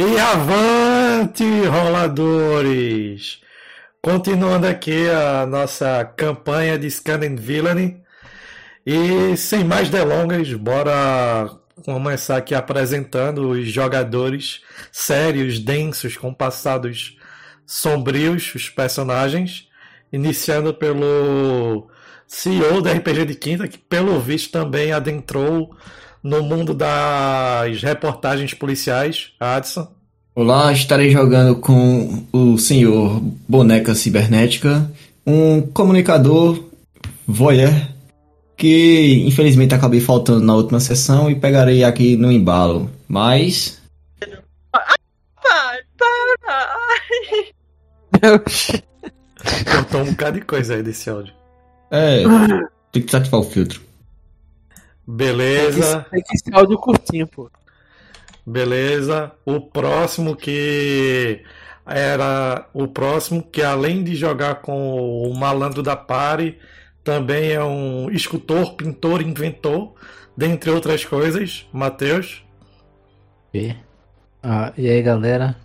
[0.00, 3.40] E avante, roladores!
[4.00, 8.00] Continuando aqui a nossa campanha de Scanning Villainy.
[8.86, 11.50] E sem mais delongas, bora
[11.84, 17.18] começar aqui apresentando os jogadores sérios, densos, com passados
[17.66, 19.66] sombrios, os personagens.
[20.12, 21.90] Iniciando pelo
[22.24, 25.76] CEO da RPG de Quinta, que pelo visto também adentrou
[26.28, 29.88] no mundo das reportagens policiais, Adson.
[30.34, 34.88] Olá, estarei jogando com o senhor Boneca Cibernética,
[35.26, 36.62] um comunicador
[37.26, 37.72] voyeur
[38.56, 42.90] que infelizmente acabei faltando na última sessão e pegarei aqui no embalo.
[43.08, 43.80] Mas.
[49.72, 51.32] Cortou um bocado de coisa aí desse áudio.
[51.90, 52.22] É,
[52.92, 53.87] tem que desativar o filtro.
[55.10, 57.50] Beleza, Tem que ser áudio curtinho, pô.
[58.44, 59.32] beleza.
[59.44, 61.42] O próximo que
[61.86, 66.58] era o próximo que além de jogar com o malandro da Pare,
[67.02, 69.94] também é um escultor, pintor, inventor,
[70.36, 71.66] dentre outras coisas.
[71.72, 72.44] Matheus.
[73.54, 73.74] E,
[74.42, 75.56] ah, e aí galera,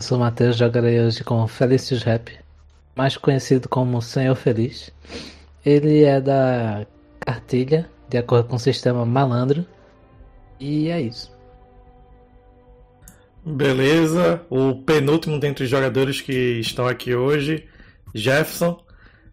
[0.00, 2.36] eu sou o Matheus, jogarei hoje com Felicius Rap,
[2.96, 4.90] mais conhecido como Senhor Feliz.
[5.64, 6.84] Ele é da
[7.20, 9.64] cartilha, de acordo com o sistema malandro,
[10.58, 11.32] e é isso.
[13.44, 14.44] Beleza.
[14.50, 17.66] O penúltimo dentre os jogadores que estão aqui hoje,
[18.14, 18.84] Jefferson.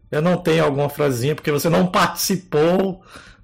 [0.10, 3.02] Eu não tenho alguma frasinha porque você não participou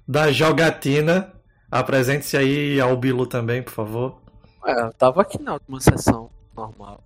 [0.08, 1.32] da jogatina.
[1.70, 4.22] Apresente-se aí ao Bilu também, por favor.
[4.64, 7.04] É, eu tava aqui na última sessão, normal.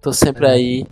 [0.00, 0.86] Tô sempre aí.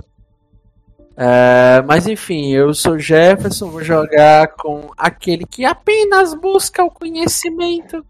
[1.16, 8.04] É, mas enfim, eu sou Jefferson, vou jogar com aquele que apenas busca o conhecimento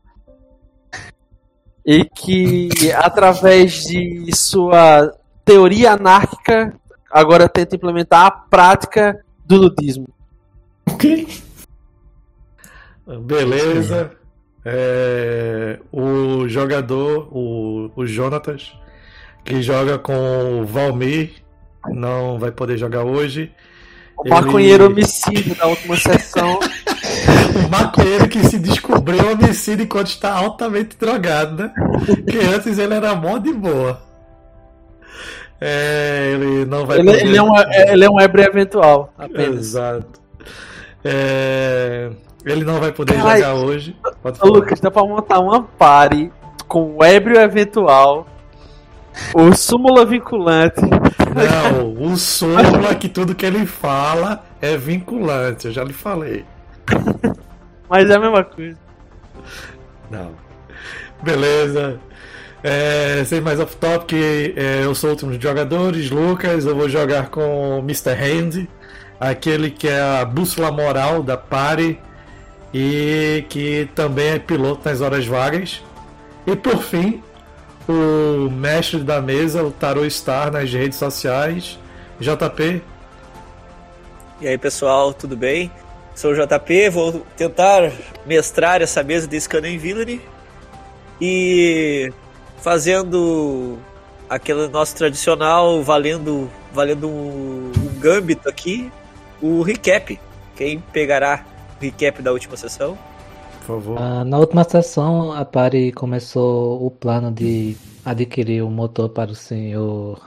[1.84, 5.12] e que, através de sua
[5.44, 6.72] teoria anárquica,
[7.10, 10.06] agora tenta implementar a prática do nudismo.
[10.88, 11.26] Ok.
[13.22, 14.12] Beleza.
[14.64, 18.72] É, o jogador, o, o Jonatas,
[19.44, 21.42] que joga com o Valmir,
[21.92, 23.52] não vai poder jogar hoje.
[24.16, 26.58] O Ele- maconheiro homicídio da última sessão.
[26.58, 31.72] O maconheiro que se descobriu homicídio enquanto está altamente drogado, né?
[32.30, 34.00] Que antes ele era mó de boa.
[35.60, 37.26] É, ele não vai Ele, poder.
[37.26, 37.52] ele é um,
[37.92, 39.56] ele é um ébrio eventual, apenas.
[39.58, 40.20] Exato.
[41.04, 42.10] É,
[42.46, 43.38] ele não vai poder Ai.
[43.40, 43.96] jogar hoje.
[44.42, 46.30] Lucas, dá pra montar uma party
[46.66, 48.26] com o ébrio eventual,
[49.34, 50.80] o súmula vinculante.
[51.48, 56.44] Não, o súmula que tudo que ele fala é vinculante, eu já lhe falei.
[57.88, 58.78] Mas é a mesma coisa.
[60.10, 60.32] Não.
[61.22, 62.00] Beleza.
[62.62, 66.66] É, sem mais off topic, é, eu sou o último dos jogadores, Lucas.
[66.66, 68.10] Eu vou jogar com o Mr.
[68.10, 68.66] Hand,
[69.18, 71.98] aquele que é a bússola moral da party
[72.72, 75.82] e que também é piloto nas horas vagas.
[76.46, 77.22] E por fim,
[77.90, 81.78] o mestre da mesa, o Tarot Star nas redes sociais,
[82.20, 82.82] JP.
[84.40, 85.70] E aí pessoal, tudo bem?
[86.14, 87.92] Sou o JP, vou tentar
[88.26, 90.20] mestrar essa mesa de Scanning Villainy
[91.20, 92.12] e
[92.60, 93.78] fazendo
[94.28, 98.90] aquele nosso tradicional, valendo, valendo um, um gambito aqui,
[99.40, 100.18] o recap.
[100.56, 101.44] Quem pegará
[101.78, 102.98] o recap da última sessão?
[103.60, 103.98] Por favor.
[103.98, 109.34] Ah, na última sessão, a Pari começou o plano de adquirir o motor para o
[109.34, 110.20] senhor.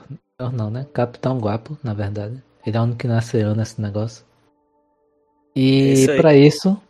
[0.52, 0.86] Não, né?
[0.92, 2.42] Capitão Guapo, na verdade.
[2.66, 4.24] Ele é o único que nasceu nesse negócio.
[5.56, 6.16] É E isso aí.
[6.16, 6.80] para isso,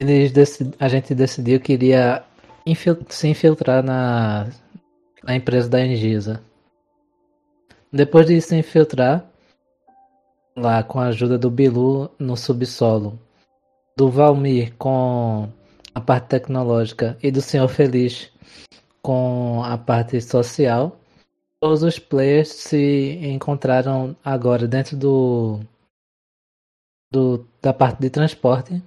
[0.00, 2.24] eles deci- a gente decidiu que iria
[2.66, 4.48] infil- se infiltrar na,
[5.22, 6.42] na empresa da Engisa.
[7.92, 9.24] Depois de se infiltrar,
[10.56, 13.18] lá com a ajuda do Bilu no subsolo,
[13.96, 15.48] do Valmir com
[15.94, 18.30] a parte tecnológica e do Senhor Feliz
[19.02, 20.98] com a parte social,
[21.60, 25.60] todos os players se encontraram agora dentro do,
[27.12, 28.82] do da parte de transporte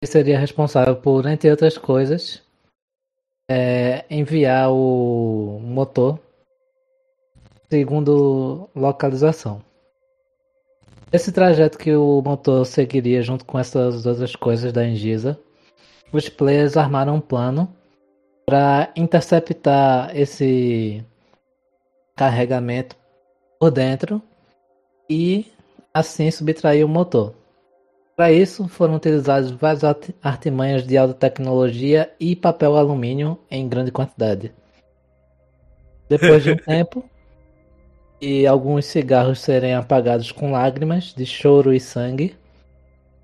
[0.00, 2.42] que seria responsável por, entre outras coisas,
[3.50, 6.20] é, enviar o motor
[7.70, 9.64] segundo localização.
[11.12, 15.38] Esse trajeto que o motor seguiria junto com essas outras coisas da Engisa,
[16.12, 17.74] os players armaram um plano
[18.46, 21.04] para interceptar esse
[22.14, 22.96] carregamento
[23.58, 24.22] por dentro
[25.10, 25.46] e
[25.92, 27.34] assim subtrair o motor.
[28.16, 33.92] Para isso, foram utilizadas várias art- artimanhas de alta tecnologia e papel alumínio em grande
[33.92, 34.54] quantidade.
[36.08, 37.04] Depois de um tempo
[38.20, 42.34] e alguns cigarros serem apagados com lágrimas de choro e sangue,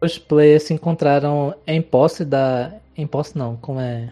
[0.02, 2.72] os players se encontraram em posse da.
[2.96, 4.10] Em posse não, como é.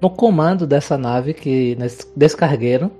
[0.00, 1.76] No comando dessa nave que
[2.16, 2.90] descargueram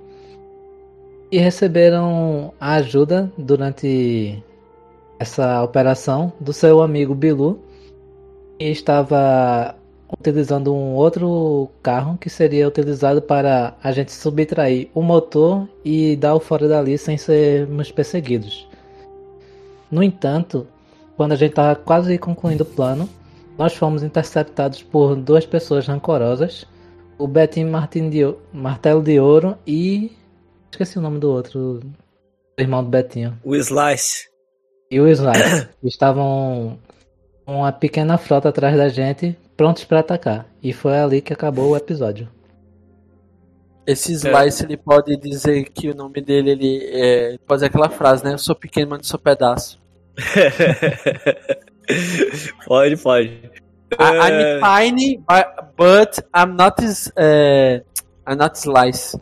[1.31, 4.41] e receberam a ajuda durante
[5.19, 7.59] essa operação do seu amigo Bilu,
[8.57, 9.75] que estava
[10.11, 16.35] utilizando um outro carro que seria utilizado para a gente subtrair o motor e dar
[16.35, 18.67] o fora dali sem sermos perseguidos.
[19.91, 20.67] No entanto,
[21.15, 23.09] quando a gente estava quase concluindo o plano,
[23.57, 26.65] nós fomos interceptados por duas pessoas rancorosas,
[27.17, 28.21] o Betinho Martin de,
[28.51, 30.11] Martelo de Ouro e
[30.69, 31.79] esqueci o nome do outro,
[32.57, 33.39] o irmão do Betinho.
[33.43, 34.27] O Slice.
[34.91, 35.69] E o Slice.
[35.83, 36.77] estavam
[37.47, 40.45] uma pequena frota atrás da gente prontos para atacar.
[40.61, 42.29] E foi ali que acabou o episódio.
[43.87, 44.65] Esse Slice, é.
[44.65, 48.33] ele pode dizer que o nome dele, ele é, pode dizer aquela frase, né?
[48.33, 49.79] Eu sou pequeno, mas não sou pedaço.
[52.67, 53.51] pode, pode.
[53.99, 54.59] I'm é.
[54.59, 55.23] tiny,
[55.77, 57.83] but I'm not, uh,
[58.27, 59.17] I'm not Slice.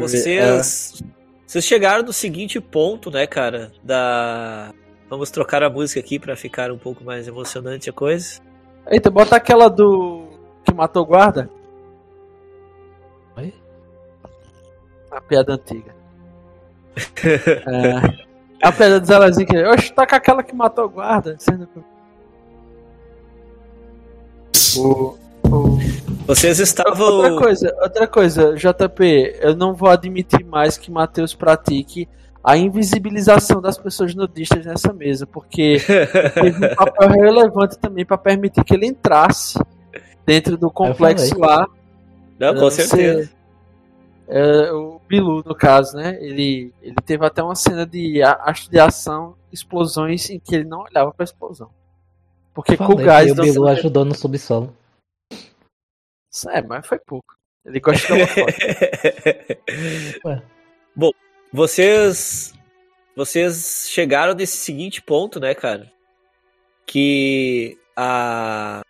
[0.00, 1.04] Vocês, uh...
[1.46, 4.74] vocês chegaram no seguinte ponto, né, cara, da
[5.08, 8.40] Vamos trocar a música aqui para ficar um pouco mais emocionante a coisa.
[8.88, 10.26] Eita, bota aquela do.
[10.64, 11.48] que matou o guarda.
[13.36, 13.54] Oi?
[15.10, 15.94] A piada antiga.
[17.24, 18.25] é.
[18.66, 19.62] A piada do Zelazinho que.
[19.62, 21.36] Oxe, tá com aquela que matou o guarda.
[24.76, 25.78] O, o...
[26.26, 27.06] Vocês estavam.
[27.06, 32.08] Outra coisa, outra coisa, JP, eu não vou admitir mais que Matheus pratique
[32.42, 35.76] a invisibilização das pessoas nudistas nessa mesa, porque
[36.34, 39.60] teve um papel relevante também para permitir que ele entrasse
[40.26, 41.68] dentro do complexo lá.
[42.36, 43.30] Não, com certeza.
[44.28, 46.18] é, o Bilu, no caso, né?
[46.20, 50.80] Ele, ele teve até uma cena de acho de ação, explosões em que ele não
[50.80, 51.70] olhava para a explosão.
[52.52, 53.30] Porque com o gás.
[53.30, 54.76] o Bilu ajudou no subsolo.
[56.48, 57.34] É, mas foi pouco.
[57.64, 58.36] Ele gosta de dar
[60.26, 60.42] uma
[60.94, 61.10] Bom,
[61.52, 62.54] vocês
[63.16, 65.90] vocês chegaram nesse seguinte ponto, né, cara?
[66.86, 68.82] Que a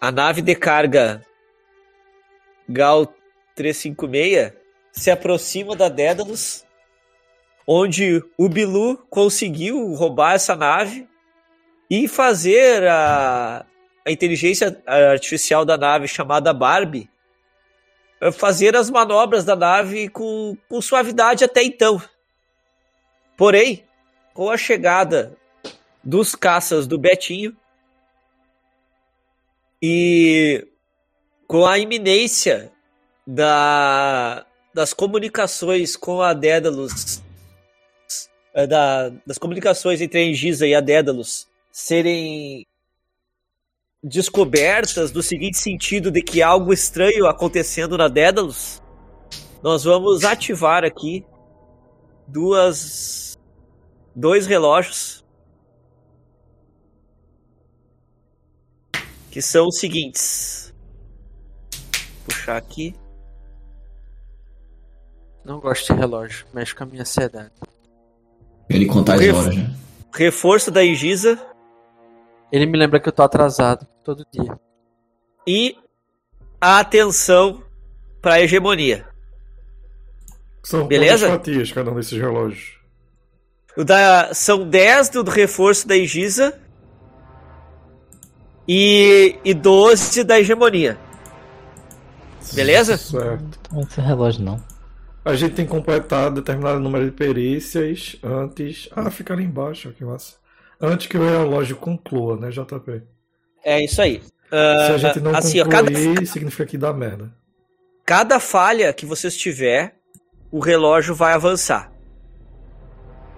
[0.00, 1.22] a nave de carga
[2.68, 3.12] Gal
[3.60, 4.52] 356
[4.90, 6.64] se aproxima da Dédalus,
[7.66, 11.06] onde o Bilu conseguiu roubar essa nave
[11.90, 13.66] e fazer a,
[14.06, 17.10] a inteligência artificial da nave chamada Barbie
[18.32, 22.02] fazer as manobras da nave com, com suavidade até então.
[23.36, 23.84] Porém,
[24.34, 25.36] com a chegada
[26.02, 27.56] dos caças do Betinho
[29.82, 30.66] e
[31.46, 32.70] com a iminência
[33.30, 34.44] da,
[34.74, 37.22] das comunicações com a Dédalus,
[38.52, 42.66] eh, da, das comunicações entre a Engisa e a Dédalus serem
[44.02, 48.82] descobertas do seguinte sentido de que algo estranho acontecendo na Dédalus,
[49.62, 51.24] nós vamos ativar aqui
[52.26, 53.38] duas
[54.16, 55.24] dois relógios
[59.30, 60.74] que são os seguintes.
[62.24, 62.99] Puxar aqui.
[65.50, 67.50] Não gosto de relógio, mexe com a minha ansiedade.
[68.68, 69.74] Ele conta as horas, né?
[70.14, 71.38] Reforço da Igisa
[72.52, 74.58] ele me lembra que eu tô atrasado todo dia.
[75.46, 75.76] E
[76.60, 77.62] a atenção
[78.20, 79.06] para a hegemonia.
[80.62, 81.28] São Beleza?
[81.28, 82.78] fatias cada um desses relógios.
[83.76, 86.58] O da, são 10 do reforço da Egisa
[88.66, 90.98] e, e 12 da hegemonia.
[92.52, 92.96] Beleza?
[92.96, 93.58] Certo.
[93.72, 94.60] Não esse relógio não.
[95.24, 98.88] A gente tem que completar determinado número de perícias antes.
[98.92, 100.36] Ah, fica ali embaixo, que massa.
[100.80, 103.02] Antes que o relógio conclua, né, JP?
[103.62, 104.22] É isso aí.
[104.46, 106.26] Uh, Se a gente não assim, concluir, cada...
[106.26, 107.30] significa que dá merda.
[108.06, 109.94] Cada falha que vocês tiver,
[110.50, 111.92] o relógio vai avançar.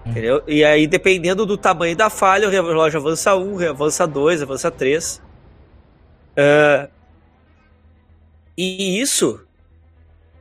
[0.05, 0.11] Hum.
[0.11, 0.41] Entendeu?
[0.47, 4.71] E aí, dependendo do tamanho da falha, o relógio avança 1, um, avança 2, avança
[4.71, 5.21] 3.
[6.31, 6.89] Uh,
[8.57, 9.45] e isso,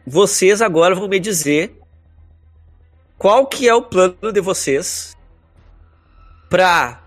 [0.06, 1.78] vocês agora vão me dizer
[3.16, 5.16] qual que é o plano de vocês
[6.48, 7.02] pra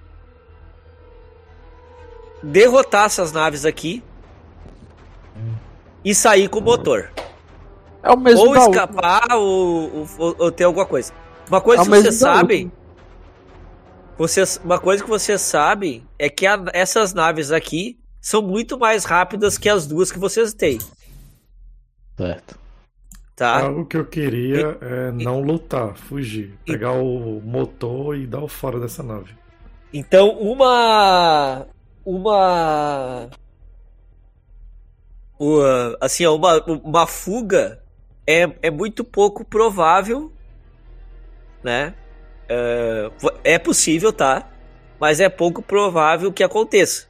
[2.42, 4.04] derrotar essas naves aqui
[6.04, 7.12] e sair com o motor.
[8.02, 11.12] É o mesmo ou escapar ou, ou, ou, ter alguma coisa.
[11.50, 12.72] Uma coisa é que vocês sabem.
[14.18, 19.04] Vocês, uma coisa que vocês sabem é que a, essas naves aqui são muito mais
[19.04, 20.80] rápidas que as duas que vocês têm.
[22.16, 22.65] Certo.
[23.36, 23.64] Tá?
[23.64, 26.58] Algo que eu queria é não lutar, fugir.
[26.66, 29.36] Pegar o motor e dar o fora dessa nave.
[29.94, 31.68] Então, uma.
[32.06, 33.30] Uma.
[35.38, 37.84] Uma- assim, uma, uma fuga
[38.26, 40.32] é, é muito pouco provável,
[41.62, 41.94] né?
[42.48, 43.12] É,
[43.44, 44.50] é possível, tá?
[44.98, 47.08] Mas é pouco provável que aconteça.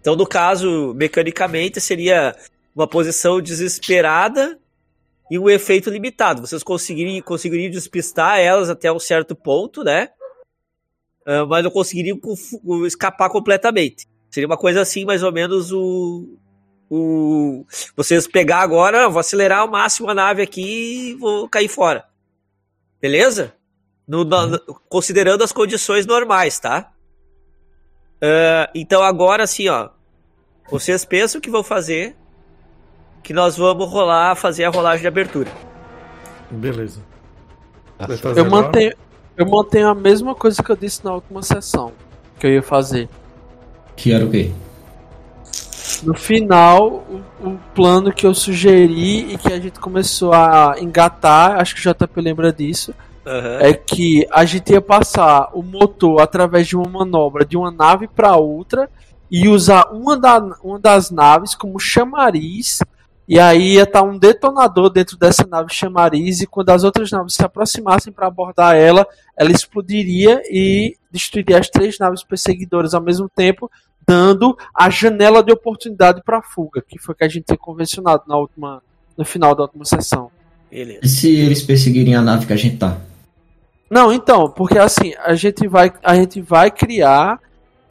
[0.00, 2.36] Então, no caso, mecanicamente, seria
[2.76, 4.56] uma posição desesperada
[5.30, 6.40] e um efeito limitado.
[6.46, 10.08] Vocês conseguiriam, conseguiriam despistar elas até um certo ponto, né?
[11.26, 12.18] Ah, mas não conseguiriam
[12.86, 14.06] escapar completamente.
[14.30, 16.38] Seria uma coisa assim, mais ou menos o.
[16.90, 17.64] o
[17.96, 22.04] vocês pegar agora, vou acelerar ao máximo a nave aqui e vou cair fora.
[23.00, 23.54] Beleza?
[24.06, 26.92] No- na- na- considerando as condições normais, tá?
[28.22, 29.90] Ah, então agora assim, ó.
[30.70, 32.16] Vocês pensam que vão fazer.
[33.22, 35.50] Que nós vamos rolar, fazer a rolagem de abertura.
[36.50, 37.00] Beleza.
[37.98, 38.50] Tá Eu agora?
[38.50, 38.92] mantenho,
[39.36, 41.92] eu mantenho a mesma coisa que eu disse na última sessão.
[42.38, 43.08] Que eu ia fazer.
[43.96, 44.52] Que era o quê?
[46.02, 47.04] No final,
[47.40, 51.80] o, o plano que eu sugeri e que a gente começou a engatar, acho que
[51.88, 52.94] o JP lembra disso,
[53.26, 53.58] Aham.
[53.60, 58.06] é que a gente ia passar o motor através de uma manobra de uma nave
[58.06, 58.88] para outra
[59.30, 62.78] e usar uma, da, uma das naves como chamariz.
[63.28, 67.34] E aí ia estar um detonador dentro dessa nave chamariz, e quando as outras naves
[67.34, 69.06] se aproximassem para abordar ela,
[69.36, 73.70] ela explodiria e destruiria as três naves perseguidoras ao mesmo tempo,
[74.06, 78.38] dando a janela de oportunidade para fuga, que foi que a gente tinha convencionado na
[78.38, 78.82] última,
[79.14, 80.30] no final da última sessão.
[80.70, 81.00] Beleza.
[81.02, 82.98] E se eles perseguirem a nave que a gente tá?
[83.90, 87.38] Não, então, porque assim, a gente vai, a gente vai criar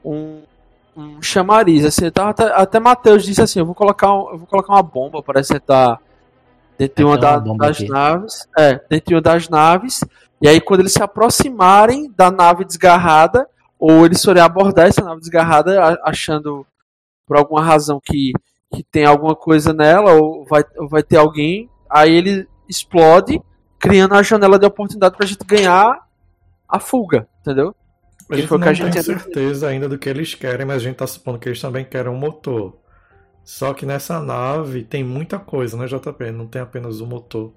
[0.03, 0.41] um,
[0.98, 1.86] um chamariz.
[1.86, 4.84] Assim, tava até, até Matheus disse assim, eu vou colocar, um- eu vou colocar uma
[4.84, 6.00] bomba para sentar
[6.77, 7.88] dentro de É, uma uma da- bomba das aqui.
[7.89, 8.48] naves.
[8.58, 10.04] É, dentro de uma das naves.
[10.42, 13.48] E aí quando eles se aproximarem da nave desgarrada,
[13.80, 16.66] ou eles forem abordar essa nave desgarrada, achando
[17.27, 18.32] por alguma razão que,
[18.74, 23.39] que tem alguma coisa nela, ou vai, ou vai ter alguém, aí ele explode,
[23.80, 26.00] criando a janela de oportunidade pra gente ganhar
[26.68, 27.75] a fuga, entendeu?
[28.30, 30.78] A gente foi não que a gente tem certeza ainda do que eles querem, mas
[30.78, 32.76] a gente tá supondo que eles também querem um motor.
[33.44, 36.32] Só que nessa nave tem muita coisa, né, JP?
[36.32, 37.54] Não tem apenas o motor.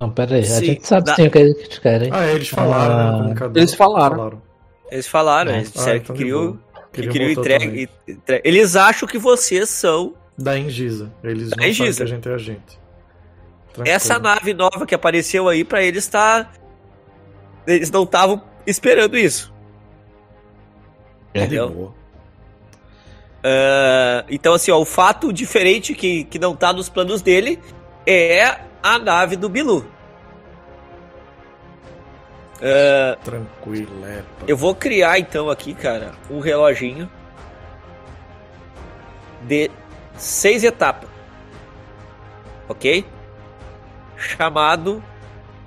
[0.00, 0.40] Não, pera aí.
[0.40, 2.10] A Sim, gente sabe dá- sim o que eles querem.
[2.12, 3.08] Ah, eles falaram, né?
[3.08, 3.56] Ah, comunicador.
[3.56, 4.42] eles falaram.
[4.90, 5.56] Eles falaram, É.
[5.58, 6.58] eles disseram então que boa.
[6.92, 7.88] que Queria um queriam motor entrega, também.
[8.08, 11.12] entre- Eles acham que vocês são Da Engisa.
[11.22, 11.96] Eles Da não sabem Engisa.
[11.98, 12.80] que a gente é agente.
[13.72, 13.94] Tranquilo.
[13.96, 16.50] essa nave nova que apareceu aí pra eles tá.
[17.66, 19.51] Eles não estavam esperando isso.
[21.34, 21.70] É de entendeu?
[21.70, 21.94] boa.
[23.44, 27.58] Ah, então, assim, ó, o fato diferente que, que não tá nos planos dele
[28.06, 29.86] é a nave do Bilu.
[32.62, 34.22] Ah, Tranquilo, é.
[34.46, 37.10] eu vou criar então aqui, cara, um reloginho
[39.42, 39.68] de
[40.16, 41.10] seis etapas.
[42.68, 43.04] Ok?
[44.16, 45.02] Chamado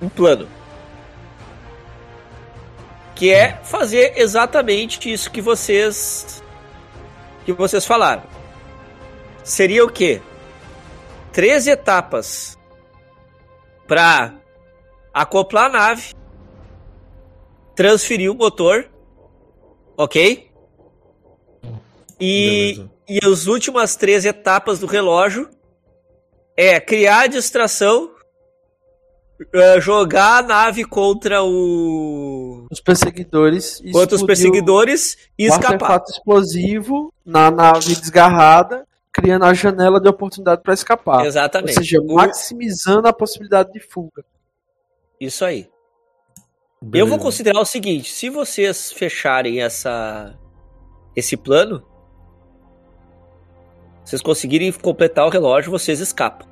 [0.02, 0.48] um plano.
[3.16, 6.44] Que é fazer exatamente isso que vocês
[7.46, 8.24] que vocês falaram.
[9.44, 10.22] Seria o quê?
[11.32, 12.58] Três etapas
[13.88, 14.34] para
[15.14, 16.14] acoplar a nave,
[17.76, 18.90] transferir o motor,
[19.96, 20.52] ok?
[22.20, 22.92] E, Beleza.
[23.08, 25.50] e as últimas três etapas do relógio
[26.58, 28.15] é criar a distração,
[29.54, 33.82] eh, jogar a nave contra o Os perseguidores.
[33.84, 35.74] e contra os o- perseguidores e o escapar.
[35.74, 41.20] artefato explosivo na nave desgarrada, criando a janela de oportunidade para escapar.
[41.22, 41.74] Ou Exatamente.
[41.74, 44.24] seja, O- maximizando a possibilidade de fuga.
[45.20, 45.70] Isso aí.
[46.82, 47.10] Eu Beleza.
[47.10, 50.38] vou considerar o seguinte: se vocês fecharem essa
[51.16, 51.82] esse plano,
[54.04, 56.48] vocês conseguirem completar o relógio, vocês escapam,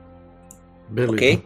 [0.90, 1.13] Beleza.
[1.13, 1.46] ok?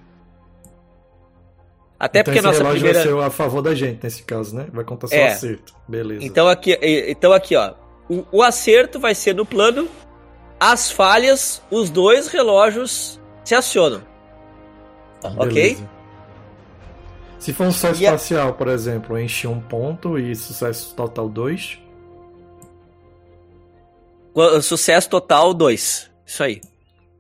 [2.00, 3.10] Até então porque a esse nossa relógio primeira.
[3.12, 4.68] vai ser a favor da gente nesse caso, né?
[4.72, 5.30] Vai contar só É.
[5.30, 5.74] acerto.
[5.88, 6.24] Beleza.
[6.26, 6.78] Então aqui,
[7.08, 7.74] então aqui, ó.
[8.10, 9.88] O, o acerto vai ser no plano.
[10.60, 14.02] As falhas, os dois relógios se acionam.
[15.24, 15.48] ok?
[15.50, 15.90] Beleza.
[17.40, 21.80] Se for um sucesso E a- por exemplo, enche um ponto e sucesso total dois.
[24.62, 26.10] Sucesso total, dois.
[26.26, 26.62] Isso aí.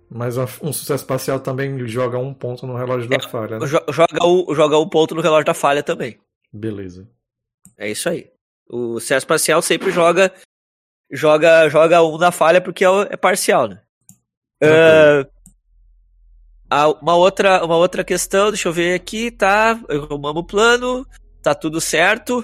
[0.09, 3.65] Mas um sucesso parcial também joga um ponto no relógio da falha, né?
[3.67, 6.17] Jo- Joga o, joga o ponto no relógio da falha também.
[6.51, 7.07] Beleza.
[7.77, 8.31] É isso aí.
[8.69, 10.31] O sucesso parcial sempre joga
[11.11, 13.81] joga joga um na falha porque é, é parcial, né?
[16.69, 19.79] Ah, uma, outra, uma outra questão, deixa eu ver aqui, tá?
[19.89, 21.05] Arrumamos o plano,
[21.41, 22.43] tá tudo certo.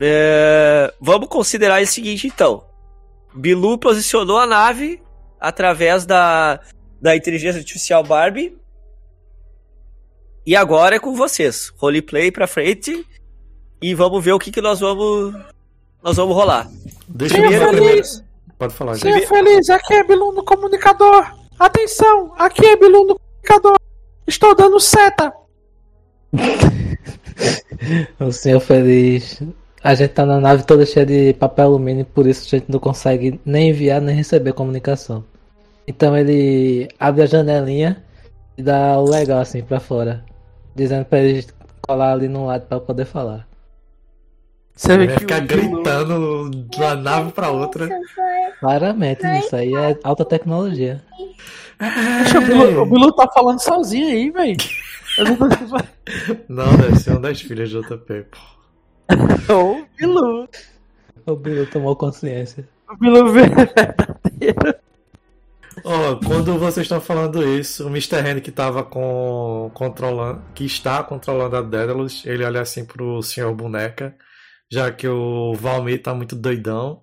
[0.00, 2.64] É, vamos considerar o seguinte, então.
[3.34, 5.02] Bilu posicionou a nave
[5.40, 6.60] através da,
[7.00, 8.56] da inteligência artificial Barbie.
[10.46, 11.72] E agora é com vocês.
[11.76, 13.04] Roleplay pra frente.
[13.80, 15.34] E vamos ver o que, que nós vamos.
[16.02, 16.70] Nós vamos rolar.
[17.08, 18.24] Deixa Seja eu ver feliz.
[18.58, 19.26] Pode falar, gente.
[19.26, 21.34] Feliz, aqui é Bilu no comunicador.
[21.58, 23.76] Atenção, aqui é Bilu no comunicador.
[24.26, 25.32] Estou dando seta.
[28.18, 29.42] O senhor feliz.
[29.84, 32.78] A gente tá na nave toda cheia de papel alumínio, por isso a gente não
[32.80, 35.22] consegue nem enviar nem receber comunicação.
[35.86, 38.02] Então ele abre a janelinha
[38.56, 40.24] e dá o legal assim pra fora,
[40.74, 41.46] dizendo pra ele
[41.86, 43.46] colar ali no lado pra poder falar.
[44.74, 47.86] Você vai que ficar o Bilu- gritando de uma nave pra outra.
[48.58, 51.02] Claramente, isso aí é alta tecnologia.
[51.78, 54.56] Poxa, o Bilu, o Bilu tá falando sozinho aí, velho.
[55.18, 55.46] Eu não tô
[56.48, 58.53] Não, deve ser uma das filhas de JP, pô.
[59.48, 60.48] O Bilu.
[61.26, 62.68] O Bilu tomou consciência.
[62.88, 64.74] O Bilu vê verdadeiro.
[65.84, 68.16] Ó, quando vocês estão falando isso, o Mr.
[68.16, 73.52] Hand que tava com controlando, que está controlando a Daedalus, ele olha assim pro senhor
[73.54, 74.14] boneca,
[74.70, 77.02] já que o Valmir tá muito doidão.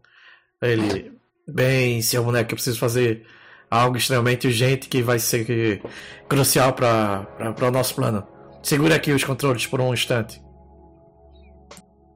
[0.61, 1.11] Ele,
[1.47, 3.25] bem, senhor boneca, eu preciso fazer
[3.69, 5.81] algo extremamente urgente que vai ser
[6.27, 7.27] crucial para
[7.61, 8.25] o nosso plano.
[8.63, 10.41] Segura aqui os controles por um instante.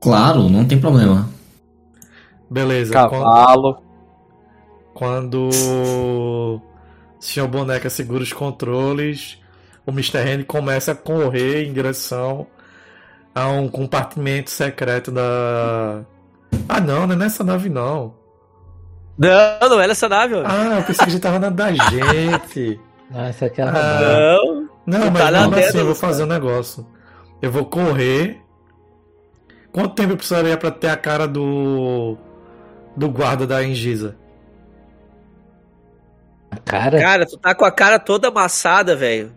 [0.05, 1.27] Claro, não tem problema.
[2.47, 2.93] Beleza.
[2.93, 3.77] Quando, Cavalo.
[4.93, 6.61] quando o
[7.19, 9.39] senhor boneca segura os controles,
[9.83, 10.19] o Mr.
[10.19, 12.45] Hand começa a correr em direção
[13.33, 16.01] a um compartimento secreto da.
[16.69, 18.13] Ah, não, não é nessa nave, não.
[19.17, 20.45] Não, não é nessa nave, mano.
[20.47, 22.79] Ah, eu pensei que a gente tava na da gente.
[23.11, 24.69] Ah, isso aqui é Ah, Não.
[24.85, 26.85] Não, Tu mas tá mesmo assim eu vou fazer um negócio.
[27.41, 28.44] Eu vou correr.
[29.75, 32.15] Quanto tempo eu precisaria pra ter a cara do.
[32.95, 34.15] do guarda da Engisa?
[36.63, 39.33] Cara, Cara, tu tá com a cara toda amassada, velho.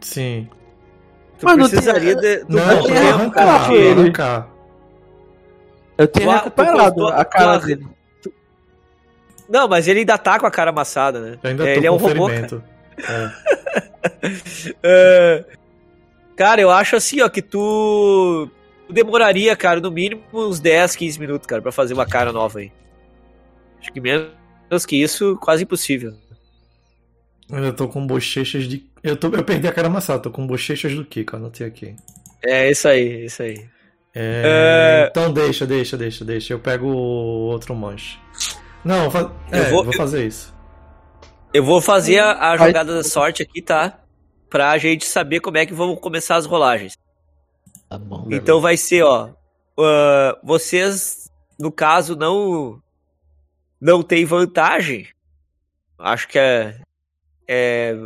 [0.00, 0.48] Sim.
[1.38, 3.74] Tu Mano, precisaria tem- de, do Não, tempo, arrancar, cara.
[3.74, 4.00] ele.
[4.00, 4.48] arrancar.
[5.96, 7.86] Eu tenho Tu- recuperado tu- tu- a cara tu- dele.
[9.48, 11.38] Não, mas ele ainda tá com a cara amassada, né?
[11.40, 12.28] Eu ainda tô É, ele é um robô.
[12.28, 12.48] É.
[14.82, 15.44] É,
[16.36, 18.50] Cara, eu acho assim, ó, que tu...
[18.90, 22.72] demoraria, cara, no mínimo uns 10, 15 minutos, cara, pra fazer uma cara nova aí.
[23.80, 26.14] Acho que menos que isso, quase impossível.
[27.50, 28.84] Eu tô com bochechas de.
[29.02, 29.28] Eu, tô...
[29.28, 31.96] eu perdi a cara amassada, tô com bochechas do Kiko, anotei aqui.
[32.44, 33.66] É, isso aí, isso aí.
[34.14, 35.08] É, É.
[35.10, 36.52] Então deixa, deixa, deixa, deixa.
[36.52, 38.18] Eu pego o outro manche.
[38.84, 39.32] Não, fa...
[39.50, 39.92] Eu é, vou- vou...
[39.92, 40.54] fazer isso.
[41.52, 44.00] Eu vou fazer a, a jogada da sorte aqui, tá?
[44.50, 46.96] Pra gente saber como é que vão começar as rolagens.
[47.88, 48.26] Tá bom.
[48.30, 49.30] Então vai ser, ó.
[49.78, 52.80] ah, vocês, no caso, não.
[53.80, 55.06] Não tem vantagem.
[55.98, 56.80] Acho que é.
[57.46, 57.96] é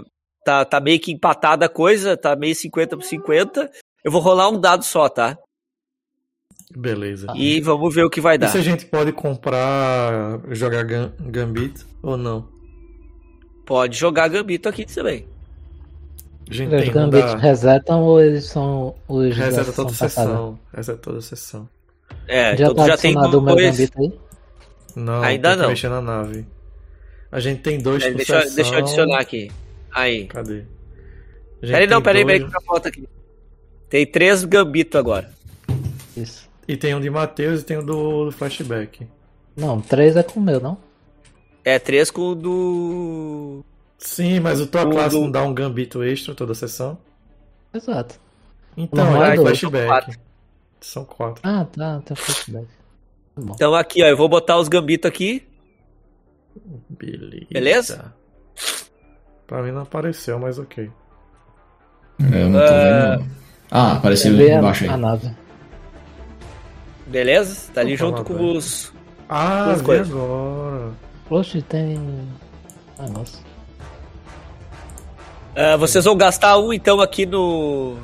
[0.44, 3.70] tá, tá meio que empatada a coisa, tá meio 50 por 50.
[4.04, 5.38] Eu vou rolar um dado só, tá?
[6.74, 7.26] Beleza.
[7.36, 8.48] E vamos ver o que vai E dar.
[8.48, 12.48] se a gente pode comprar, jogar Gam- Gambit ou não?
[13.66, 15.26] Pode jogar Gambito aqui também.
[16.50, 17.38] A gente Os gambitos da...
[17.38, 20.08] resetam ou eles são os Reseta sessão toda passada?
[20.30, 20.58] sessão.
[20.74, 21.68] Reseta toda sessão.
[22.28, 23.76] É, Já então tá já tem o meu dois.
[23.78, 24.12] gambito aí?
[24.94, 25.68] Não, Ainda não.
[25.70, 26.46] mexer na nave.
[27.30, 28.54] A gente tem dois É, por deixa, eu- sessão.
[28.56, 29.50] deixa eu adicionar aqui.
[29.90, 30.26] Aí.
[30.26, 30.64] Cadê?
[31.62, 33.08] A Peraí, não, peraí, dois- peraí, que eu foto aqui.
[33.88, 35.30] Tem três Gambito agora.
[36.16, 36.48] Isso.
[36.68, 39.06] E tem um de Matheus e tem um do, do flashback.
[39.56, 40.76] Não, três é com o meu, não?
[41.64, 43.64] É, três com o do.
[44.04, 46.98] Sim, mas o tua classe do- não dá um gambito extra toda sessão?
[47.72, 48.18] Exato.
[48.76, 49.86] Então, Não, é é flashback.
[49.86, 50.18] quatro.
[50.80, 51.40] São quatro.
[51.44, 52.66] Ah, tá, tem flashback.
[53.34, 53.52] Tá bom.
[53.54, 55.46] Então aqui, ó, eu vou botar os Gambito aqui.
[56.90, 57.46] Beleza.
[57.50, 58.14] Beleza?
[59.46, 60.90] Pra mim não apareceu, mas ok.
[62.18, 63.16] Eu não tô Ah.
[63.16, 63.30] vendo.
[63.70, 64.90] Ah, apareceu a, embaixo aí.
[64.90, 65.30] a nave.
[67.06, 67.70] Beleza?
[67.72, 68.44] Tá ali Vou junto com vai.
[68.44, 68.92] os.
[69.28, 70.10] Ah, vi coisas.
[70.10, 70.90] agora.
[71.30, 71.98] Oxe, tem.
[72.98, 73.38] Ah, nossa.
[75.54, 77.96] Ah, vocês vão gastar um então aqui no.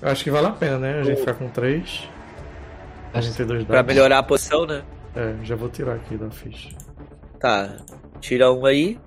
[0.00, 1.00] Eu acho que vale a pena, né?
[1.00, 2.08] A gente ficar com três.
[3.14, 3.94] A gente ter dois Pra dados.
[3.94, 4.82] melhorar a posição, né?
[5.14, 6.70] É, já vou tirar aqui da ficha.
[7.38, 7.76] Tá.
[8.20, 8.98] Tira um aí.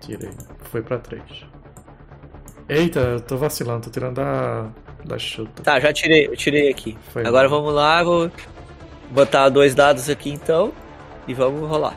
[0.00, 0.30] Tirei.
[0.64, 1.22] Foi pra três.
[2.68, 4.68] Eita, eu tô vacilando, tô tirando da,
[5.04, 5.62] da chuta.
[5.62, 6.96] Tá, já tirei, eu tirei aqui.
[7.12, 7.56] Foi Agora bom.
[7.56, 8.30] vamos lá, vou
[9.10, 10.72] botar dois dados aqui então.
[11.28, 11.94] E vamos rolar.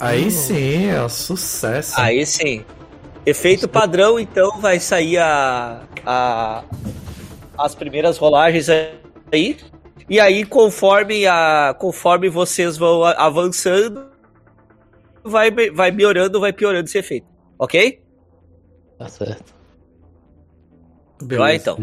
[0.00, 1.92] Aí sim, é um sucesso.
[1.96, 2.64] Aí sim.
[3.24, 6.64] Efeito padrão, então vai sair a, a
[7.58, 9.58] as primeiras rolagens aí.
[10.08, 14.10] E aí, conforme a conforme vocês vão avançando,
[15.22, 17.26] vai vai melhorando, vai piorando esse efeito.
[17.58, 18.02] OK?
[18.98, 19.54] Tá certo.
[21.22, 21.38] Beleza.
[21.38, 21.78] Vai então.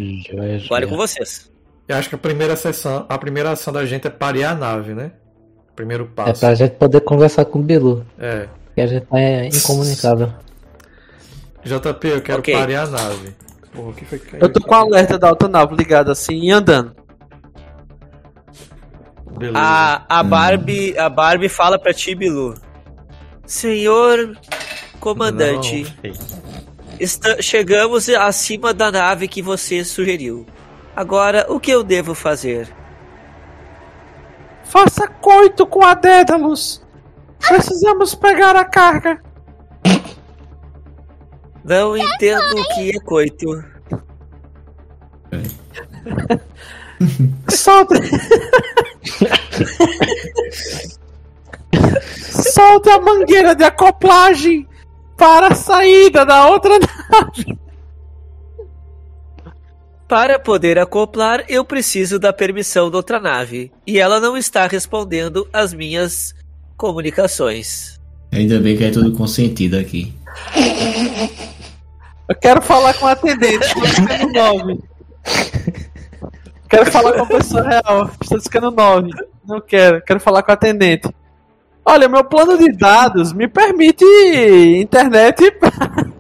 [0.66, 1.52] Agora é com vocês.
[1.88, 4.94] Eu acho que a primeira sessão, a primeira ação da gente é parear a nave,
[4.94, 5.14] né?
[5.78, 6.40] Primeiro É passo.
[6.42, 8.04] pra gente poder conversar com o Bilu.
[8.20, 8.48] É.
[8.74, 10.34] Que a gente tá incomunicável.
[11.64, 12.54] JP, eu quero Ok.
[12.54, 13.36] parear a nave.
[13.72, 16.34] Porra, o que foi que caiu Eu tô com o alerta da autonave ligado assim
[16.34, 16.96] e andando.
[19.38, 19.58] Beleza.
[19.60, 22.56] A, a Barbie, a Barbie fala pra ti, Bilu.
[23.46, 24.36] Senhor
[25.00, 25.86] comandante.
[27.00, 30.46] Está- chegamos acima da nave que você sugeriu.
[30.96, 32.68] Agora, o que eu devo fazer?
[34.70, 36.86] Faça coito com a Dédalus.
[37.40, 39.22] Precisamos pegar a carga.
[41.64, 43.48] Não entendo o que é coito.
[47.50, 47.96] Solte.
[52.54, 54.68] Solte a mangueira de acoplagem
[55.16, 57.58] para a saída da outra nave.
[60.08, 63.72] Para poder acoplar, eu preciso da permissão da outra nave.
[63.86, 66.34] E ela não está respondendo às minhas
[66.78, 68.00] comunicações.
[68.32, 70.14] Ainda bem que é tudo consentido aqui.
[72.30, 74.80] Eu quero falar com o atendente, estou discando 9.
[76.70, 79.10] Quero falar com a pessoa real, estou discando 9.
[79.46, 81.10] Não quero, quero falar com o atendente.
[81.86, 84.06] Olha, meu plano de dados me permite
[84.82, 85.44] internet.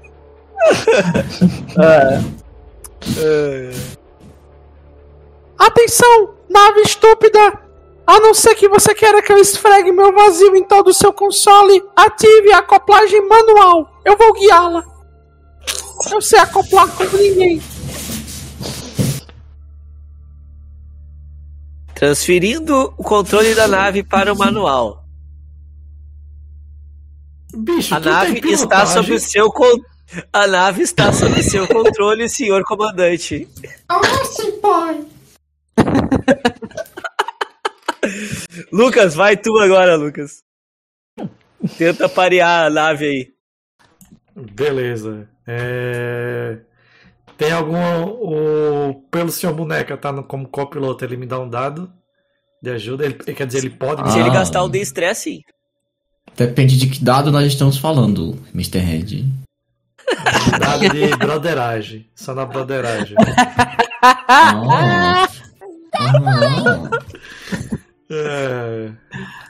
[1.79, 2.46] É.
[5.57, 7.67] Atenção, nave estúpida!
[8.05, 11.11] A não ser que você queira que eu esfregue meu vazio em todo o seu
[11.11, 14.01] console, ative a acoplagem manual.
[14.05, 14.81] Eu vou guiá-la.
[16.09, 17.61] Eu sei acoplar como ninguém.
[21.93, 25.03] Transferindo o controle da nave para o manual.
[27.53, 29.81] Bicho, A nave está sob seu con...
[30.31, 33.47] A nave está sob seu controle, senhor comandante.
[38.71, 40.43] Lucas, vai tu agora, Lucas.
[41.77, 43.27] Tenta parear a nave aí.
[44.53, 45.27] Beleza.
[45.45, 46.59] É...
[47.37, 47.75] Tem algum.
[47.75, 49.01] O...
[49.11, 50.23] Pelo senhor boneca tá no...
[50.23, 51.91] como copiloto, ele me dá um dado
[52.61, 53.05] de ajuda.
[53.05, 53.15] Ele...
[53.15, 54.33] Quer dizer, ele pode me Se ele Ah.
[54.33, 55.41] gastar o D-Stress, sim.
[56.35, 58.77] Depende de que dado nós estamos falando, Mr.
[58.79, 59.25] Red.
[60.59, 62.07] Dado de broderagem.
[62.15, 63.15] Só na broderagem.
[64.01, 65.27] Ah.
[68.09, 68.89] É...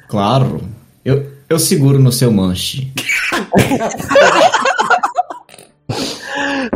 [0.07, 0.61] claro.
[1.03, 2.91] Eu, eu seguro no seu manche.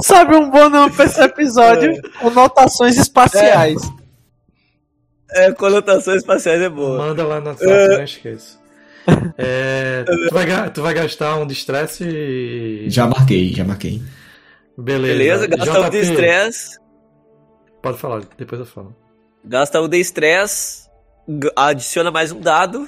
[0.01, 1.93] Sabe um bom nome pra esse episódio?
[2.19, 3.81] Conotações espaciais.
[5.31, 6.97] É, conotações espaciais é boa.
[6.97, 8.60] Manda lá na sala, não esqueça.
[9.37, 12.89] É, tu, vai, tu vai gastar um de estresse e.
[12.89, 14.01] Já marquei, já marquei.
[14.77, 15.17] Beleza.
[15.17, 16.79] Beleza, gasta o JP, D-Stress.
[17.81, 18.95] Pode falar, depois eu falo.
[19.43, 20.87] Gasta o D-Stress.
[21.27, 22.87] g- Adiciona mais um dado.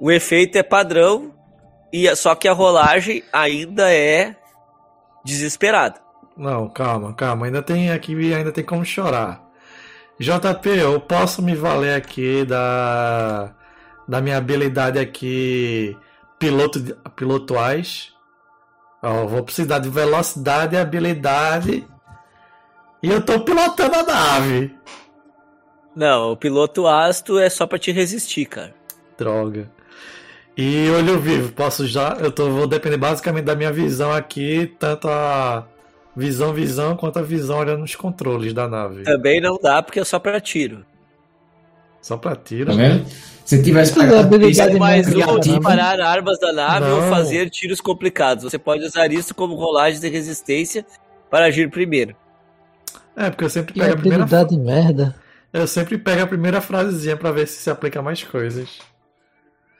[0.00, 1.34] O efeito é padrão.
[1.92, 4.36] E só que a rolagem ainda é
[5.24, 6.00] desesperada.
[6.36, 7.46] Não, calma, calma.
[7.46, 9.44] Ainda tem aqui, ainda tem como chorar.
[10.18, 13.52] JP, eu posso me valer aqui da
[14.10, 15.96] da minha habilidade aqui
[16.38, 18.12] piloto de- pilotuais.
[19.02, 21.86] Ó, vou precisar de velocidade e habilidade.
[23.02, 24.74] E eu tô pilotando a nave.
[25.94, 28.74] Não, o piloto ácido é só pra te resistir, cara.
[29.16, 29.70] Droga.
[30.56, 32.16] E olho vivo, posso já.
[32.20, 35.66] Eu tô, vou depender basicamente da minha visão aqui, tanto a
[36.16, 39.04] visão, visão, quanto a visão olhando os controles da nave.
[39.04, 40.84] Também não dá porque é só pra tiro.
[42.02, 42.70] Só pra tiro.
[42.70, 43.06] Tá vendo?
[43.56, 47.10] Se tivesse pegado habilidade isso, um de disparar armas da nave ou Não.
[47.10, 48.44] fazer tiros complicados.
[48.44, 50.86] Você pode usar isso como rolagem de resistência
[51.30, 52.14] para agir primeiro.
[53.16, 55.14] É, porque eu sempre Que pego a primeira, habilidade merda.
[55.52, 58.78] eu sempre pego a primeira frasezinha pra ver se se aplica mais coisas.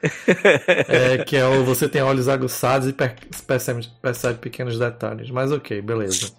[0.89, 3.15] é, que é o você tem olhos aguçados e per-
[3.47, 5.31] percebe, percebe pequenos detalhes.
[5.31, 6.33] Mas ok, beleza.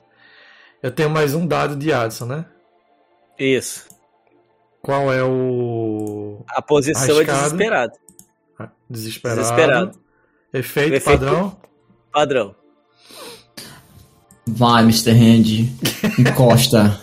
[0.81, 2.45] Eu tenho mais um dado de Adson, né?
[3.39, 3.85] Isso.
[4.81, 7.31] Qual é o A posição Arriscado.
[7.31, 7.93] é desesperada.
[8.59, 9.41] Ah, desesperado?
[9.41, 9.91] Desesperado.
[10.53, 11.57] Efeito, Efeito- padrão?
[12.11, 12.55] Padrão.
[14.47, 15.11] vai, Mr.
[15.11, 15.69] Hand,
[16.19, 16.99] encosta.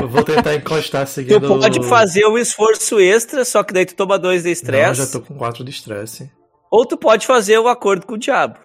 [0.00, 1.46] Eu vou tentar encostar Tu seguindo.
[1.58, 5.00] pode fazer um esforço extra, só que daí tu toma dois de estresse.
[5.04, 6.30] já tô com 4 de estresse.
[6.70, 8.58] Ou tu pode fazer um acordo com o diabo.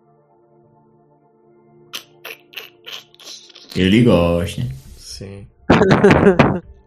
[3.76, 4.62] Ele gosta.
[4.98, 5.48] Sim.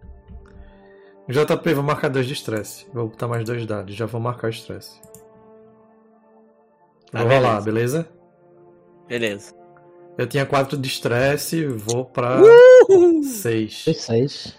[1.32, 2.86] JP, vou marcar dois de estresse.
[2.92, 3.94] Vou botar mais dois dados.
[3.94, 5.00] Já vou marcar o estresse.
[7.10, 8.08] Tá, Vou rolar, beleza?
[9.08, 9.54] Beleza.
[10.16, 12.38] Eu tinha quatro de estresse, vou pra
[13.22, 13.84] seis.
[13.96, 14.54] Seis.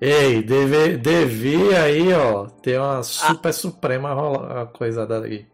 [0.00, 5.46] Ei, deve, devia aí, ó, ter uma super suprema rola, coisa daqui.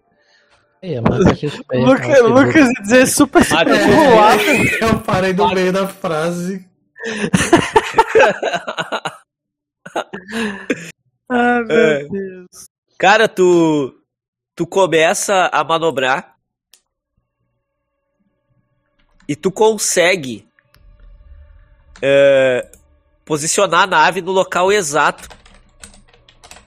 [0.82, 1.76] Aí, a marca XP.
[1.78, 4.38] Lucas, Lucas ia dizer super Mata- espetacular.
[4.80, 6.66] Eu parei no meio da frase.
[11.30, 12.04] Ah, meu É.
[12.08, 12.46] Deus.
[12.98, 13.94] Cara, tu.
[14.56, 16.36] Tu começa a manobrar.
[19.28, 20.48] E tu consegue.
[22.00, 22.70] é,
[23.24, 25.28] posicionar a nave no local exato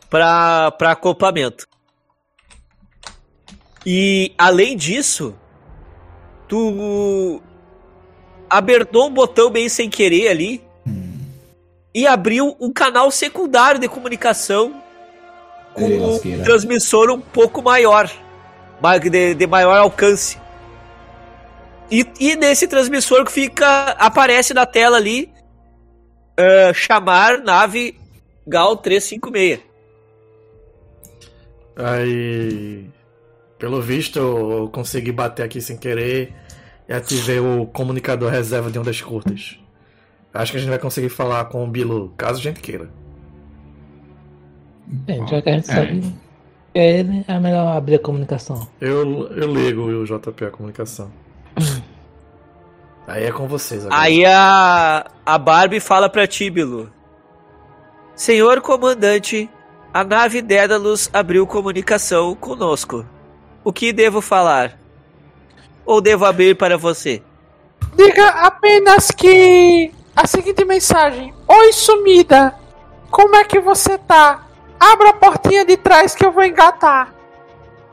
[0.09, 1.65] para acoplamento.
[3.85, 5.35] E além disso,
[6.47, 7.41] tu
[8.49, 10.63] apertou um botão bem sem querer ali
[11.93, 14.81] e abriu um canal secundário de comunicação
[15.73, 18.09] com Ei, um transmissor um pouco maior,
[18.81, 20.39] ma- de, de maior alcance.
[21.89, 25.31] E, e nesse transmissor que fica aparece na tela ali
[26.37, 27.99] ah, chamar nave
[28.47, 29.59] Gal 356.
[31.75, 32.89] Aí,
[33.57, 36.33] pelo visto, eu consegui bater aqui sem querer
[36.87, 39.57] e ativei o comunicador reserva de ondas curtas.
[40.33, 42.89] Acho que a gente vai conseguir falar com o Bilu, caso a gente queira.
[45.07, 45.73] É, já que a gente É.
[45.75, 46.13] sabe que
[46.73, 48.67] é ele, é melhor abrir a comunicação.
[48.79, 51.11] Eu, eu ligo o JP a comunicação.
[53.07, 54.01] Aí é com vocês agora.
[54.01, 56.89] Aí a, a Barbie fala pra ti, Bilu.
[58.15, 59.49] Senhor comandante,
[59.93, 63.05] a nave Dédalus abriu comunicação conosco.
[63.63, 64.79] O que devo falar?
[65.85, 67.21] Ou devo abrir para você?
[67.97, 72.55] Diga apenas que a seguinte mensagem: Oi, sumida.
[73.09, 74.45] Como é que você tá?
[74.79, 77.13] Abra a portinha de trás que eu vou engatar.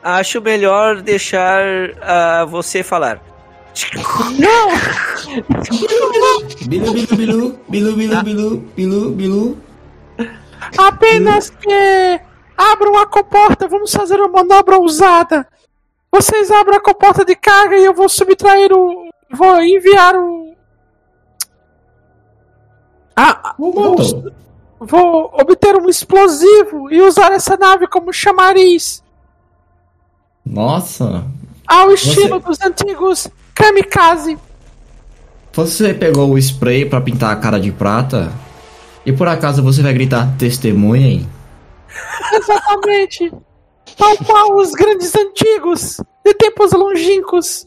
[0.02, 1.62] Acho melhor deixar
[2.00, 3.20] ah, você falar.
[6.66, 9.59] Bilu, bilu, bilu, bilu, bilu, bilu, bilu, bilu.
[10.76, 12.20] Apenas que
[12.57, 13.68] abram a comporta.
[13.68, 15.46] Vamos fazer uma manobra ousada.
[16.11, 19.09] Vocês abram a comporta de carga e eu vou subtrair o.
[19.31, 20.47] Vou enviar o.
[23.20, 23.57] Ah,
[24.78, 29.02] vou obter um explosivo e usar essa nave como chamariz.
[30.46, 31.26] Nossa.
[31.66, 34.38] Ao estilo dos antigos kamikaze.
[35.52, 38.33] Você pegou o spray pra pintar a cara de prata?
[39.04, 41.28] E por acaso você vai gritar testemunhem?
[42.35, 43.33] Exatamente.
[43.96, 47.66] Tal qual os grandes antigos, de tempos longínquos,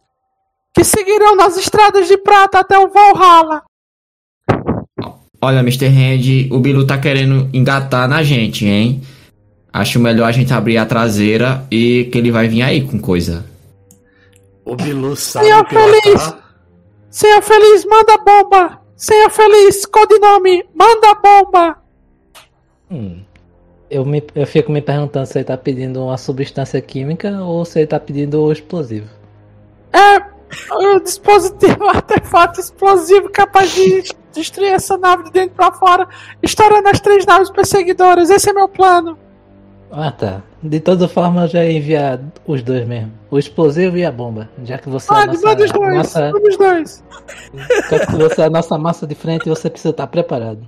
[0.73, 3.63] que seguirão nas estradas de prata até o Valhalla.
[5.43, 5.87] Olha, Mr.
[5.87, 9.01] Hand, o Bilu tá querendo engatar na gente, hein?
[9.73, 13.43] Acho melhor a gente abrir a traseira e que ele vai vir aí com coisa.
[14.63, 16.01] O Bilu sabe Senhor pilotar.
[16.01, 16.35] Feliz!
[17.09, 18.81] Senhor Feliz, manda bomba!
[18.95, 21.77] Senhor Feliz, codinome, manda bomba!
[22.91, 23.21] Hum.
[23.89, 27.79] Eu, me, eu fico me perguntando se ele tá pedindo uma substância química ou se
[27.79, 29.09] ele tá pedindo o explosivo.
[29.91, 30.30] É
[30.71, 36.07] um dispositivo, artefato explosivo capaz de destruir essa nave de dentro pra fora,
[36.41, 38.29] estourando as três naves perseguidoras.
[38.29, 39.17] Esse é meu plano.
[39.91, 40.41] Ah tá.
[40.63, 43.11] De toda forma eu já ia enviar os dois mesmo.
[43.29, 44.49] O explosivo e a bomba.
[44.63, 45.71] Já que você é a nossa dois,
[46.49, 47.03] os dois.
[47.89, 50.65] Já que você é a nossa massa de frente, você precisa estar preparado.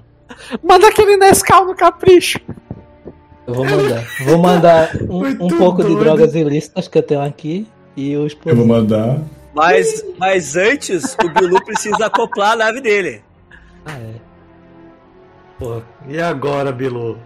[0.61, 2.39] Manda aquele Nescau no capricho.
[3.45, 4.03] Eu vou mandar.
[4.25, 6.03] Vou mandar um, um pouco de doido.
[6.03, 8.65] drogas ilícitas que eu tenho aqui e o explosivo.
[8.65, 9.19] mandar.
[9.53, 13.23] Mas, mas antes, o Bilu precisa acoplar a nave dele.
[13.85, 14.13] Ah, é.
[15.59, 17.17] Pô, e agora, Bilu?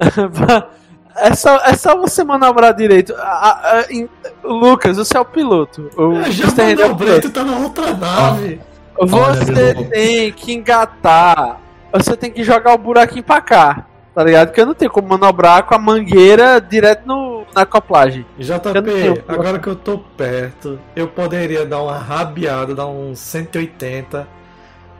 [1.16, 3.12] É só, é só você manobrar direito.
[3.18, 4.08] A- a- em-
[4.44, 5.90] Lucas, você é o piloto.
[5.96, 8.60] O Eu já é tu tá na outra nave.
[8.96, 9.90] Você Bilu.
[9.90, 11.60] tem que engatar.
[11.92, 13.84] Você tem que jogar o buraquinho pra cá.
[14.14, 14.48] Tá ligado?
[14.48, 18.26] Porque eu não tenho como manobrar com a mangueira direto no, na acoplagem.
[18.38, 24.26] JP, tenho- agora que eu tô perto, eu poderia dar uma rabiada, dar um 180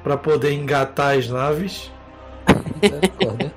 [0.05, 1.91] pra poder engatar as naves.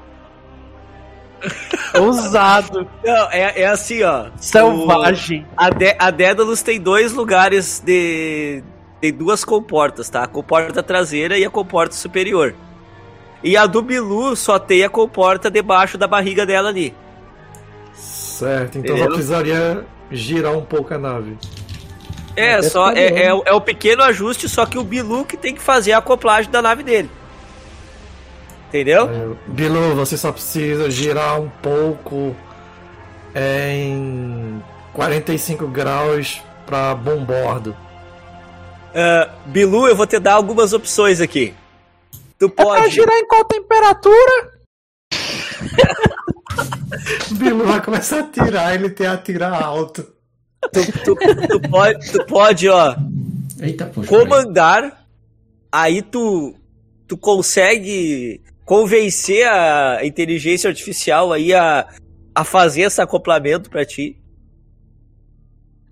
[2.00, 2.88] Ousado.
[3.04, 4.28] Não, é, é assim, ó.
[4.38, 5.46] Selvagem.
[5.56, 8.64] A, Dé- a Dédalus tem dois lugares de.
[9.02, 10.24] Tem duas comportas, tá?
[10.24, 12.56] A comporta traseira e a comporta superior.
[13.44, 16.94] E a do Bilu só tem a comporta debaixo da barriga dela ali.
[17.94, 19.06] Certo, então Entendeu?
[19.06, 21.38] eu precisaria girar um pouco a nave.
[22.36, 23.18] É, Até só é, bom.
[23.18, 25.98] é, o- é o pequeno ajuste, só que o Bilu que tem que fazer a
[26.00, 27.10] acoplagem da nave dele.
[28.70, 29.08] Entendeu?
[29.10, 32.36] É, Bilu, você só precisa girar um pouco
[33.36, 37.76] em 45 graus para bombordo.
[38.96, 41.54] Ah, Bilu, eu vou te dar algumas opções aqui.
[42.40, 42.90] Tu É pra pode.
[42.90, 44.54] girar em qual temperatura?
[47.38, 50.04] Bilu vai começar a tirar, ele tem a tirar alto.
[50.72, 51.16] Tu, tu-
[51.48, 52.96] tu pode, tu pode, ó,
[53.60, 54.08] Eita, poxa.
[54.10, 55.06] comandar.
[55.72, 56.56] Aí tu,
[57.08, 61.88] tu consegue convencer a inteligência artificial aí a,
[62.34, 64.18] a fazer esse acoplamento pra ti.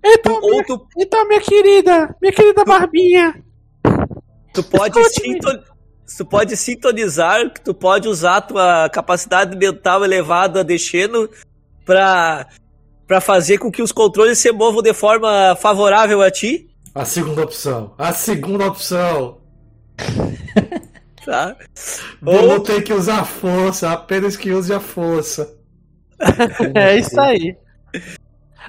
[0.04, 3.42] Então, Ou minha, tu, então, minha querida, minha querida Barbinha.
[4.54, 4.94] tu pode.
[6.16, 11.28] Tu pode sintonizar, que tu pode usar a tua capacidade mental elevada de Xeno
[11.84, 12.46] pra,
[13.06, 16.68] pra fazer com que os controles se movam de forma favorável a ti.
[16.94, 17.94] A segunda opção.
[17.98, 19.38] A segunda opção.
[21.24, 21.54] Tá?
[22.26, 25.54] Ou, tem que usar a força, apenas que use a força.
[26.74, 27.56] É isso aí.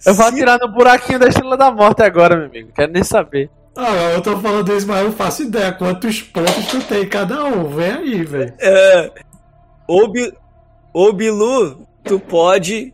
[0.05, 2.71] Eu vou Se- atirar no buraquinho da Estrela da Morte agora, meu amigo.
[2.75, 3.49] Quero nem saber.
[3.75, 7.43] Ah, eu tô falando isso, mas eu não faço ideia quantos pontos tu tem cada
[7.45, 7.67] um.
[7.69, 8.53] Vem aí, velho.
[8.59, 9.11] É,
[9.87, 10.33] ou, Bi-
[10.93, 12.93] ou Bilu, tu pode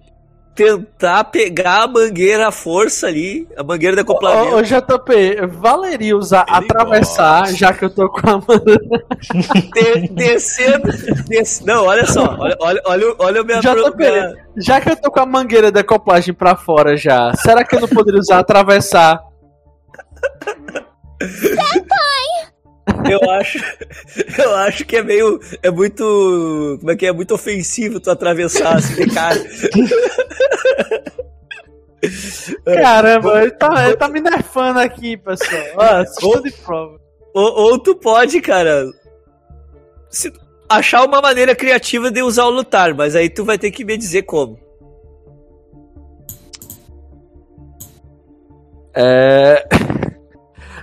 [0.56, 4.56] tentar pegar a mangueira à força ali, a mangueira de Ô, acoplamento.
[4.58, 7.56] ô JP, valeria usar Ele atravessar, gosta.
[7.56, 8.44] já que eu tô com a mão.
[9.74, 10.90] de- descendo.
[11.28, 14.96] des- não, olha só, olha, olha, olha, olha a minha, JP, minha- já que eu
[14.98, 18.40] tô com a mangueira de acoplagem pra fora já, será que eu não poderia usar
[18.40, 19.29] atravessar?
[23.10, 23.60] Eu acho,
[24.38, 28.76] eu acho que é meio, é muito, como é que é, muito ofensivo tu atravessar
[28.78, 29.40] assim de cara.
[32.66, 35.62] Caramba, ele tá, ele tá me nerfando aqui, pessoal.
[35.76, 37.00] Ó, estou de prova.
[37.34, 38.86] Ou, ou tu pode, cara,
[40.10, 40.34] se-
[40.68, 43.98] achar uma maneira criativa de usar o lutar, mas aí tu vai ter que me
[43.98, 44.60] dizer como.
[48.96, 49.66] É...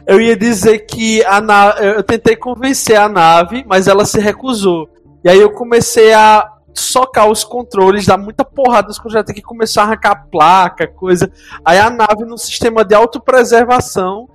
[0.06, 1.84] Eu ia dizer que a nave.
[1.84, 4.88] Eu tentei convencer a nave, mas ela se recusou.
[5.24, 9.42] E aí eu comecei a socar os controles, dar muita porrada nos controles, até que
[9.42, 11.30] começar a arrancar placa, coisa.
[11.64, 14.28] Aí a nave, no sistema de autopreservação,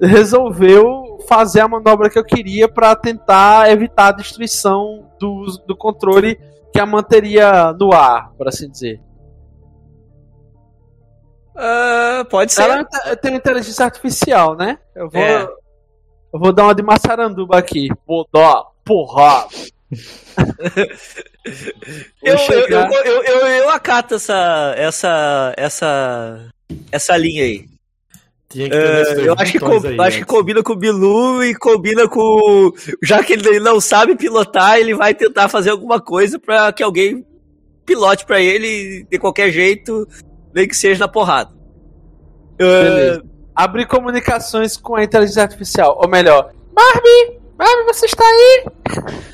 [0.00, 6.38] resolveu fazer a manobra que eu queria para tentar evitar a destruição do, do controle
[6.72, 9.00] que a manteria no ar, por assim dizer.
[11.56, 12.62] Ah, pode ser.
[12.62, 14.78] Ela te- tem inteligência artificial, né?
[14.94, 15.42] Eu vou, É.
[16.32, 17.88] eu vou dar uma de maçaranduba aqui.
[18.06, 19.48] Vou dar porrada.
[22.22, 26.48] Eu, eu, chegar- eu, eu, eu, eu acato essa, essa, essa,
[26.90, 27.66] essa linha aí.
[28.56, 30.24] É, dois eu acho que, aí, acho que Edson.
[30.24, 32.72] combina com o Bilu e combina com.
[33.02, 37.26] Já que ele não sabe pilotar, ele vai tentar fazer alguma coisa pra que alguém
[37.84, 40.08] pilote pra ele de qualquer jeito,
[40.54, 41.50] nem que seja na porrada.
[42.56, 43.24] Beleza.
[43.54, 45.98] Abrir comunicações com a inteligência artificial.
[46.00, 47.40] Ou melhor, Barbie!
[47.56, 48.66] Barbie, você está aí?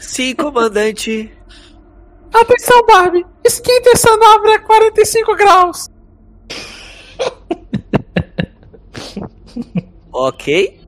[0.01, 1.33] Sim, comandante.
[2.33, 3.27] Atenção, Barbie!
[3.45, 5.89] Esquenta essa nave a 45 graus!
[10.13, 10.81] Ok.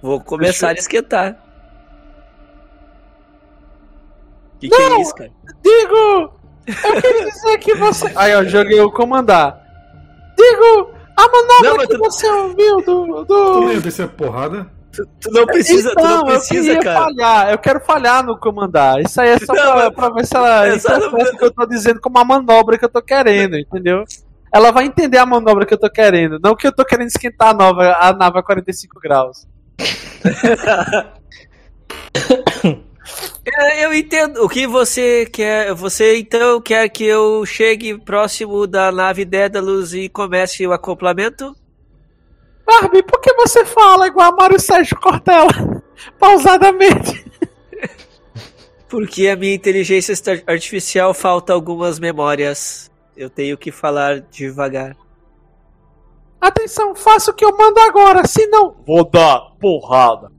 [0.00, 1.36] Vou começar a esquentar.
[4.60, 5.32] Que que é isso, cara?
[5.62, 6.41] Digo!
[6.66, 8.10] Eu queria dizer que você.
[8.14, 9.60] Aí, ó, joguei o comandar.
[10.36, 10.90] Digo!
[11.16, 13.24] A manobra Não, que tu- você ouviu do.
[13.24, 13.60] Tu do...
[13.66, 14.66] lembra desse porrada?
[14.92, 17.04] Tu não precisa, tu então, não precisa, eu queria cara.
[17.06, 19.00] falhar, eu quero falhar no comandar.
[19.00, 21.38] Isso aí é só Não, pra, pra ver se ela é só interpreta não- o
[21.38, 24.04] que eu tô dizendo como a manobra que eu tô querendo, entendeu?
[24.54, 27.48] Ela vai entender a manobra que eu tô querendo, não que eu tô querendo esquentar
[27.48, 29.46] a, nova, a nave a 45 graus.
[33.44, 34.44] É, eu entendo.
[34.44, 35.74] O que você quer?
[35.74, 41.54] Você então quer que eu chegue próximo da nave Dédalus e comece o acoplamento?
[42.64, 45.82] Barbie, por que você fala igual a Mário Sérgio Cortella?
[46.18, 47.24] Pausadamente.
[48.88, 50.14] Porque a minha inteligência
[50.46, 52.90] artificial falta algumas memórias.
[53.16, 54.96] Eu tenho que falar devagar.
[56.40, 58.76] Atenção, faça o que eu mando agora, senão.
[58.86, 60.31] Vou dar porrada.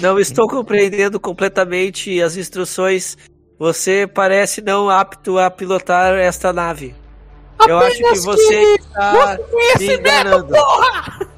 [0.00, 3.16] Não estou compreendendo completamente as instruções.
[3.58, 6.94] Você parece não apto a pilotar esta nave.
[7.66, 10.46] Eu acho que Apenas você está me Conhecimento, enganando.
[10.48, 11.28] porra!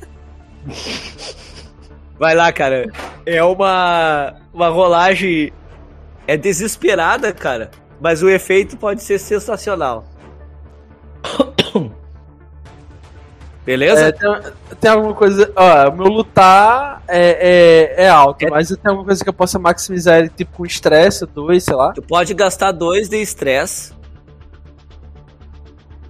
[2.19, 2.87] Vai lá, cara.
[3.27, 5.53] É uma uma rolagem
[6.27, 7.71] é desesperada, cara,
[8.01, 10.05] mas o efeito pode ser sensacional.
[13.65, 14.09] Beleza?
[14.09, 14.31] É, tem,
[14.81, 15.51] tem alguma coisa.
[15.57, 18.51] Ó, o meu lutar é, é, é alto, É.
[18.51, 21.93] mas tem alguma coisa que eu possa maximizar ele, tipo com estresse, dois, sei lá.
[21.93, 23.95] Tu pode gastar dois de estresse.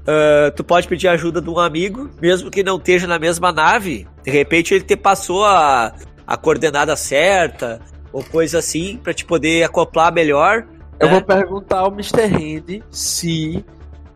[0.06, 4.06] Ah, tu pode pedir ajuda de um amigo, mesmo que não esteja na mesma nave.
[4.22, 5.92] De repente ele te passou a,
[6.26, 7.80] a coordenada certa,
[8.12, 10.66] ou coisa assim, pra te poder acoplar melhor.
[11.00, 11.12] Eu né?
[11.14, 12.22] vou perguntar ao Mr.
[12.22, 13.64] Hand se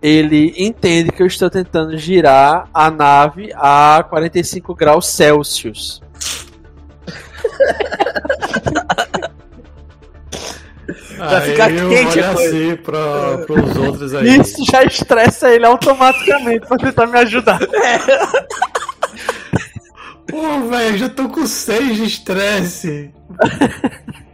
[0.01, 6.01] ele entende que eu estou tentando girar a nave a 45 graus Celsius.
[11.18, 12.57] Vai ficar quente a coisa.
[12.57, 14.38] assim pra, pros outros aí.
[14.38, 17.59] Isso já estressa ele automaticamente pra tentar me ajudar.
[20.28, 23.11] Pô, velho, já tô com seis de estresse.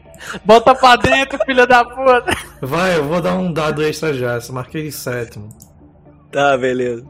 [0.44, 2.36] Bota pra dentro, filho da puta.
[2.60, 4.34] Vai, eu vou dar um dado extra já.
[4.36, 5.48] Essa marquei de sétimo.
[6.32, 7.04] Tá, beleza.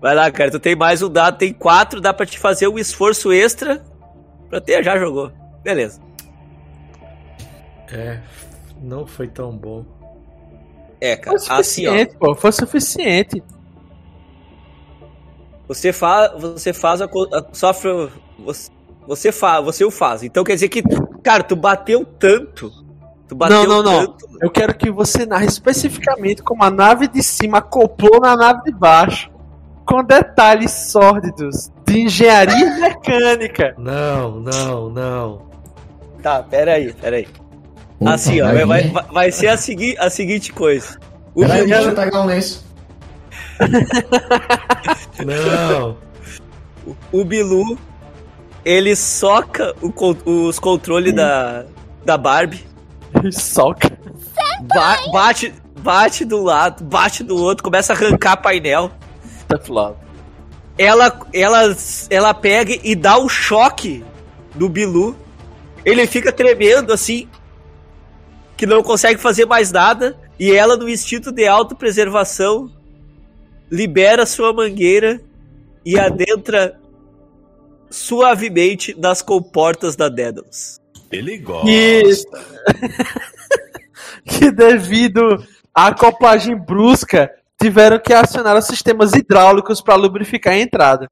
[0.00, 0.50] Vai lá, cara.
[0.50, 3.84] Tu tem mais um dado, tem quatro, dá pra te fazer um esforço extra
[4.48, 4.82] pra ter.
[4.82, 5.30] Já jogou.
[5.62, 6.00] Beleza.
[7.92, 8.20] É,
[8.80, 9.84] não foi tão bom.
[11.00, 11.38] É, cara.
[11.38, 11.90] Foi Assim, ó.
[11.90, 12.34] suficiente, pô.
[12.34, 13.42] Foi suficiente.
[15.68, 18.08] Você faz, você faz a, co- a- sofre,
[18.38, 18.70] você,
[19.06, 20.22] você faz, você o faz.
[20.22, 20.82] Então quer dizer que,
[21.22, 22.70] cara, tu bateu tanto,
[23.28, 24.06] tu bateu Não, não, não.
[24.06, 24.26] tanto.
[24.40, 28.72] Eu quero que você narre especificamente como a nave de cima acoplou na nave de
[28.72, 29.30] baixo.
[29.84, 33.74] Com detalhes sórdidos de engenharia mecânica.
[33.76, 35.42] Não, não, não.
[36.22, 37.26] Tá, pera aí, pera aí.
[37.98, 40.96] Opa, Assim, ó, vai vai, vai, ser a, segui, a seguinte coisa.
[41.34, 42.64] O Peraí, Bilu- deixa eu pegar um lenço.
[45.24, 45.96] Não.
[47.12, 47.78] o Bilu,
[48.64, 49.92] ele soca o
[50.30, 51.64] os controles da,
[52.04, 52.64] da Barbie,
[53.32, 53.90] Soca.
[54.62, 58.90] ba- bate, bate do lado, bate do outro, começa a arrancar painel.
[59.48, 59.96] Tá flop.
[60.78, 61.76] ela, ela,
[62.08, 64.04] ela pega e dá um choque
[64.54, 65.16] no Bilu.
[65.84, 67.28] Ele fica tremendo assim,
[68.56, 70.16] que não consegue fazer mais nada.
[70.38, 72.70] E ela, no instinto de autopreservação,
[73.70, 75.20] libera sua mangueira
[75.84, 76.79] e adentra
[77.90, 80.80] suavemente nas comportas da Daedalus.
[81.10, 81.66] Ele gosta.
[81.66, 82.12] Que,
[84.38, 87.30] que devido à acoplagem brusca,
[87.60, 91.08] tiveram que acionar os sistemas hidráulicos para lubrificar a entrada.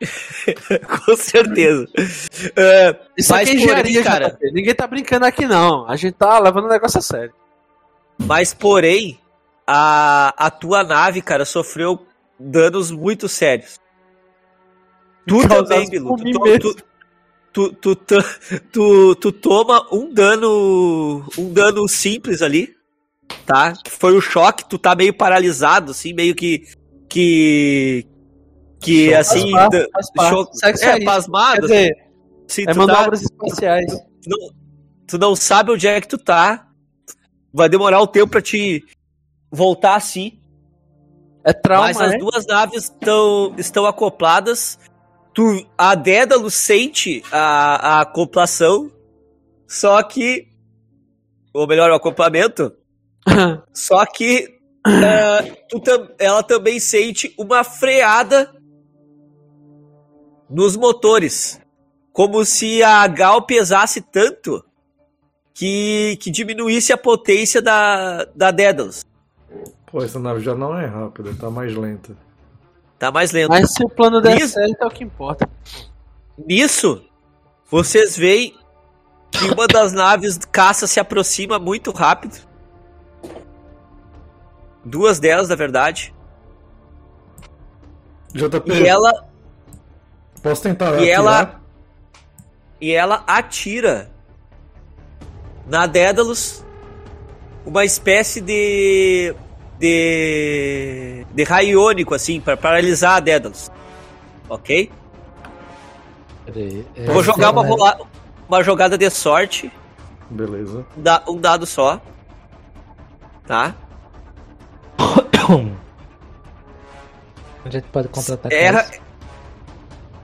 [1.06, 1.86] Com certeza.
[2.56, 4.52] É, Isso Mas aqui é engenharia, cara- JP.
[4.52, 5.86] Ninguém tá brincando aqui, não.
[5.88, 7.34] A gente tá levando o negócio a sério.
[8.18, 9.20] Mas, porém,
[9.66, 12.06] a, a tua nave, cara, sofreu
[12.38, 13.78] danos muito sérios.
[15.26, 16.16] Tu também, Bilu.
[17.52, 17.96] Tu, tu,
[18.70, 21.26] tu, tu, toma um dano.
[21.36, 22.74] Um dano simples ali.
[23.44, 23.72] Tá?
[23.72, 26.64] Que foi o choque, tu tá meio paralisado, assim, meio que.
[27.08, 28.06] Que.
[28.80, 29.52] Que assim.
[29.56, 31.60] É é, pasmado.
[31.60, 31.96] Quer dizer,
[32.48, 33.92] assim, é tu tá- manobras espaciais.
[33.92, 34.50] tu não,
[35.06, 36.68] tu não sabe onde é que tu tá.
[37.52, 38.84] Vai demorar um tempo pra te
[39.50, 40.40] voltar assim.
[41.44, 42.18] É trauma, mas as né?
[42.18, 44.78] duas naves tão, estão acopladas.
[45.32, 48.90] Tu, a Dédalo sente a, a acoplação.
[49.66, 50.48] Só que.
[51.54, 52.72] Ou melhor, o acoplamento.
[53.72, 54.58] Só que.
[55.68, 58.52] tu tam- ela também sente uma freada
[60.48, 61.60] nos motores.
[62.12, 64.64] Como se a Gal pesasse tanto
[65.54, 69.04] que, que diminuísse a potência da, da Daedalus.
[69.86, 72.16] Pô, essa nave já não é rápida, tá mais lenta.
[73.00, 73.48] Tá mais lento.
[73.48, 74.52] Mas se o plano der Isso.
[74.54, 75.48] certo, é o que importa.
[76.46, 77.02] Nisso,
[77.70, 78.54] vocês veem
[79.30, 82.36] que uma das naves caça se aproxima muito rápido.
[84.84, 86.14] Duas delas, na verdade.
[88.34, 89.26] JP, E ela,
[90.42, 91.10] posso tentar e atirar?
[91.10, 91.60] ela-
[92.82, 94.10] e ela atira
[95.66, 96.62] na Dédalus
[97.64, 99.34] uma espécie de.
[99.80, 101.26] De.
[101.32, 103.70] de raio iônico, assim, para paralisar a Dédalus.
[104.48, 104.90] Ok?
[106.46, 108.00] Peraí, é, Eu vou jogar uma, é, rola-
[108.48, 109.72] uma jogada de sorte.
[110.28, 110.84] Beleza.
[110.96, 112.00] um da- um dado só.
[113.46, 113.74] Tá?
[117.64, 118.58] A gente pode contra-atacar.
[118.58, 118.90] Erra.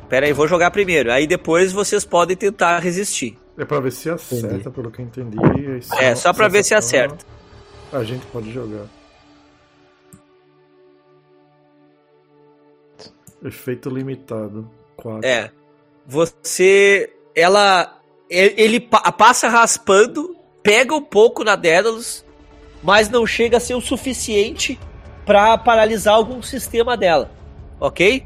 [0.09, 1.11] Pera aí, vou jogar primeiro.
[1.13, 3.37] Aí depois vocês podem tentar resistir.
[3.59, 4.71] É pra ver se acerta, Entendi.
[4.71, 5.37] pelo que eu entendi.
[5.99, 7.25] É, só pra ver se acerta.
[7.93, 8.85] A gente pode jogar.
[13.47, 14.71] Efeito limitado.
[14.97, 15.27] 4.
[15.27, 15.51] É.
[16.07, 17.13] Você.
[17.35, 18.01] Ela.
[18.29, 22.25] Ele, ele pa- passa raspando, pega um pouco na Dédalus
[22.83, 24.79] mas não chega a ser o suficiente
[25.25, 27.31] para paralisar algum sistema dela,
[27.81, 28.25] ok?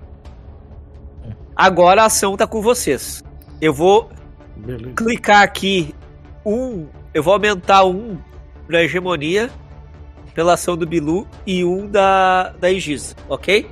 [1.56, 3.22] Agora a ação tá com vocês.
[3.60, 4.10] Eu vou
[4.56, 4.92] Beleza.
[4.94, 5.94] clicar aqui
[6.44, 8.18] um, eu vou aumentar um
[8.68, 9.50] na hegemonia
[10.34, 13.66] pela ação do Bilu e um da da Aegis, ok?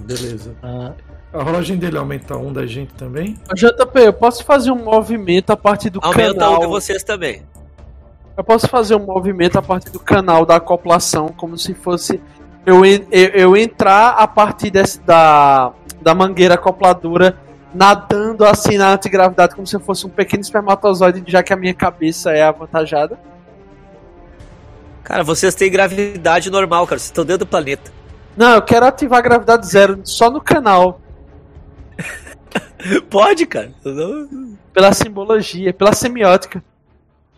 [0.00, 0.54] Beleza.
[0.62, 0.92] Ah,
[1.32, 3.38] A rolagem dele aumenta um da gente também?
[3.54, 6.56] JP, eu posso fazer um movimento a partir do Aumenta canal.
[6.56, 7.42] um de vocês também.
[8.36, 12.20] Eu posso fazer um movimento a partir do canal da acoplação, como se fosse
[12.64, 17.36] eu, eu, eu entrar a partir desse, da, da mangueira acopladora,
[17.74, 21.74] nadando assim na antigravidade, como se eu fosse um pequeno espermatozoide, já que a minha
[21.74, 23.18] cabeça é avantajada.
[25.02, 26.98] Cara, vocês têm gravidade normal, cara.
[26.98, 27.90] Vocês estão dentro do planeta.
[28.38, 31.00] Não, eu quero ativar a gravidade zero só no canal,
[33.10, 33.72] Pode, cara.
[34.72, 36.62] Pela simbologia, pela semiótica.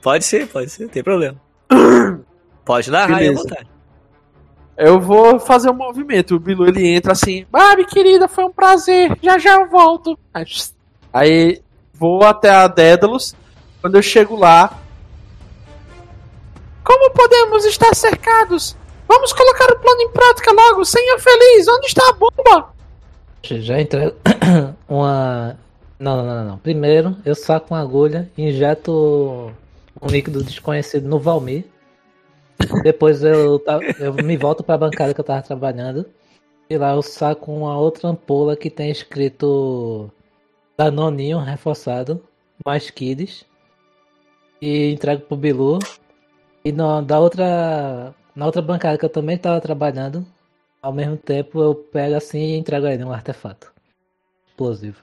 [0.03, 1.40] Pode ser, pode ser, não tem problema.
[2.64, 3.42] Pode narrar aí à Beleza.
[3.42, 3.68] vontade.
[4.76, 6.36] Eu vou fazer um movimento.
[6.36, 10.18] O Bilu ele entra assim, Babi querida, foi um prazer, já já eu volto.
[11.12, 11.61] Aí
[11.92, 13.34] vou até a Dédalus.
[13.80, 14.78] Quando eu chego lá,
[16.84, 18.76] como podemos estar cercados?
[19.11, 21.66] Vamos colocar o plano em prática logo, senhor feliz.
[21.66, 22.72] Onde está a bomba?
[23.42, 24.14] já entrego
[24.88, 25.58] uma.
[25.98, 26.58] Não, não, não, não.
[26.58, 29.52] Primeiro, eu saco uma agulha e injeto
[30.00, 31.64] um líquido desconhecido no Valmir.
[32.84, 33.61] Depois eu,
[33.98, 36.06] eu me volto pra bancada que eu tava trabalhando.
[36.68, 40.08] E lá eu saco uma outra ampola que tem escrito
[40.78, 42.22] Danoninho reforçado,
[42.64, 43.44] mais kids.
[44.62, 45.80] E entrego pro Bilu.
[46.64, 50.24] E na, da outra, na outra bancada que eu também tava trabalhando,
[50.83, 53.72] ao mesmo tempo eu pego assim e entrego a ele um artefato
[54.49, 54.99] explosivo.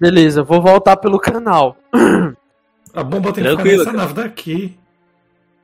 [0.00, 1.76] Beleza, vou voltar pelo canal.
[2.92, 4.78] A bomba tem que Tranquilo, ficar nessa nave daqui.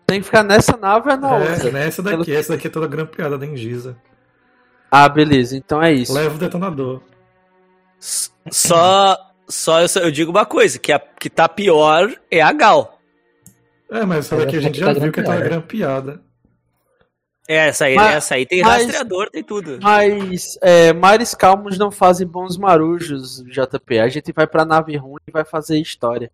[0.07, 1.73] Tem que ficar nessa nave ou na É, outra?
[1.73, 2.33] nessa daqui.
[2.33, 3.97] Essa daqui é toda grampeada da Engisa.
[4.91, 6.13] Ah, beleza, então é isso.
[6.15, 7.01] Leva o detonador.
[8.51, 9.17] Só,
[9.49, 12.99] só eu, só- eu digo uma coisa, que a que tá pior é a Gal.
[13.91, 16.21] É, mas essa daqui a gente tá já viu que tá grampeada.
[17.49, 19.79] É, essa aí, Mas- essa aí tem mas- rastreador, tem tudo.
[19.81, 23.99] Mas é, mares calmos não fazem bons marujos, JP.
[24.01, 26.31] A gente vai pra nave ruim e vai fazer história.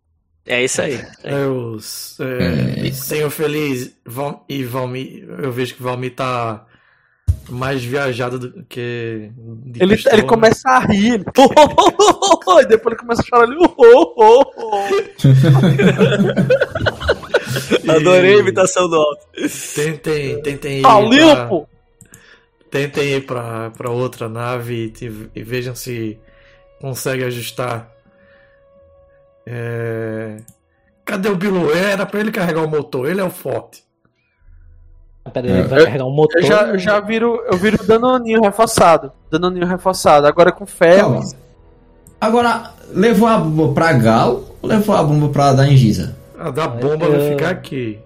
[0.47, 1.01] É isso aí.
[1.23, 2.19] É, os.
[2.19, 5.25] É, Senhor Feliz Val, e Valmi.
[5.39, 6.67] Eu vejo que Valmi tá
[7.49, 9.31] mais viajado do que.
[9.37, 11.25] de Ele, ele começa a rir, ele...
[12.63, 13.57] e depois ele começa a chorar ali.
[13.57, 14.89] "Oh, oh, oh, oh."
[17.89, 19.27] Adorei a imitação do Alto.
[19.75, 20.83] Tentem, tentem ir.
[20.83, 21.61] Tá pra-!
[22.71, 26.19] Tentem ir pra, pra outra nave e, e vejam se
[26.81, 27.91] consegue ajustar.
[29.47, 30.37] É...
[31.05, 31.71] Cadê o Bilu?
[31.73, 33.85] Era pra ele carregar o motor, ele é o forte.
[35.33, 36.41] Pera aí, ele vai carregar um motor.
[36.41, 39.13] Eu já, eu já viro, eu viro Danoninho reforçado.
[39.31, 40.27] Danoninho reforçado.
[40.27, 41.15] Agora com ferro.
[41.15, 41.31] Calma.
[42.21, 46.17] Agora, levou a bomba pra Gal ou levou a bomba pra Dangisa?
[46.43, 47.99] A da bomba vai eu- ficar aqui.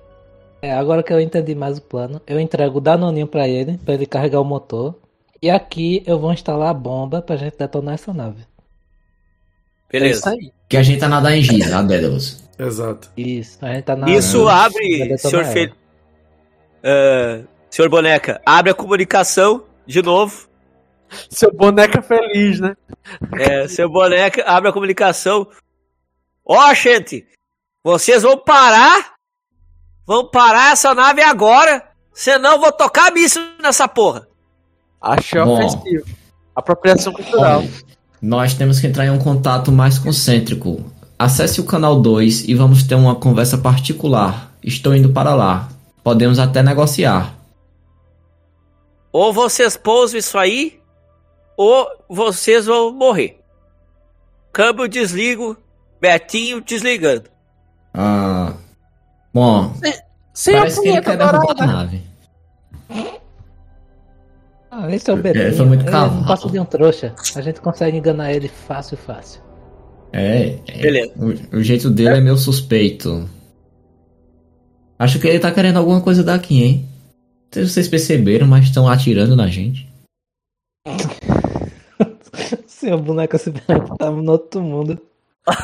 [0.63, 3.95] É, agora que eu entendi mais o plano, eu entrego o Danoninho pra ele, pra
[3.95, 4.95] ele carregar o motor.
[5.43, 8.43] E aqui eu vou instalar a bomba pra gente detonar essa nave.
[9.91, 10.19] É Beleza.
[10.19, 10.53] isso aí.
[10.69, 12.43] Que a gente tá na Dangisa, a Dédalus.
[12.59, 13.11] Exato.
[13.17, 14.11] Isso, a gente tá na.
[14.11, 15.53] Isso vai abre, senhor, ela.
[15.53, 15.73] Fe...
[16.83, 20.49] Ah, senhor Boneca, abre a comunicação de novo.
[21.31, 22.75] Seu boneca feliz, né?
[23.39, 25.47] É, seu Boneca, abre a comunicação.
[26.45, 27.25] Ó, gente,
[27.87, 29.13] vocês vão parar?
[30.05, 31.85] Vão parar essa nave agora?
[32.13, 34.27] Senão eu vou tocar míssil nessa porra.
[35.01, 35.65] Achei Bom.
[35.65, 36.05] ofensivo.
[36.53, 37.63] Apropriação cultural.
[38.21, 40.85] Nós temos que entrar em um contato mais concêntrico.
[41.17, 44.53] Acesse o canal 2 e vamos ter uma conversa particular.
[44.61, 45.69] Estou indo para lá.
[46.03, 47.37] Podemos até negociar.
[49.13, 50.81] Ou vocês pousam isso aí,
[51.57, 53.39] ou vocês vão morrer.
[54.53, 55.57] Câmbio desligo,
[56.01, 57.36] Betinho desligando.
[57.97, 58.53] Ah.
[59.33, 59.73] Bom,
[60.35, 61.67] Sem a parece que ele punheta a dourada.
[61.67, 62.03] nave.
[64.71, 65.57] Ah, esse é o É, Betinho.
[65.57, 66.21] foi muito ele cavalo.
[66.21, 67.15] não passa de um trouxa.
[67.35, 69.41] A gente consegue enganar ele fácil, fácil.
[70.13, 71.13] É, é, Beleza.
[71.17, 73.29] o, o jeito dele é meio suspeito.
[74.99, 76.89] Acho que ele tá querendo alguma coisa daqui, hein?
[77.47, 79.89] Não sei se vocês perceberam, mas estão atirando na gente.
[82.67, 83.51] Seu boneco se
[83.99, 85.01] tava no outro mundo.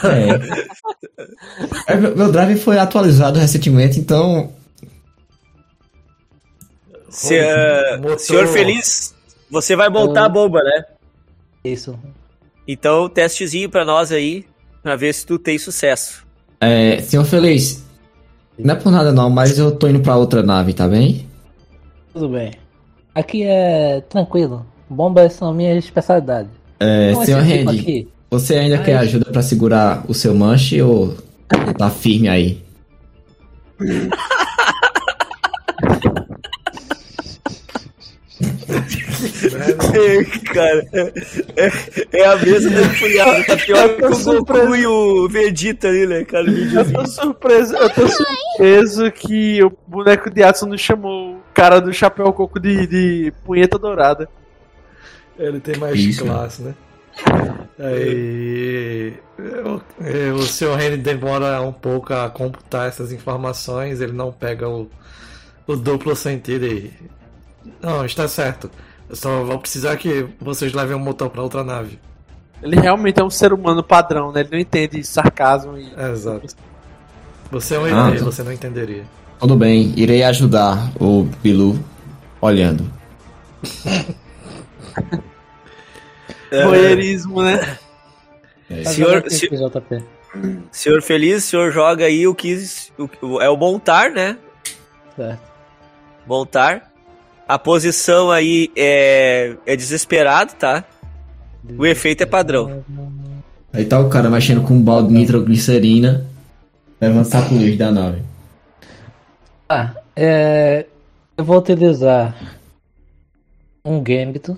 [0.04, 1.92] É.
[1.92, 4.52] É, meu meu drive foi atualizado recentemente, então.
[7.08, 7.38] Se,
[7.98, 9.14] Motor- senhor Feliz,
[9.50, 10.84] você vai montar a bomba, né?
[11.64, 11.98] Isso.
[12.66, 14.46] Então, testezinho pra nós aí,
[14.82, 16.24] pra ver se tu tem sucesso.
[16.60, 17.84] É, senhor Feliz,
[18.58, 21.28] Não é por nada não, mas eu tô indo pra outra nave, tá bem?
[22.12, 22.52] Tudo bem.
[23.14, 24.64] Aqui é tranquilo.
[24.88, 26.48] Bombas são minha especialidade.
[26.78, 28.82] É, Não, senhor esse tipo Randy, aqui, você ainda Ai.
[28.82, 31.14] quer ajuda pra segurar o seu manche ou
[31.76, 32.62] tá firme aí?
[39.92, 43.44] É, cara, é, é a mesa da empulhada.
[43.44, 46.46] Tá pior que o Goku e o Vegeta ali, né, cara?
[46.50, 51.82] Eu tô surpreso, eu tô surpreso que o boneco de Atsu não chamou o cara
[51.82, 54.26] do chapéu coco de, de punheta dourada.
[55.38, 56.24] Ele tem mais Isso.
[56.24, 56.74] classe, né?
[57.82, 60.80] Aí, eu- eu- o Sr.
[60.80, 64.88] Henry demora um pouco a computar essas informações, ele não pega o,
[65.66, 66.92] o duplo sentido e.
[67.80, 68.70] Não, está certo.
[69.10, 71.98] Eu só vou precisar que vocês levem o motor para outra nave.
[72.62, 74.40] Ele realmente é um ser humano padrão, né?
[74.40, 75.92] Ele não entende sarcasmo e.
[76.12, 76.54] Exato.
[77.50, 78.24] Você é um Ah, ET, tá.
[78.24, 79.02] você não entenderia.
[79.40, 81.76] Tudo bem, irei ajudar o Bilu
[82.40, 82.84] olhando.
[86.64, 87.78] Voyeurismo, né?
[88.70, 89.48] É, Senhor- se-?
[90.70, 92.56] Senhor Feliz, o senhor joga aí o que.
[93.20, 94.36] o- é o montar, né?
[95.16, 95.40] Certo.
[96.26, 96.90] Montar.
[97.46, 100.84] A posição aí é, é desesperado, tá?
[101.76, 102.82] O efeito é padrão.
[103.72, 106.26] Aí tá o cara mexendo com um balde de nitroglicerina,
[107.00, 108.22] levando saco lixo da nave.
[109.68, 110.86] Ah, é,
[111.36, 112.34] eu vou utilizar
[113.84, 114.56] um Gambito.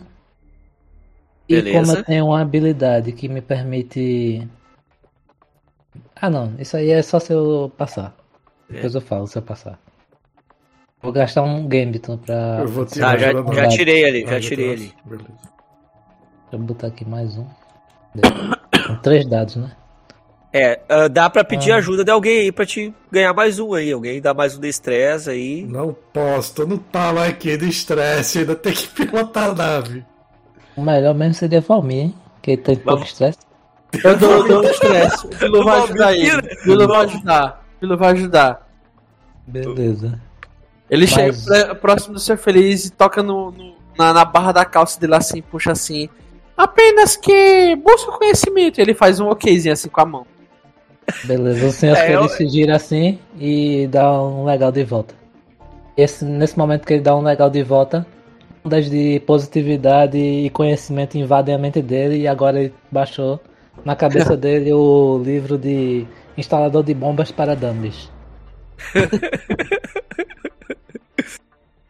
[1.48, 1.78] E Beleza.
[1.86, 4.46] como eu tenho uma habilidade que me permite.
[6.16, 8.14] Ah não, isso aí é só se eu passar.
[8.68, 9.78] Depois eu falo se eu passar.
[11.02, 12.60] Vou gastar um Gambito pra.
[12.60, 13.68] Eu vou Tá, tirar já, ajuda já não.
[13.68, 14.94] tirei ali, já Ah, tirei ali.
[15.04, 15.28] Beleza.
[15.28, 15.44] Deixa
[16.52, 17.46] eu botar aqui mais um.
[18.86, 19.70] Com três dados, né?
[20.50, 21.76] É, ah, dá pra pedir Ah.
[21.76, 23.92] ajuda de alguém aí pra te ganhar mais um aí.
[23.92, 25.62] Alguém dá mais um de estresse aí.
[25.64, 30.06] Não posso, tô no talo aqui de estresse, ainda tem que pilotar a nave.
[30.76, 32.14] O melhor mesmo seria Valmir, hein?
[32.42, 33.38] Que ele tem pouco estresse.
[34.02, 35.26] Eu dou, um estresse.
[35.26, 36.30] O vai ajudar ele.
[36.66, 37.64] O vai ajudar.
[37.82, 38.68] O vai ajudar.
[39.46, 40.20] Beleza.
[40.90, 41.32] Ele Mas- chega
[41.66, 45.14] pré- próximo do seu feliz e toca no, no- na, na barra da calça dele
[45.14, 46.08] assim, puxa assim.
[46.56, 48.80] Apenas que busca o conhecimento.
[48.80, 50.26] Ele faz um okzinho assim com a mão.
[51.24, 55.14] Beleza, o senhor É, feliz eu- se gira assim e dá um legal de volta.
[55.96, 58.06] Esse, nesse momento que ele dá um legal de volta,
[58.64, 63.38] ondas de positividade e conhecimento invadem a mente dele e agora ele baixou
[63.84, 66.06] na cabeça dele o livro de
[66.36, 68.10] instalador de bombas para dummies.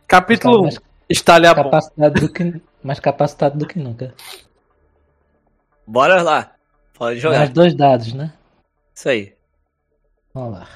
[0.09, 0.62] Capítulo 1.
[0.62, 1.70] mais Estalha a bomba.
[1.70, 4.14] capacitado do que, mais capacitado do que nunca.
[5.87, 6.53] Bora lá.
[6.95, 7.39] Pode jogar.
[7.39, 8.33] Mais dois dados, né?
[8.95, 9.35] Isso aí.
[10.33, 10.68] Vamos lá.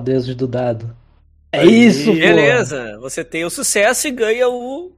[0.00, 0.94] Deuses do dado.
[1.52, 2.18] É isso, pô!
[2.18, 2.98] Beleza.
[3.00, 4.92] Você tem o sucesso e ganha o,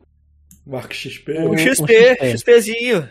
[0.66, 1.32] Marco XP.
[1.38, 2.30] o O- XP, XP.
[2.38, 3.08] XPzinho.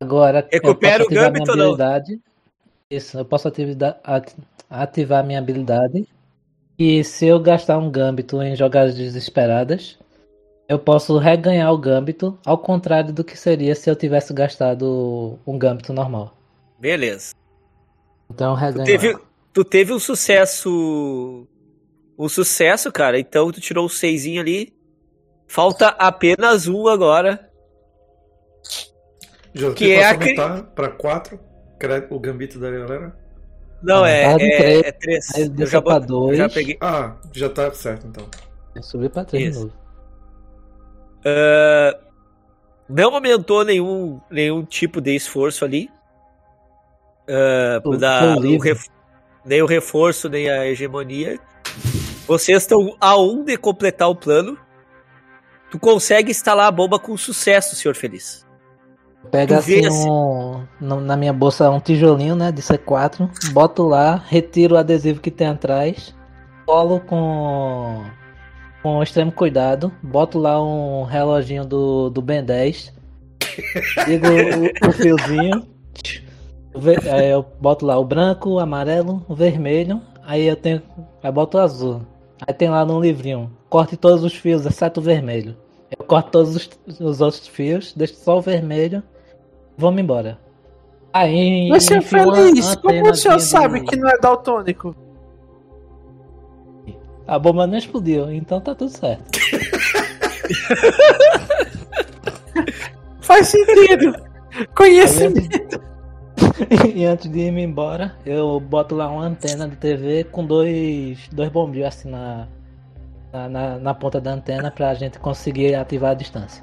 [0.00, 1.64] Agora Recupera o ativar Gambit ou não?
[1.66, 2.20] habilidade.
[2.90, 4.36] Isso, eu posso atividade, ati-
[4.68, 6.06] ativar minha habilidade.
[6.78, 9.98] E se eu gastar um Gambito em jogadas desesperadas,
[10.68, 15.56] eu posso reganhar o Gambito, ao contrário do que seria se eu tivesse gastado um
[15.58, 16.36] Gambito normal.
[16.78, 17.34] Beleza.
[18.30, 19.18] Então eu Tu teve,
[19.52, 21.46] tu teve um sucesso.
[22.22, 23.18] Um sucesso, cara.
[23.18, 24.72] Então tu tirou o seisinho ali.
[25.48, 27.50] Falta apenas um agora.
[29.54, 31.38] Já Que é a cri- aumentar para 4
[32.10, 33.16] o gambito da galera?
[33.82, 34.82] Não, Ah, é, de é, três.
[34.84, 35.34] é três.
[35.34, 36.38] Aí Eu já, pra dois.
[36.38, 36.78] já peguei.
[36.80, 38.24] Ah, já tá certo então.
[38.80, 39.60] Subir pra 3 de Isso.
[39.66, 39.74] novo.
[41.26, 41.98] Ah,
[42.88, 45.90] não aumentou nenhum, nenhum tipo de esforço ali.
[47.28, 48.86] Ah, Tô- da- o ref-
[49.44, 51.38] nem o reforço, nem a hegemonia.
[52.26, 54.56] Vocês estão a um de completar o plano.
[55.70, 58.46] Tu consegue instalar a bomba com sucesso, senhor Feliz.
[59.30, 64.74] Pega assim um, no- na minha bolsa um tijolinho, né, de C4, boto lá, retiro
[64.74, 66.14] o adesivo que tem atrás,
[66.66, 68.04] colo com
[68.82, 72.92] com extremo cuidado, boto lá um reloginho do, do Ben 10,
[74.08, 75.66] ligo o, o fiozinho,
[77.12, 80.82] aí eu boto lá o branco, o amarelo, o vermelho, aí eu tenho,
[81.22, 82.04] aí boto o azul,
[82.46, 85.56] aí tem lá no livrinho, corte todos os fios, exceto o vermelho.
[85.98, 86.70] Eu corto todos os,
[87.00, 89.02] os outros fios, deixo só o vermelho
[89.76, 90.38] Vamos embora.
[91.12, 92.76] Aí, Mas enfio uma feliz.
[92.76, 94.94] Como o senhor sabe de- que não é daltônico?
[97.26, 99.24] A bomba não explodiu, então tá tudo certo.
[103.20, 104.14] Faz sentido.
[104.74, 105.80] Conhecimento.
[106.94, 111.48] E antes de ir embora, eu boto lá uma antena de TV com dois, dois
[111.50, 112.46] bombril assim na,
[113.32, 116.62] na, na, ponta da antena pra gente conseguir ativar a distância.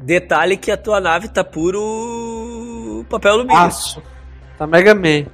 [0.00, 3.60] Detalhe que a tua nave tá puro papel alumínio.
[3.60, 4.02] Aço.
[4.56, 5.26] Tá Mega Man.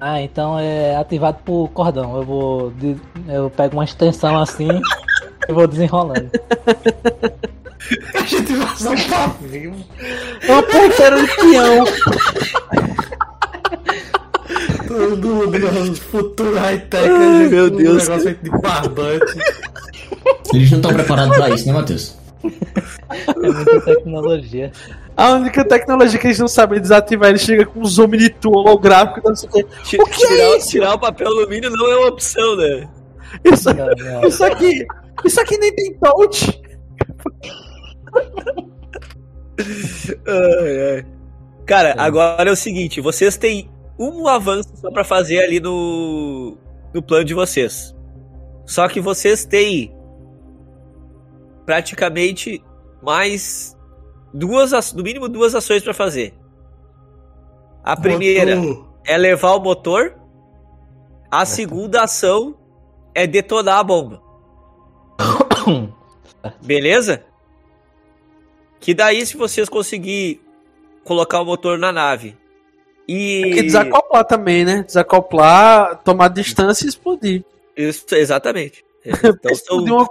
[0.00, 2.16] Ah, então é ativado por cordão.
[2.16, 2.72] Eu vou.
[3.28, 4.68] Eu pego uma extensão assim
[5.48, 6.30] e vou desenrolando.
[8.14, 9.74] A gente vai usar um pavio.
[10.42, 11.84] É uma ponteira de peão.
[14.86, 15.16] Do,
[15.46, 17.08] do futuro high-tech.
[17.08, 18.02] Meu usa um Deus.
[18.02, 19.38] negócio feito de barbante.
[20.54, 22.16] Eles não estão preparados pra isso, né, Matheus?
[22.44, 24.72] É muita tecnologia.
[25.16, 29.34] A única tecnologia que eles não sabem desativar, ele chega com um Omnitu holográfico, não
[29.36, 29.66] sei o quê.
[29.98, 30.68] O que é tirar, isso?
[30.68, 32.88] tirar o papel alumínio não é uma opção, né?
[33.44, 34.28] Isso, Não, não.
[34.28, 34.86] isso aqui,
[35.24, 36.60] isso aqui nem tem touch.
[40.26, 41.06] Ai, ai.
[41.66, 46.56] Cara, agora é o seguinte, vocês têm um avanço só pra fazer ali no
[46.92, 47.94] no plano de vocês.
[48.64, 49.94] Só que vocês têm
[51.64, 52.62] praticamente
[53.02, 53.76] mais
[54.32, 56.34] duas, no mínimo duas ações pra fazer.
[57.84, 58.88] A primeira Motor.
[59.04, 60.16] é levar o motor.
[61.30, 62.56] A segunda ação
[63.14, 64.22] é detonar a bomba.
[66.64, 67.24] Beleza?
[68.80, 70.40] Que daí, se vocês conseguir
[71.04, 72.36] colocar o motor na nave
[73.08, 73.42] e.
[73.42, 74.82] Tem que desacoplar também, né?
[74.82, 77.44] Desacoplar, tomar distância e explodir.
[77.76, 78.84] Isso, exatamente.
[79.06, 80.08] Então são, uma,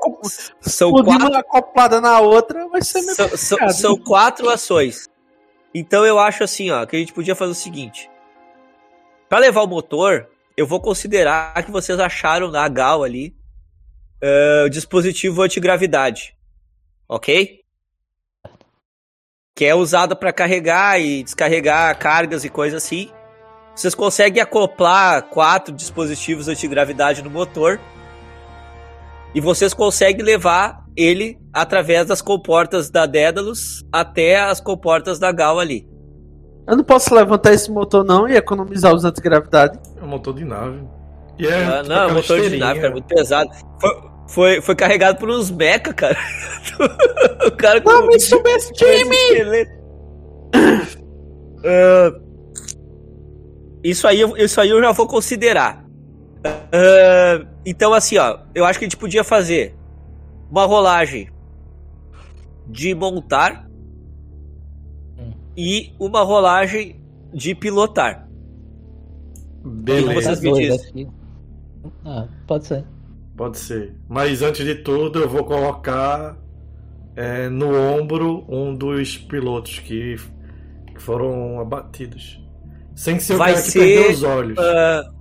[0.62, 5.10] são, quatro, uma acoplada na outra vai ser meio são, são- são quatro ações.
[5.74, 8.10] Então eu acho assim, ó, que a gente podia fazer o seguinte.
[9.28, 13.36] Pra levar o motor, eu vou considerar que vocês acharam na Gal ali
[14.22, 16.34] eh, o dispositivo antigravidade.
[17.10, 17.60] Ok?
[19.56, 23.10] Que é usado para carregar e descarregar cargas e coisas assim.
[23.74, 27.80] Vocês conseguem acoplar quatro dispositivos antigravidade no motor.
[29.34, 35.58] E vocês conseguem levar ele através das comportas da Dédalus até as comportas da Gal
[35.58, 35.88] ali.
[36.68, 39.80] Eu não posso levantar esse motor não e economizar os antigravidade.
[39.96, 40.84] É um motor de nave.
[41.38, 43.50] E é Ah, não, é aquela motor de nave, cara, muito pesado.
[43.80, 46.18] Foi, foi, foi carregado por uns mecha, cara.
[47.48, 49.16] o cara com Não me subestime!
[51.64, 52.20] Ah,
[53.84, 55.86] isso, aí, eu- isso aí eu já vou considerar.
[56.46, 59.76] Ah, então, assim, ó, eu acho que a gente podia fazer
[60.50, 61.30] uma rolagem
[62.68, 63.68] de montar
[65.18, 65.32] Hum.
[65.56, 67.02] e uma rolagem
[67.34, 68.28] de pilotar.
[69.64, 71.12] Beleza, Vocês me dizem.
[72.04, 72.86] Ah, pode ser.
[73.36, 73.96] Pode ser.
[74.08, 76.38] Mas antes de tudo, eu vou colocar
[77.16, 80.18] é, no ombro um dos pilotos que,
[80.94, 82.42] que foram abatidos.
[82.96, 84.58] Sem ser o Vai cara que ser, perdeu os olhos.
[84.58, 85.12] Ah,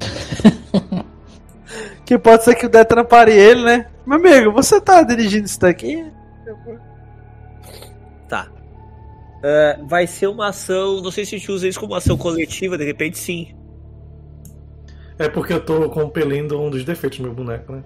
[2.04, 3.86] Que pode ser que o Detran pare ele, né?
[4.06, 6.04] Meu amigo, você tá dirigindo isso daqui?
[8.28, 8.48] Tá.
[9.42, 11.00] É, vai ser uma ação.
[11.00, 13.54] Não sei se a gente usa isso como ação coletiva, de repente sim.
[15.18, 17.82] É porque eu tô compelindo um dos defeitos do meu boneco, né?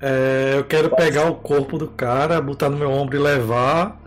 [0.00, 4.00] É, eu quero pegar o corpo do cara, botar no meu ombro e levar.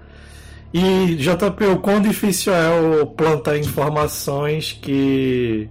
[0.73, 5.69] E JP, o quão difícil é eu plantar informações que.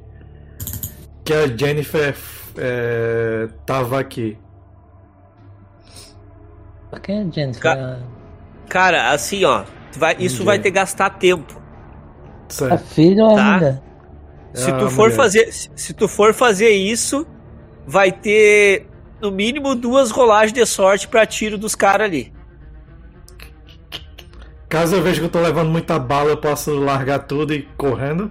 [1.24, 2.14] que a Jennifer
[2.58, 4.36] é, tava aqui.
[6.90, 7.62] Por que, Jennifer?
[7.62, 7.98] Ca-
[8.68, 9.64] Cara, assim, ó.
[9.96, 11.60] vai- isso vai ter que gastar tempo.
[12.48, 12.84] É Certo.
[12.86, 13.54] filho ou Tá.
[13.54, 13.82] ainda?
[14.54, 15.16] Se Ah, tu for mulher.
[15.16, 15.52] fazer.
[15.52, 17.26] Se, se tu for fazer isso,
[17.86, 18.86] vai ter
[19.20, 22.32] no mínimo duas rolagens de sorte pra tiro dos caras ali.
[24.68, 27.68] Caso eu veja que eu tô levando muita bala, eu posso largar tudo e ir
[27.76, 28.30] correndo?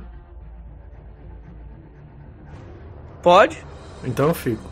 [3.22, 3.58] Pode?
[4.04, 4.64] Então eu fico.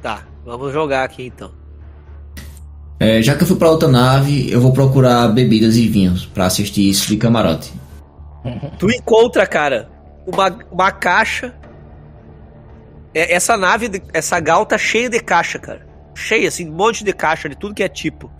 [0.00, 1.50] Tá, vamos jogar aqui então.
[3.00, 6.46] É, já que eu fui pra outra nave, eu vou procurar bebidas e vinhos pra
[6.46, 7.72] assistir isso de camarote.
[8.78, 9.90] Tu encontra, cara,
[10.26, 11.54] uma, uma caixa.
[13.14, 15.86] É, Essa nave, essa gal tá cheia de caixa, cara.
[16.14, 18.30] Cheia, assim, um monte de caixa de tudo que é tipo.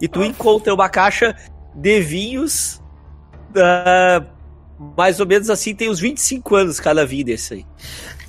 [0.00, 1.36] E tu encontra uma caixa
[1.74, 2.82] de vinhos.
[3.56, 4.24] ah,
[4.96, 7.66] mais ou menos assim, tem uns 25 anos cada vinho desse aí.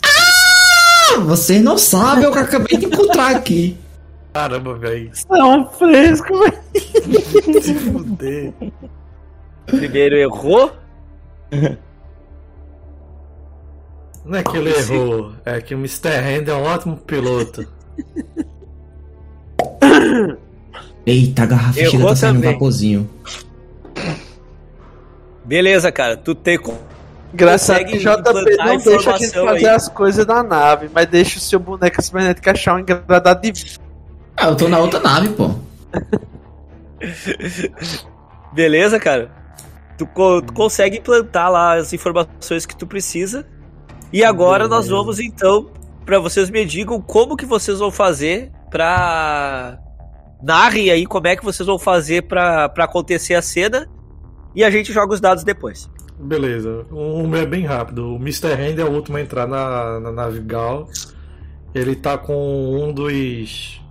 [0.04, 3.78] Ah, vocês não sabem o que eu acabei de encontrar aqui.
[4.34, 5.12] Caramba, velho.
[5.30, 7.62] Não, fresco, velho.
[7.62, 8.54] Se fuder.
[9.66, 10.74] Primeiro errou.
[14.32, 16.08] Não é que ele errou, é que o Mr.
[16.08, 17.68] Hand é um ótimo piloto.
[21.06, 23.10] Eita, a garrafa Errou chega tá saindo um vaporzinho.
[25.44, 26.16] Beleza, cara.
[26.16, 26.78] Tu tem com.
[27.34, 28.08] Engraçado que JP
[28.58, 29.76] não deixa a gente fazer aí.
[29.76, 33.78] as coisas na nave, mas deixa o seu boneco cibernético achar um engradado de
[34.38, 35.52] Ah, eu tô na outra nave, pô.
[38.54, 39.30] Beleza, cara?
[39.98, 43.46] Tu, co- tu consegue implantar lá as informações que tu precisa.
[44.14, 45.72] E agora nós vamos então
[46.06, 49.80] pra vocês me digam como que vocês vão fazer pra
[50.44, 53.88] narrem aí como é que vocês vão fazer pra acontecer a cena
[54.54, 55.90] e a gente joga os dados depois.
[56.20, 56.86] Beleza.
[56.92, 58.14] Um é bem rápido.
[58.14, 58.54] O Mr.
[58.54, 60.90] Hand é o último a entrar na, na nave Gal.
[61.74, 63.82] Ele tá com um dos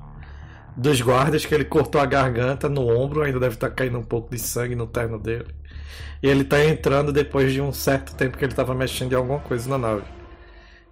[0.76, 4.30] dos guardas que ele cortou a garganta no ombro, ainda deve estar caindo um pouco
[4.30, 5.46] de sangue no terno dele.
[6.22, 9.40] E ele tá entrando depois de um certo tempo que ele tava mexendo em alguma
[9.40, 10.04] coisa na nave.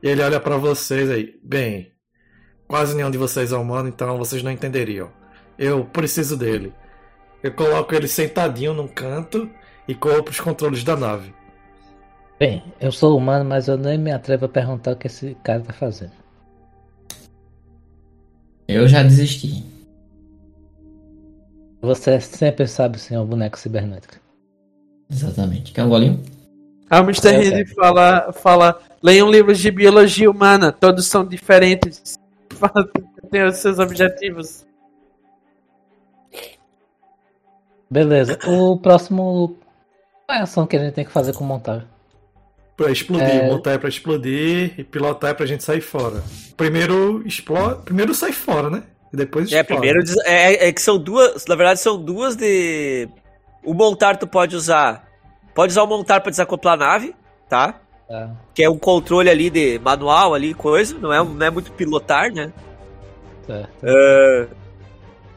[0.02, 1.38] E ele olha pra vocês aí.
[1.42, 1.92] Bem,
[2.66, 5.10] quase nenhum de vocês é humano, então vocês não entenderiam.
[5.58, 6.72] Eu preciso dele.
[7.42, 9.50] Eu coloco ele sentadinho num canto
[9.86, 11.34] e corro pros controles da nave.
[12.38, 15.60] Bem, eu sou humano, mas eu nem me atrevo a perguntar o que esse cara
[15.60, 16.12] tá fazendo.
[18.68, 19.64] Eu já desisti.
[21.80, 24.16] Você sempre sabe, senhor boneco cibernético.
[25.10, 25.72] Exatamente.
[25.72, 26.22] Quer um golinho?
[26.90, 27.28] O Mr.
[27.28, 32.18] É, Henry fala, fala, leiam livros de biologia humana, todos são diferentes.
[33.30, 34.66] Tem os seus objetivos.
[37.90, 39.56] Beleza, o próximo.
[40.26, 41.86] Qual é a ação que a gente tem que fazer com o montar?
[42.76, 43.48] Pra explodir, É.
[43.50, 46.22] montar é pra explodir e pilotar é pra gente sair fora.
[46.56, 48.82] Primeiro explode, primeiro sai fora, né?
[49.12, 49.66] E depois É, explode.
[49.80, 53.08] primeiro des- é, é que são duas, na verdade são duas de
[53.64, 55.08] o montar tu pode usar,
[55.54, 57.14] pode usar o montar pra desacoplar a nave,
[57.48, 57.74] tá?
[58.08, 58.30] Tá.
[58.54, 62.32] Que é um controle ali de manual ali, coisa, não é, não é muito pilotar,
[62.32, 62.52] né?
[63.46, 64.56] Certo.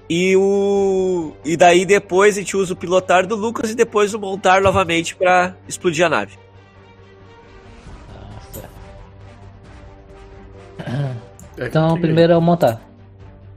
[0.09, 4.19] E o e daí depois a gente usa o pilotar do Lucas e depois o
[4.19, 6.37] montar novamente pra explodir a nave.
[8.51, 8.69] Certo.
[11.57, 12.81] É Então, primeiro é o montar.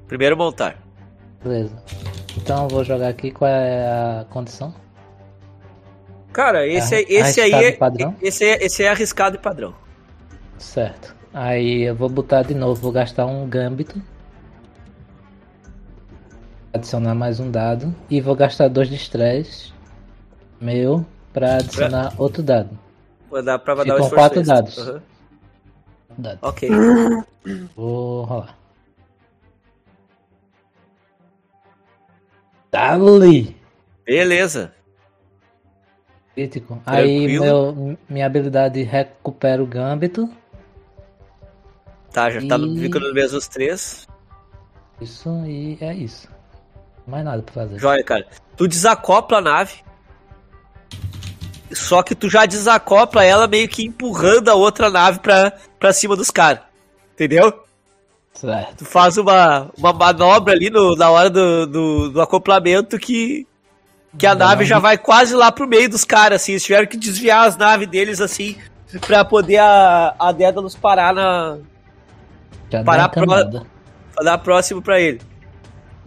[0.07, 0.77] Primeiro montar.
[1.43, 1.83] Beleza.
[2.45, 4.75] Então eu vou jogar aqui qual é a condição.
[6.31, 8.15] Cara, esse, Arri- esse aí é, padrão?
[8.21, 9.75] esse é esse é arriscado e padrão.
[10.59, 11.17] Certo.
[11.33, 13.99] Aí eu vou botar de novo, vou gastar um gambito.
[16.71, 17.95] Adicionar mais um dado.
[18.11, 19.73] E vou gastar dois de estresse
[20.61, 22.79] meu pra adicionar outro dado.
[23.31, 24.79] Vou dar pra dar o Ficam esforço quatro dados.
[24.79, 25.03] Aham.
[26.19, 26.39] Dado.
[26.43, 26.69] Ok.
[27.75, 28.59] Vou rolar.
[32.75, 33.57] Dali!
[34.05, 34.73] Beleza.
[36.35, 36.83] Crítico.
[36.85, 40.29] Aí meu, minha habilidade recupera o gambito.
[42.13, 44.09] Tá, já tá no, E- fica nos mesmos três.
[45.01, 46.29] Isso e é isso.
[47.07, 47.79] Mais nada pra fazer.
[47.79, 48.27] Joia, cara.
[48.57, 49.75] Tu desacopla a nave.
[51.73, 56.17] Só que tu já desacopla ela meio que empurrando a outra nave pra, pra cima
[56.17, 56.65] dos caras.
[57.13, 57.64] Entendeu?
[58.35, 58.79] Certo.
[58.79, 63.47] Tu faz uma, uma manobra ali no, na hora do, do, do acoplamento que,
[64.19, 66.53] que a nave já vai quase lá pro meio dos caras, assim.
[66.53, 68.57] Eles tiveram que desviar as naves deles, assim,
[69.07, 71.59] pra poder a, a Dédalus parar na.
[72.71, 73.25] Já Parar pro-
[74.23, 75.21] dar próximo pra ele.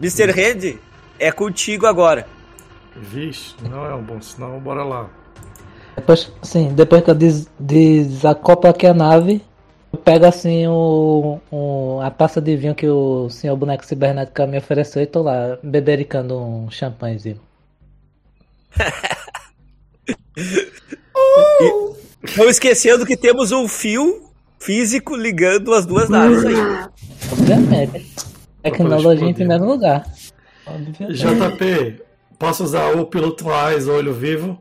[0.00, 0.30] Mr.
[0.30, 0.78] Hand,
[1.18, 2.26] é contigo agora.
[2.94, 5.06] Vixe, não é um bom sinal, bora lá.
[5.96, 9.44] Depois, sim, depois que eu des, desacoplo aqui a nave,
[10.08, 15.02] pego assim o, o- a taça de vinho que o senhor boneco cibernético me ofereceu
[15.02, 17.38] e tô lá bebericando um champanhezinho.
[22.38, 26.54] Não esquecendo que temos um fio físico ligando as duas naves aí.
[27.30, 28.10] Obviamente.
[28.62, 30.06] Tecnologia em primeiro lugar.
[30.66, 31.18] Obviamente.
[31.18, 32.02] JP,
[32.38, 34.58] posso usar o piloto Eyes, olho vivo?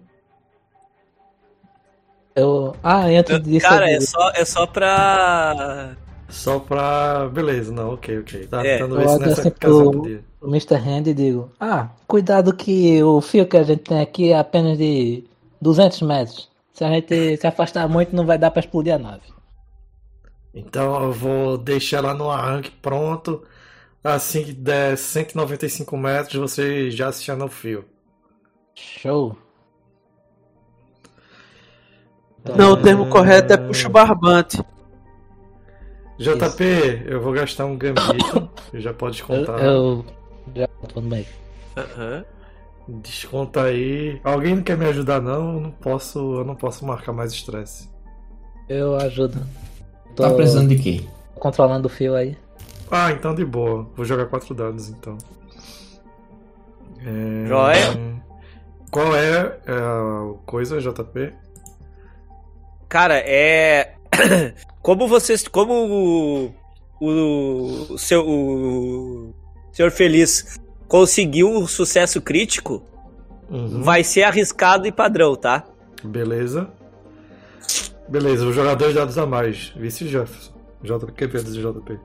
[2.38, 3.68] Eu, ah, antes disso.
[3.68, 5.96] Cara, é só, é só pra.
[6.30, 7.28] Só pra.
[7.30, 8.48] Beleza, não, ok, ok.
[8.48, 10.24] Tá É, tentando ver se olho nessa assim casa pro- podia.
[10.42, 10.76] o Mr.
[10.76, 14.78] Hand e digo: Ah, cuidado que o fio que a gente tem aqui é apenas
[14.78, 15.24] de
[15.60, 16.48] 200 metros.
[16.74, 19.24] Se a gente se afastar muito, não vai dar pra explodir a nave.
[20.54, 23.44] Então eu vou deixar ela no arranque pronto.
[24.04, 27.84] Assim que der 195 metros, você já aciona o fio.
[28.76, 29.36] Show.
[32.56, 34.64] Não, o termo correto é puxa o barbante.
[36.20, 38.50] JP, eu vou gastar um gambito.
[38.74, 39.64] já pode Eu, descontar.
[39.64, 40.06] eu
[40.56, 41.26] já tô no meio.
[41.76, 42.26] Aham.
[42.88, 44.20] Desconta aí.
[44.24, 45.56] Alguém não quer me ajudar não?
[45.56, 47.90] Eu não posso, eu não posso marcar mais estresse.
[48.68, 49.40] Eu ajudo.
[50.16, 51.04] Tô Tá precisando de quê?
[51.36, 52.36] controlando o fio aí.
[52.90, 53.88] Ah, então de boa.
[53.96, 55.18] Vou jogar quatro dados então.
[57.06, 57.48] É...
[57.48, 58.18] Joia.
[58.90, 61.34] Qual é a coisa, JP?
[62.90, 63.94] Cara, é.
[64.82, 65.48] Como vocês.
[65.48, 66.54] Como
[67.00, 68.26] o, o seu.
[68.28, 69.34] O
[69.72, 72.84] senhor Feliz conseguiu um sucesso crítico,
[73.50, 73.82] Uhum.
[73.82, 75.64] vai ser arriscado e padrão, tá?
[76.04, 76.70] Beleza.
[78.10, 79.74] Beleza, os jogadores dados a mais.
[79.76, 80.54] Vice Jefferson.
[80.84, 82.00] JP JP.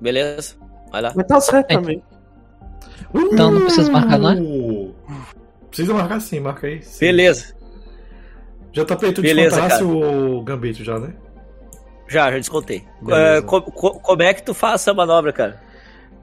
[0.00, 0.54] Beleza?
[0.90, 1.12] Vai lá.
[1.14, 2.02] Mas tá certo também.
[3.14, 4.40] Então não precisa marcar, não é?
[4.40, 4.94] Uh!
[5.68, 6.82] Precisa marcar sim, marca aí.
[6.82, 7.00] Sim.
[7.00, 7.54] Beleza.
[8.72, 11.12] JP, tu Beleza, descontasse o Gambito já, né?
[12.08, 12.84] Já, já descontei.
[13.02, 13.38] Beleza.
[13.38, 15.60] É, co- co- como é que tu faz essa manobra, cara?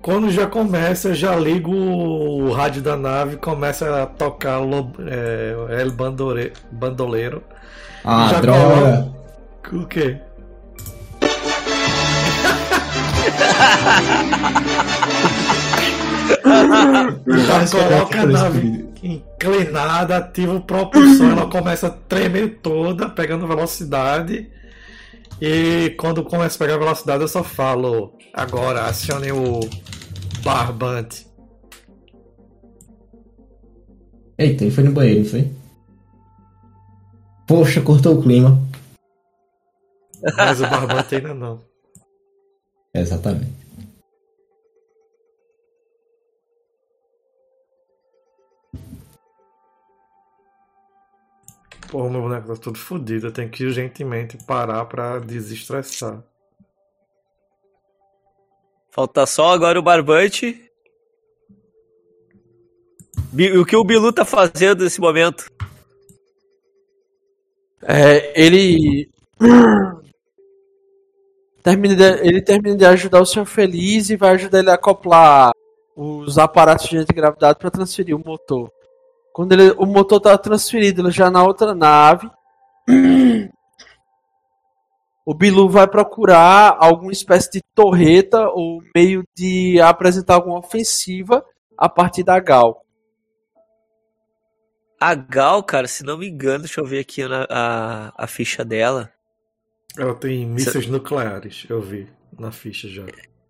[0.01, 5.91] Quando já começa, já ligo o rádio da nave, começa a tocar o é, El
[5.91, 7.43] Bandore, Bandoleiro.
[8.03, 9.11] Ah, Já droga.
[9.73, 10.17] O quê?
[17.27, 24.49] Já coloca a nave inclinada, ativa o propulsor, ela começa a tremer toda, pegando velocidade.
[25.41, 29.59] E quando começa a pegar velocidade, eu só falo: agora acione o
[30.43, 31.27] barbante.
[34.37, 35.51] Eita, ele foi no banheiro, não foi?
[37.47, 38.59] Poxa, cortou o clima.
[40.35, 41.61] Mas o barbante ainda não.
[42.93, 43.64] Exatamente.
[51.95, 53.27] Pô, meu boneco tá tudo fodido.
[53.27, 56.21] Eu tenho que urgentemente parar pra desestressar.
[58.91, 60.69] Falta só agora o barbante.
[63.57, 65.45] O que o Bilu tá fazendo nesse momento?
[67.81, 69.09] É, ele.
[71.63, 75.53] termina de, ele termina de ajudar o Senhor Feliz e vai ajudar ele a acoplar
[75.95, 78.69] os aparatos de antigravidade para transferir o motor.
[79.35, 82.31] Quando ele, o motor tá transferido já na outra nave,
[85.25, 91.43] o Bilu vai procurar alguma espécie de torreta ou meio de apresentar alguma ofensiva
[91.77, 92.81] a partir da Gal.
[95.01, 98.63] A Gal, cara, se não me engano, deixa eu ver aqui na- a, a ficha
[98.63, 99.11] dela.
[99.97, 102.07] Ela tem mísseis nucleares, eu vi
[102.39, 103.03] na ficha já.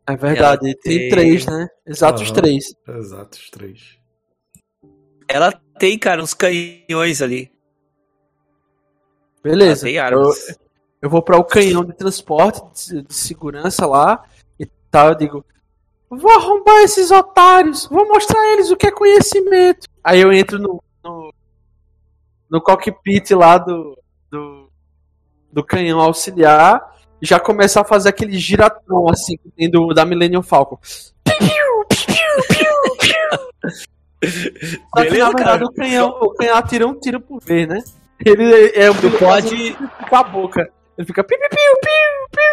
[0.08, 1.68] É verdade, tem tem- três, né?
[1.86, 2.34] Exatos Aham.
[2.34, 2.64] três.
[2.88, 4.04] Exato, os três.
[5.28, 7.52] Ela tem, cara, uns canhões ali.
[9.44, 9.90] Beleza.
[9.90, 10.32] Eu,
[11.02, 14.24] eu vou para o canhão de transporte, de, de segurança lá
[14.60, 15.10] e tal.
[15.10, 15.46] Eu digo:
[16.10, 19.88] Vou arrombar esses otários, vou mostrar a eles o que é conhecimento.
[20.04, 21.34] Aí eu entro no, no,
[22.50, 23.98] no cockpit lá do,
[24.32, 24.70] do,
[25.52, 30.06] do canhão auxiliar e já começo a fazer aquele giratão assim que tem do, da
[30.06, 30.80] Millennium Falcon.
[34.28, 35.66] Só que na Beleza, verdade cara?
[35.66, 37.84] o canhão, o canhão atira um tiro por vez, né?
[38.24, 39.76] Ele é o Tu pode,
[40.10, 40.70] com a boca.
[40.98, 42.46] Ele fica piu, piu, piu, piu.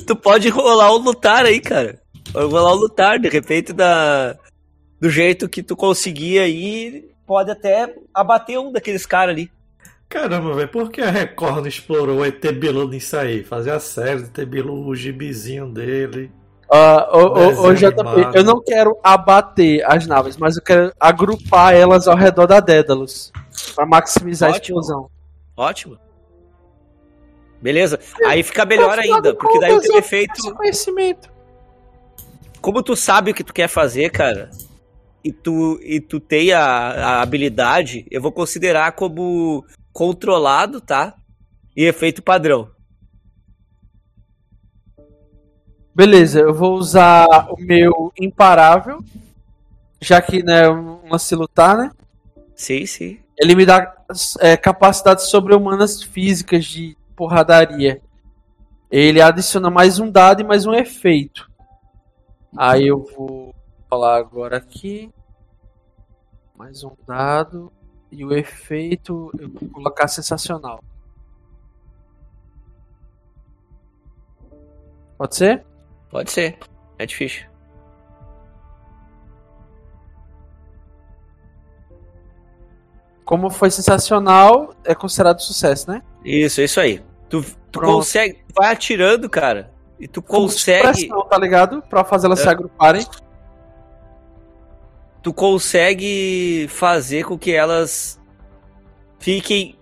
[0.06, 2.00] tu pode rolar o lutar aí, cara.
[2.32, 4.36] Pode rolar o lutar, de repente, da,
[5.00, 9.50] do jeito que tu conseguir aí, pode até abater um daqueles caras ali.
[10.08, 13.42] Caramba, velho, por que a Record não explorou o ET Bilu nisso aí?
[13.42, 16.30] Fazer a série do ET Bilu, o gibizinho dele.
[16.70, 22.16] Ah, ô, JP, eu não quero abater as naves, mas eu quero agrupar elas ao
[22.16, 23.32] redor da Dédalus.
[23.74, 24.80] Pra maximizar a Ótimo.
[24.80, 25.10] explosão.
[25.56, 25.98] Ótimo.
[27.60, 27.98] Beleza.
[28.26, 30.54] Aí fica melhor ainda, porque daí o teu efeito.
[30.54, 31.32] conhecimento.
[32.60, 34.50] Como tu sabe o que tu quer fazer, cara,
[35.22, 41.14] e tu, e tu tem a, a habilidade, eu vou considerar como controlado, tá?
[41.76, 42.73] E efeito padrão.
[45.94, 48.98] Beleza, eu vou usar o meu imparável,
[50.00, 51.92] já que né, um lance lutar, né?
[52.56, 53.20] Sim, sim.
[53.38, 53.94] Ele me dá
[54.40, 58.02] é, capacidades sobre-humanas físicas de porradaria.
[58.90, 61.48] Ele adiciona mais um dado e mais um efeito.
[62.56, 63.54] Aí eu vou
[63.88, 65.12] falar agora aqui.
[66.56, 67.72] Mais um dado.
[68.10, 70.82] E o efeito eu vou colocar sensacional.
[75.16, 75.64] Pode ser?
[76.14, 76.56] Pode ser.
[76.96, 77.44] É difícil.
[83.24, 86.02] Como foi sensacional, é considerado sucesso, né?
[86.24, 87.02] Isso, é isso aí.
[87.28, 88.44] Tu, tu consegue.
[88.54, 89.72] Vai atirando, cara.
[89.98, 90.86] E tu consegue.
[90.86, 91.82] supressão, tá ligado?
[91.82, 92.42] Pra fazer elas É.
[92.44, 93.04] se agruparem.
[95.20, 98.20] Tu consegue fazer com que elas
[99.18, 99.76] fiquem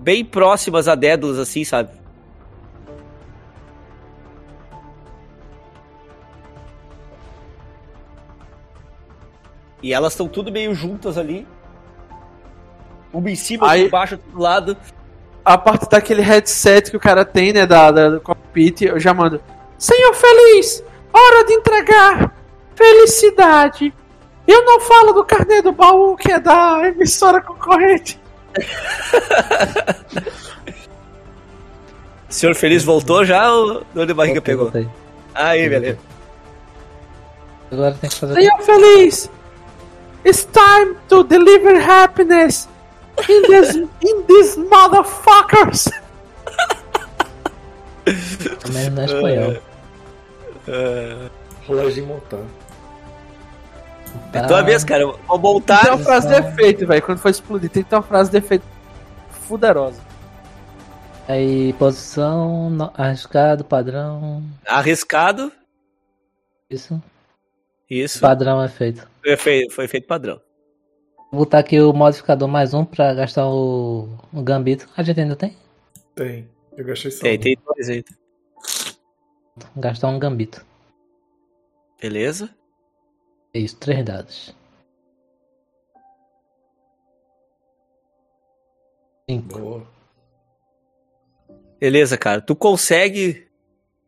[0.00, 1.90] bem próximas a Dédalus, assim, sabe?
[9.82, 11.46] E elas estão tudo meio juntas ali.
[13.12, 14.76] Uma em cima, Aí- outra embaixo, do lado.
[15.44, 19.14] A parte daquele headset que o cara tem, né, da, da- do cockpit, eu já
[19.14, 19.40] mando.
[19.78, 22.34] Senhor Feliz, hora de entregar
[22.74, 23.94] felicidade.
[24.46, 28.20] Eu não falo do carnê do baú, que é da emissora concorrente.
[32.28, 34.64] Senhor Feliz voltou já ou dor de barriga Voltei, pegou?
[34.70, 34.88] voltei.
[35.34, 35.98] Aí, beleza.
[37.70, 38.34] Agora tem que fazer.
[38.34, 39.30] Senhor Feliz,
[40.26, 42.68] it's time to deliver happiness
[43.28, 45.88] in this, in these motherfuckers.
[48.60, 49.56] Também no espanhol.
[51.66, 52.42] Rolagem de montar.
[54.32, 55.06] É tua vez, cara.
[55.06, 55.94] Vou Tem montar.
[55.94, 57.02] uma frase de efeito, velho.
[57.02, 58.64] Quando for explodir, tem que ter uma frase de efeito
[59.30, 60.00] fuderosa.
[61.28, 64.42] Aí, posição, arriscado, padrão.
[64.66, 65.50] Arriscado.
[66.70, 67.02] Isso.
[67.88, 68.20] Isso.
[68.20, 69.08] Padrão é feito.
[69.22, 70.40] Foi feito, foi feito padrão.
[71.30, 74.88] Vou botar aqui o modificador mais um pra gastar o, o gambito.
[74.96, 75.56] A gente ainda tem?
[76.14, 76.48] Tem.
[76.76, 77.22] Eu gastei só.
[77.22, 77.40] Tem, um.
[77.40, 78.04] tem dois aí.
[79.76, 80.64] Gastar um gambito.
[82.00, 82.50] Beleza?
[83.54, 84.54] Isso, três dados.
[89.28, 89.58] Cinco.
[89.58, 89.86] Boa.
[91.80, 92.40] Beleza, cara.
[92.40, 93.46] Tu consegue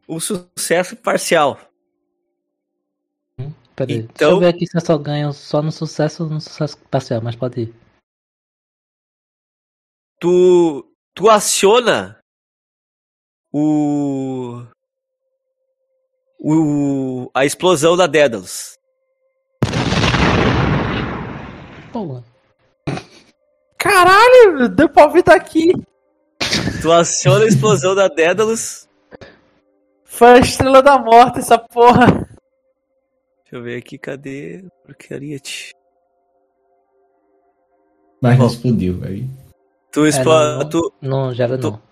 [0.09, 1.67] um sucesso parcial.
[3.79, 6.41] Peraí, deixa Então- eu ver aqui se eu só ganho só no sucesso ou no
[6.41, 7.74] sucesso parcial, mas pode ir.
[10.20, 12.18] Tu, tu aciona
[13.53, 14.64] o,
[16.41, 18.76] o a explosão da Daedalus.
[21.93, 22.24] Boa.
[23.79, 25.72] Caralho, deu pra ouvir daqui.
[26.83, 28.89] Tu aciona a explosão da Daedalus.
[30.05, 32.28] Foi a estrela da morte, essa porra.
[33.49, 34.62] Deixa eu ver aqui, cadê?
[34.84, 35.40] Porcaria.
[38.20, 38.53] Mas não Bom.
[38.53, 39.26] explodiu, velho.
[39.90, 40.30] Tu, explo...
[40.34, 40.68] não, não.
[40.68, 41.82] tu, Não gera Tu- não.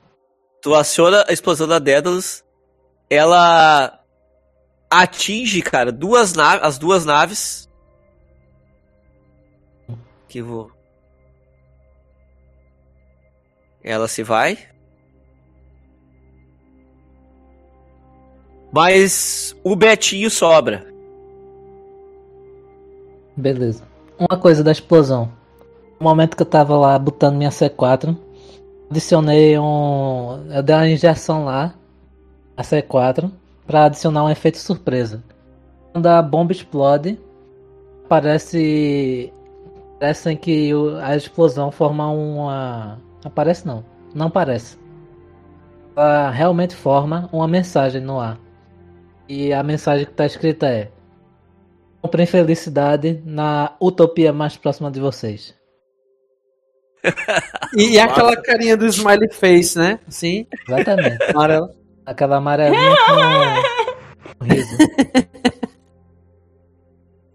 [0.60, 2.44] tu aciona a explosão da Daedalus.
[3.08, 4.04] Ela
[4.90, 7.66] atinge, cara, duas naves, as duas naves.
[10.28, 10.70] Que vou.
[13.82, 14.58] Ela se vai.
[18.70, 20.94] Mas o Betinho sobra.
[23.36, 23.84] Beleza.
[24.18, 25.30] Uma coisa da explosão.
[26.00, 28.16] No momento que eu tava lá botando minha C4,
[28.90, 30.46] adicionei um.
[30.50, 31.74] Eu dei uma injeção lá,
[32.56, 33.30] a C4,
[33.66, 35.22] pra adicionar um efeito surpresa.
[35.92, 37.18] Quando a bomba explode,
[38.08, 39.32] parece.
[39.98, 40.70] Parecem que
[41.02, 42.98] a explosão forma uma.
[43.24, 43.84] Aparece não.
[44.14, 44.78] Não parece.
[45.94, 48.38] Ela realmente forma uma mensagem no ar.
[49.28, 50.90] E a mensagem que tá escrita é.
[52.02, 55.54] Comprem felicidade na utopia mais próxima de vocês.
[57.76, 59.98] E, e aquela carinha do smiley face, né?
[60.06, 61.22] Assim, Exatamente.
[61.30, 61.74] amarela.
[62.04, 62.94] Aquela amarelinha
[64.38, 64.76] com riso.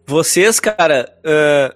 [0.05, 1.75] Vocês, cara, ah,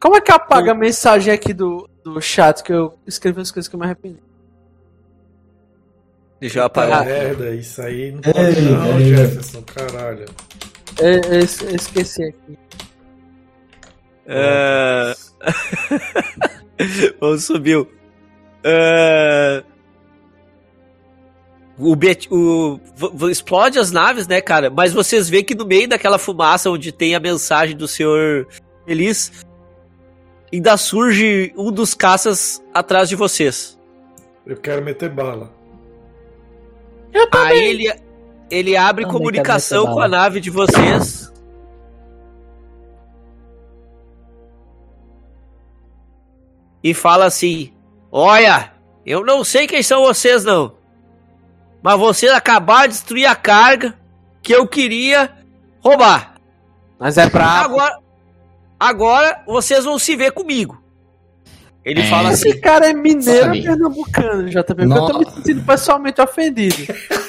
[0.00, 3.68] Como é que apaga a mensagem aqui do, do chat que eu escrevi as coisas
[3.68, 4.18] que eu me arrependi?
[6.40, 7.04] deixa eu Ah, apagar.
[7.04, 10.26] merda, isso aí não pode não, Ei, Jefferson, caralho.
[10.98, 12.58] Eu, eu es- eu esqueci aqui.
[14.28, 15.14] Ah,
[17.20, 17.88] Vamos subiu.
[18.64, 19.62] Ah,
[21.78, 22.80] o, Bet, o
[23.30, 24.68] explode as naves, né, cara?
[24.70, 28.48] Mas vocês veem que no meio daquela fumaça onde tem a mensagem do senhor
[28.84, 29.30] Feliz,
[30.52, 33.78] ainda surge um dos caças atrás de vocês.
[34.46, 35.52] Eu quero meter bala.
[37.32, 37.92] Aí ele,
[38.50, 41.32] ele abre Também comunicação com a nave de vocês.
[46.82, 47.72] E fala assim:
[48.10, 48.72] Olha,
[49.04, 50.72] eu não sei quem são vocês, não.
[51.82, 53.94] Mas vocês acabaram de destruir a carga
[54.42, 55.30] que eu queria
[55.80, 56.34] roubar.
[56.98, 57.74] Mas é brabo.
[57.74, 57.98] Agora,
[58.78, 60.80] agora vocês vão se ver comigo.
[61.84, 62.10] Ele É.
[62.10, 64.62] fala assim: Esse cara é mineiro pernambucano, JP?
[64.64, 66.76] Porque eu tô me sentindo pessoalmente ofendido.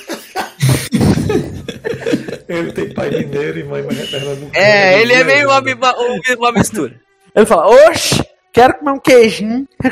[2.49, 4.51] Ele tem pai mineiro e mãe pernambucana.
[4.55, 5.95] É, ele é meio uma, uma,
[6.38, 6.99] uma mistura.
[7.35, 9.67] Ele fala, oxe, quero comer um queijinho.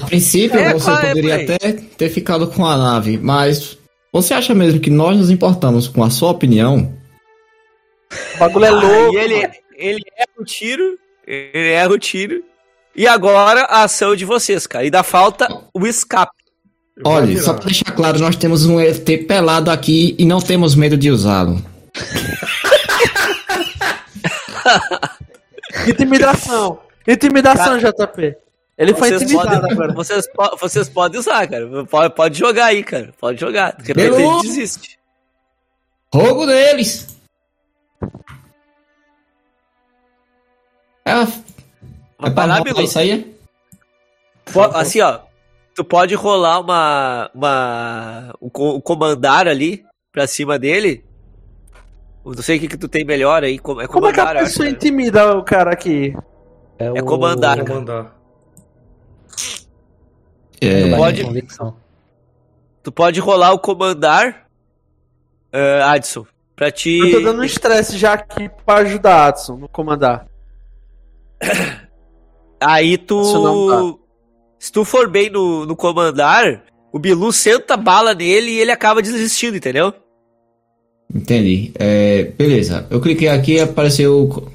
[0.00, 1.44] A princípio, É, você é, poderia aí?
[1.44, 3.78] até ter ficado com a nave, mas
[4.12, 6.92] você acha mesmo que nós nos importamos com a sua opinião?
[8.34, 9.16] O bagulho é louco.
[9.16, 12.42] Aí ele, ele erra o tiro, ele erra o tiro.
[12.96, 14.82] E agora a ação de vocês, cara.
[14.84, 16.32] Ainda falta o escape.
[17.04, 20.98] Olha, só pra deixar claro, nós temos um ET pelado aqui e não temos medo
[20.98, 21.62] de usá-lo.
[25.88, 26.80] Intimidação.
[27.06, 28.36] Intimidação, JP.
[28.76, 29.92] Ele foi intimidado podem, agora.
[29.92, 31.84] vocês, po- vocês podem usar, cara.
[31.86, 33.12] Pode, pode jogar aí, cara.
[33.20, 33.76] Pode jogar.
[33.76, 34.98] De repente Pelo- ele desiste.
[36.12, 37.06] Rogo deles!
[41.04, 41.26] É, é
[42.18, 42.82] Vai pra lá, rolar Bilu.
[42.82, 43.36] isso aí?
[44.74, 45.20] Assim, ó.
[45.74, 47.30] Tu pode rolar uma.
[47.34, 51.04] uma um, um comandar ali pra cima dele.
[52.24, 53.58] Eu Não sei o que, que tu tem melhor aí.
[53.58, 54.72] com- É Como é que a comandar, eu acho, pessoa né?
[54.72, 56.14] intimida o cara aqui?
[56.78, 57.78] É, É o- comandar, Vou cara.
[57.80, 58.16] mandar.
[60.60, 61.76] É, do Pode- convicção.
[62.82, 64.46] Tu pode rolar o comandar,
[65.52, 66.26] eh, Adson,
[66.56, 66.98] pra te.
[66.98, 70.26] Eu tô dando um estresse já aqui pra ajudar Adson no comandar.
[72.60, 73.98] Aí tu.
[74.58, 79.00] Se tu for bem no, no comandar, o Bilu senta bala nele e ele acaba
[79.00, 79.94] desistindo, entendeu?
[81.14, 81.72] Entendi.
[81.78, 82.86] É, beleza.
[82.90, 84.48] Eu cliquei aqui e apareceu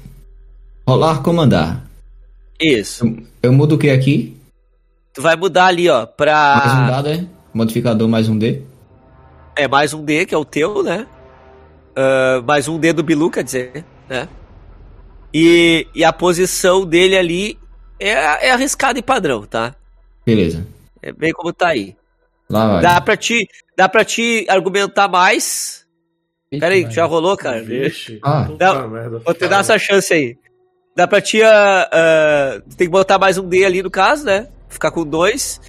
[0.86, 1.84] rolar comandar.
[2.60, 3.04] Isso.
[3.42, 4.36] Eu mudo o que aqui?
[5.12, 6.90] Tu vai mudar ali, ó, Mais um pra.
[6.90, 7.24] dado, é?
[7.52, 8.62] Modificador mais um D.
[9.54, 11.06] É mais um D, que é o teu, né?
[11.96, 14.28] Ah, mais um D do Bilu, quer dizer, né?
[15.32, 17.58] E, e a posição dele ali
[17.98, 19.74] é, é arriscada e padrão, tá?
[20.24, 20.66] Beleza.
[21.02, 21.96] É bem como tá aí.
[22.48, 22.82] Lá vai.
[22.82, 25.85] Dá pra te, dá pra te argumentar mais.
[26.50, 27.62] Pera aí, já rolou, cara?
[27.62, 28.48] Vixe, Ah.
[28.88, 29.18] merda.
[29.24, 30.36] Vou te dar essa chance aí.
[30.96, 31.42] Dá pra te.
[31.42, 34.46] ah, ah, tem que botar mais um D ali no caso, né?
[34.68, 35.60] Ficar com dois.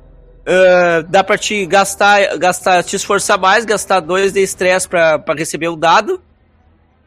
[0.45, 5.33] Ah, dá pra te gastar, gastar, te esforçar mais, gastar dois de estresse pra, pra
[5.35, 6.21] receber um dado.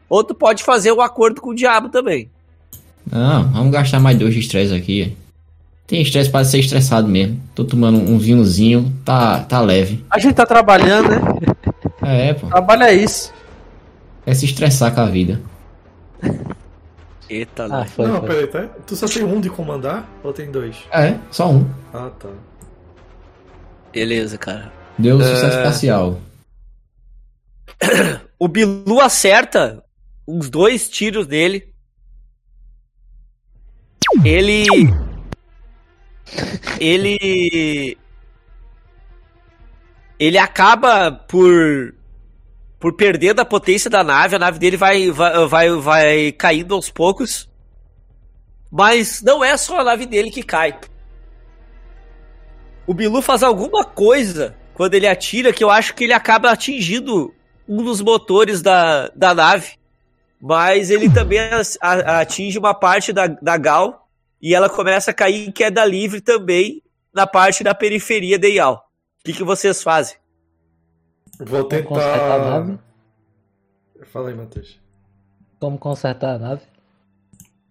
[0.09, 2.29] Ou tu pode fazer um acordo com o diabo também.
[3.09, 5.17] Não, vamos gastar mais dois de estresse aqui.
[5.87, 7.41] Tem estresse para ser estressado mesmo.
[7.55, 10.05] Tô tomando um vinhozinho, tá, tá leve.
[10.09, 11.19] A gente tá trabalhando, né?
[12.03, 12.47] É, pô.
[12.47, 13.33] Trabalho é isso.
[14.25, 15.41] É se estressar com a vida.
[17.29, 18.27] Eita, Ah, foi, não, foi.
[18.27, 18.67] peraí, tá?
[18.85, 20.75] Tu só tem um de comandar ou tem dois?
[20.91, 21.65] É, só um.
[21.93, 22.29] Ah, tá.
[23.93, 24.71] Beleza, cara.
[24.97, 26.19] Deu sucesso parcial.
[28.37, 29.83] O Bilu acerta
[30.27, 31.71] uns dois tiros nele.
[34.25, 34.65] Ele.
[36.79, 37.97] Ele.
[40.19, 41.93] Ele acaba por.
[42.81, 44.35] Por perder da potência da nave.
[44.35, 47.49] A nave dele vai, vai, vai, vai caindo aos poucos.
[48.69, 50.77] Mas não é só a nave dele que cai.
[52.87, 57.33] O Bilu faz alguma coisa quando ele atira que eu acho que ele acaba atingindo
[57.67, 59.77] um dos motores da, da nave.
[60.41, 61.39] Mas ele também
[61.79, 64.09] atinge uma parte da, da Gal
[64.41, 66.81] e ela começa a cair em queda livre também
[67.13, 68.89] na parte da periferia da Ial.
[69.19, 70.17] O que, que vocês fazem?
[71.43, 72.49] Vou Como consertar a tentar.
[72.59, 72.79] nave?
[74.05, 74.79] Fala aí, Matheus.
[75.59, 76.61] Como consertar a nave?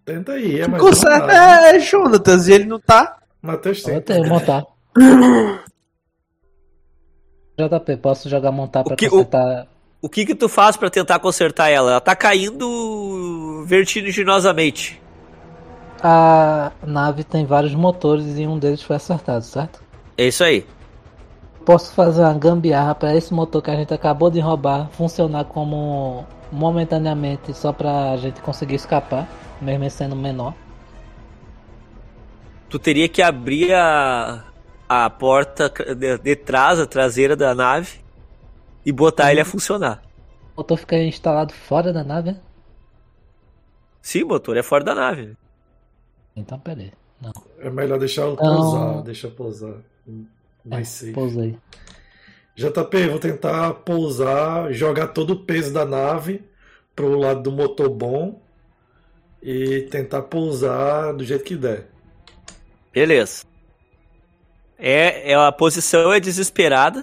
[0.05, 3.17] Tenta aí, é mais Conserta é Jonatas e ele não tá.
[3.41, 4.17] Matheus Eu tem.
[4.17, 4.65] tenho montar.
[7.57, 9.67] JP, posso jogar montar pra que- o- consertar.
[10.01, 11.91] O que que tu faz pra tentar consertar ela?
[11.91, 14.99] Ela tá caindo vertiginosamente.
[16.01, 19.83] A nave tem vários motores e um deles foi acertado, certo?
[20.17, 20.65] É isso aí.
[21.65, 26.25] Posso fazer uma gambiarra para esse motor que a gente acabou de roubar funcionar como
[26.51, 29.27] momentaneamente só pra gente conseguir escapar,
[29.61, 30.53] mesmo sendo menor.
[32.69, 34.43] Tu teria que abrir a,
[34.87, 37.99] a porta de, de trás, a traseira da nave,
[38.85, 40.01] e botar ele a funcionar.
[40.55, 42.37] O motor fica instalado fora da nave?
[44.01, 45.35] Sim, o motor é fora da nave.
[46.35, 46.91] Então peraí.
[47.21, 48.45] Não, É melhor deixar eu Não.
[48.45, 49.03] pousar.
[49.03, 49.75] Deixa eu pousar.
[50.65, 51.11] Mais é, safe.
[51.13, 51.57] pousei.
[52.55, 56.43] JP, vou tentar pousar, jogar todo o peso da nave
[56.95, 58.41] pro lado do motor bom
[59.41, 61.87] e tentar pousar do jeito que der.
[62.93, 63.43] Beleza.
[64.77, 67.01] É, é a posição é desesperada.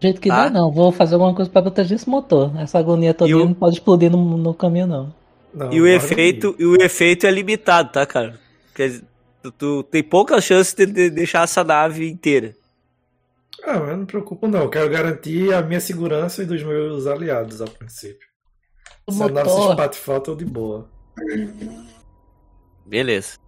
[0.00, 0.44] Do jeito que Ah.
[0.44, 0.70] dá, não.
[0.70, 2.56] Vou fazer alguma coisa pra proteger esse motor.
[2.58, 5.14] Essa agonia toda o- não pode explodir no, no caminho, não.
[5.52, 8.38] Não, e o efeito, e o efeito é limitado, tá, cara?
[8.74, 9.04] Quer dizer,
[9.42, 12.54] tu, tu tem pouca chance de, de deixar essa nave inteira.
[13.64, 14.62] Ah, mas não me preocupo não.
[14.62, 18.26] Eu quero garantir a minha segurança e dos meus aliados a princípio.
[19.06, 19.70] O Se a nave se motor.
[19.70, 20.88] espatifar, eu tô de boa.
[22.86, 23.38] Beleza.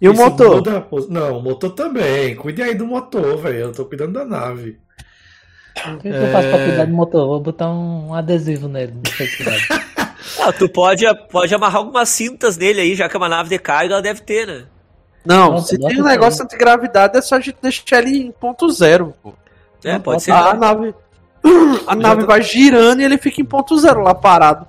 [0.00, 0.56] E o Isso motor?
[0.56, 2.36] muda Não, o motor também.
[2.36, 3.58] Cuide aí do motor, velho.
[3.58, 4.78] Eu tô cuidando da nave.
[5.86, 7.26] O que, que eu faço pra cuidar do motor?
[7.26, 9.66] Vou botar um adesivo nele, de felicidade.
[10.40, 13.58] Ah, tu pode, pode amarrar algumas cintas nele aí, já que é uma nave de
[13.58, 14.64] carga, ela deve ter, né?
[15.24, 16.44] Não, Nossa, se tem um isso negócio aí.
[16.46, 19.14] antigravidade, é só a gente deixar ele em ponto zero.
[19.22, 19.32] pô.
[19.82, 20.32] É, Não, pode ser.
[20.32, 20.94] A nave,
[21.86, 24.66] a nave vai girando e ele fica em ponto zero lá parado.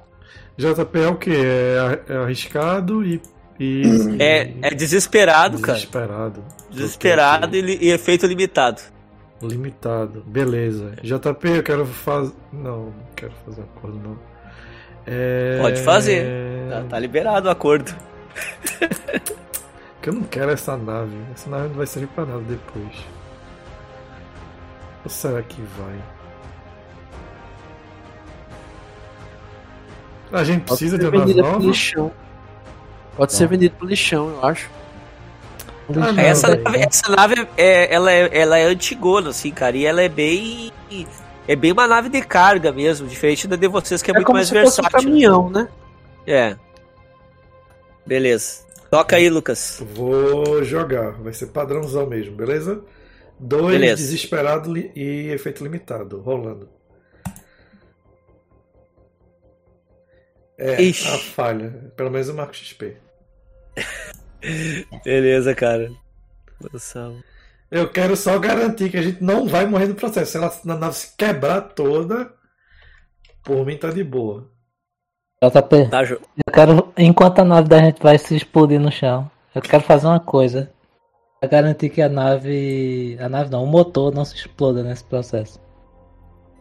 [0.58, 1.32] JP é o que?
[1.32, 3.22] É, é arriscado e.
[3.60, 3.84] e
[4.20, 5.78] É, é desesperado, cara.
[5.78, 6.44] Desesperado.
[6.70, 8.82] Desesperado e, e efeito limitado.
[9.42, 10.24] Limitado.
[10.26, 10.94] Beleza.
[11.04, 12.34] JP, eu quero fazer.
[12.54, 14.18] Não, não quero fazer acordo, não.
[15.08, 15.60] É...
[15.62, 16.28] Pode fazer.
[16.70, 17.96] Tá, tá liberado o acordo.
[19.96, 21.16] Porque eu não quero essa nave.
[21.34, 23.06] Essa nave não vai servir pra nada depois.
[25.04, 26.00] Ou será que vai?
[30.34, 31.66] A gente precisa de Pode uma ser nave nova?
[31.66, 32.12] lixão.
[33.16, 34.70] Pode ser vendido pro lixão, eu acho.
[35.90, 39.78] Ah, não, essa, nave, essa nave é, ela é, ela é antigona, assim, cara.
[39.78, 40.72] E ela é bem.
[41.48, 44.26] É bem uma nave de carga mesmo, diferente da de vocês, que é, É, muito
[44.26, 45.08] como mais se fosse um versátil.
[45.10, 45.68] caminhão, né?
[46.26, 46.56] É.
[48.06, 48.66] Beleza.
[48.90, 49.82] Toca aí, Lucas.
[49.94, 51.12] Vou jogar.
[51.22, 52.84] Vai ser padrãozão mesmo, beleza?
[53.40, 54.02] Dois Beleza.
[54.02, 56.22] desesperado e efeito limitado.
[56.22, 56.70] Rolando.
[60.58, 61.08] É, Ixi.
[61.14, 61.92] a falha.
[61.98, 62.96] Pelo menos eu marco XP.
[65.04, 65.92] Beleza, cara.
[66.72, 67.22] Noção.
[67.72, 70.32] Eu quero só garantir que a gente não vai morrer no processo.
[70.32, 72.32] Se ela, a nave se quebrar toda,
[73.44, 74.50] por mim tá de boa.
[75.44, 76.16] JP, Tá, jo...
[76.16, 80.08] eu quero, enquanto a nave da gente vai se explodir no chão, eu quero fazer
[80.08, 80.72] uma coisa.
[81.40, 83.18] Pra garantir que a nave.
[83.20, 85.60] A nave não, o motor não se exploda nesse processo.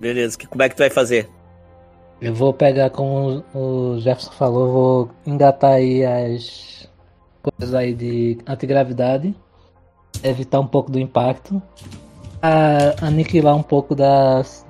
[0.01, 0.37] Beleza.
[0.37, 1.29] Que, como é que tu vai fazer?
[2.21, 6.89] Eu vou pegar, como o Jefferson falou, vou engatar aí as
[7.43, 9.35] coisas aí de antigravidade,
[10.25, 11.63] evitar um pouco do impacto,
[12.43, 14.65] a- aniquilar um pouco das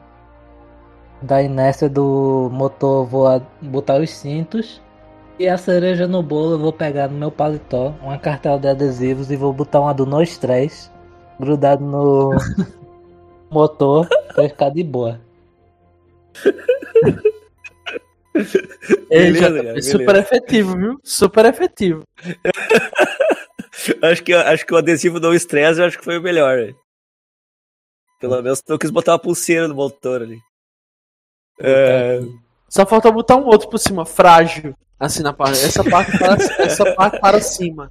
[1.23, 4.83] da inércia do motor, vou botar os cintos
[5.39, 9.31] e a cereja no bolo eu vou pegar no meu paletó uma cartela de adesivos
[9.31, 10.93] e vou botar uma do nós três
[11.41, 12.31] grudado no
[13.51, 15.19] motor pra ficar de boa.
[19.09, 19.91] Beleza, já- cara, é beleza.
[19.93, 21.01] super efetivo, viu?
[21.05, 22.03] Super efetivo.
[24.03, 26.57] acho, que, acho que o adesivo não estresse, eu acho que foi o melhor.
[26.57, 26.77] velho.
[28.21, 30.39] Pelo menos eu quis botar uma pulseira no motor ali.
[31.61, 32.21] É,
[32.69, 34.75] Só falta botar um outro por cima, frágil.
[34.99, 35.63] Assim na parte.
[35.63, 36.35] Essa parte para,
[36.65, 37.91] essa parte para cima.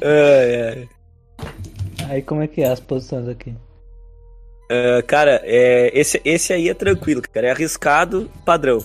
[0.00, 2.04] é, é.
[2.08, 3.54] Aí como é que é as posições aqui?
[4.68, 7.48] É, cara, é, esse, esse aí é tranquilo, cara.
[7.48, 8.84] É arriscado, padrão.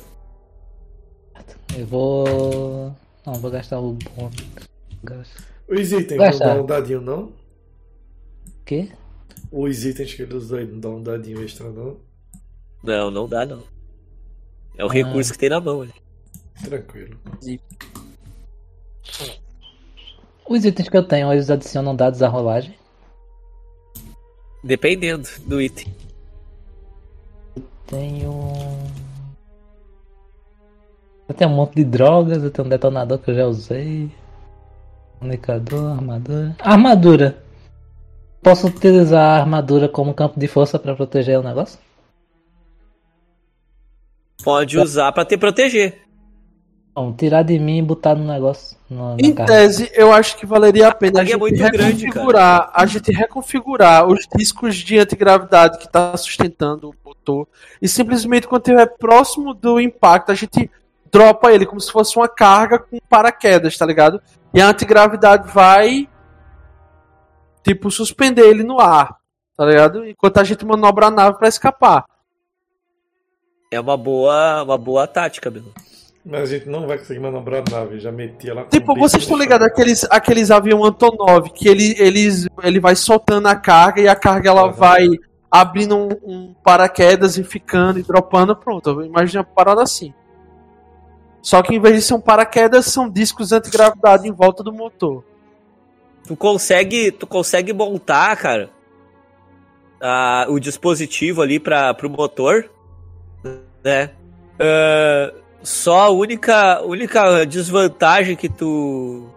[1.77, 2.95] Eu vou.
[3.26, 4.35] Não, vou gastar o bônus.
[5.03, 5.44] Gasto.
[5.68, 7.24] Os itens não dão um dadinho, não?
[7.24, 7.32] O
[8.66, 8.90] quê?
[9.52, 11.98] Os itens que ele usou aí não dão um dadinho extra, não?
[12.84, 13.64] Não, não dá, não.
[14.78, 14.92] É o Ah.
[14.94, 15.82] recurso que tem na mão.
[15.82, 15.94] ali.
[16.64, 17.18] Tranquilo.
[20.48, 22.76] Os itens que eu tenho, eles adicionam dados à rolagem.
[24.64, 25.94] Dependendo do item.
[27.88, 28.44] Tenho.
[31.28, 34.12] Eu tenho um monte de drogas, eu tenho um detonador que eu já usei.
[35.20, 36.56] Comunicador, armadura.
[36.60, 37.38] Armadura!
[38.42, 41.80] Posso utilizar a armadura como campo de força pra proteger o negócio?
[44.44, 46.02] Pode usar pra te proteger.
[46.96, 48.78] Não, tirar de mim e botar no negócio.
[48.90, 49.52] No, Em carga.
[49.54, 53.12] tese, eu acho que valeria a pena a carga é gente grande, reconfigurar, a gente
[53.12, 57.48] reconfigurar os discos de antigravidade que está sustentando o motor
[57.82, 60.70] e simplesmente quando estiver próximo do impacto a gente
[61.16, 64.22] dropa ele como se fosse uma carga com paraquedas, tá ligado?
[64.54, 66.10] E a antigravidade vai
[67.64, 69.16] tipo suspender ele no ar,
[69.56, 70.06] tá ligado?
[70.06, 72.06] Enquanto a gente manobra a nave para escapar.
[73.72, 75.64] É uma boa, uma boa tática, meu.
[76.26, 78.00] Mas a gente não vai conseguir manobrar a nave.
[78.00, 82.48] Já meti ela com Tipo, vocês estão ligados aqueles, aqueles avião Antonov que ele, eles,
[82.64, 84.72] ele vai soltando a carga e a carga ela Uhum.
[84.72, 85.08] vai
[85.52, 89.02] abrindo um, um paraquedas e ficando e dropando, pronto.
[89.04, 90.14] Imagina uma parada assim.
[91.45, 95.23] Só que em vez de ser um paraquedas, são discos antigravidade em volta do motor.
[96.27, 98.72] Tu consegue, tu consegue montar, cara,
[100.01, 102.67] a- o dispositivo ali para pro motor,
[103.84, 104.09] né?
[104.59, 105.31] Ah,
[105.61, 109.30] só a única, única desvantagem que tu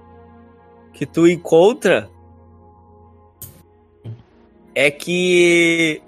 [0.95, 2.09] que tu encontra
[4.75, 6.01] é que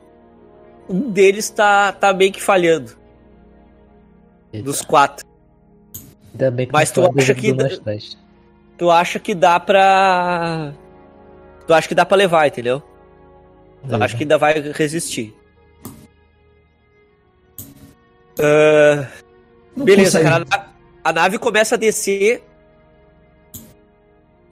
[0.89, 2.97] um deles tá, tá meio que falhando
[4.64, 5.30] dos quatro.
[6.32, 7.55] Ainda bem que Mas tu acha que-.
[8.78, 10.73] Tu acha que dá pra.
[11.66, 12.82] Tu acha que dá pra levar, entendeu?
[13.89, 15.35] Tu acha que ainda vai resistir.
[19.77, 20.44] Não beleza, cara.
[20.51, 20.66] A,
[21.05, 22.43] a nave começa a descer.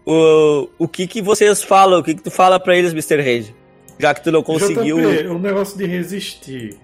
[0.06, 2.00] O, o que que vocês falam?
[2.00, 3.22] O que que tu fala pra eles, Mr.
[3.22, 3.54] Reid?
[3.98, 4.98] Já que tu não conseguiu.
[4.98, 6.78] JP, o negócio de resistir.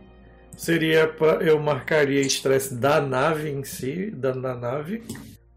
[0.56, 5.02] Seria pra, eu marcaria estresse da nave em si, da, da nave,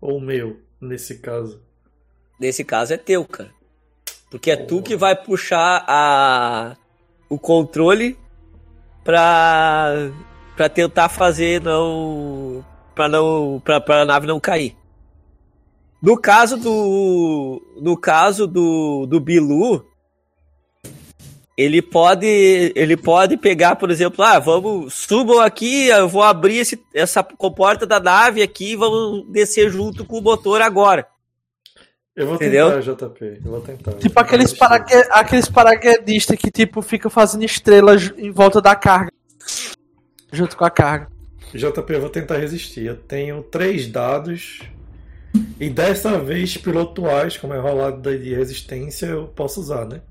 [0.02, 1.62] ou meu, nesse caso?
[2.40, 3.52] Nesse caso é teu, cara.
[4.30, 6.76] Porque é tu que vai puxar a
[7.30, 8.18] o controle
[9.04, 10.12] pra
[10.56, 14.76] para tentar fazer não para não para a nave não cair.
[16.02, 19.86] No caso do no caso do do Bilu,
[21.58, 26.80] ele pode ele pode pegar, por exemplo, ah, vamos subam aqui, eu vou abrir esse,
[26.94, 31.08] essa comporta da nave aqui, vamos descer junto com o motor agora.
[32.16, 32.82] Eu vou Entendeu?
[32.82, 33.42] tentar, JP.
[33.46, 33.94] Eu vou tentar.
[33.94, 34.92] Tipo aqueles, paraque...
[35.12, 39.12] aqueles paraquedistas que tipo fica fazendo estrelas em volta da carga.
[40.32, 41.10] Junto com a carga.
[41.54, 42.86] JP, eu vou tentar resistir.
[42.86, 44.62] Eu tenho três dados.
[45.60, 50.02] E dessa vez, pilotuais, como é rolado de resistência, eu posso usar, né?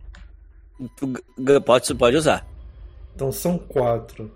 [1.64, 2.46] Pode pode usar.
[3.14, 4.30] Então são quatro.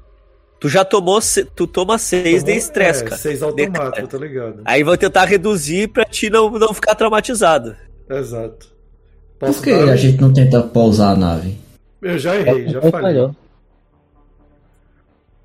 [0.58, 1.18] Tu já tomou
[1.54, 3.16] tu toma seis de Tomou- estresse, é, cara.
[3.20, 4.62] Seis De- automático, tá ligado?
[4.64, 7.76] Aí vou tentar reduzir pra ti não, não ficar traumatizado.
[8.08, 8.68] Exato.
[9.38, 9.90] Por Posso que dar?
[9.92, 11.56] a gente não tenta pousar a nave?
[12.02, 12.90] Eu já errei, já falhei.
[13.00, 13.36] falhou.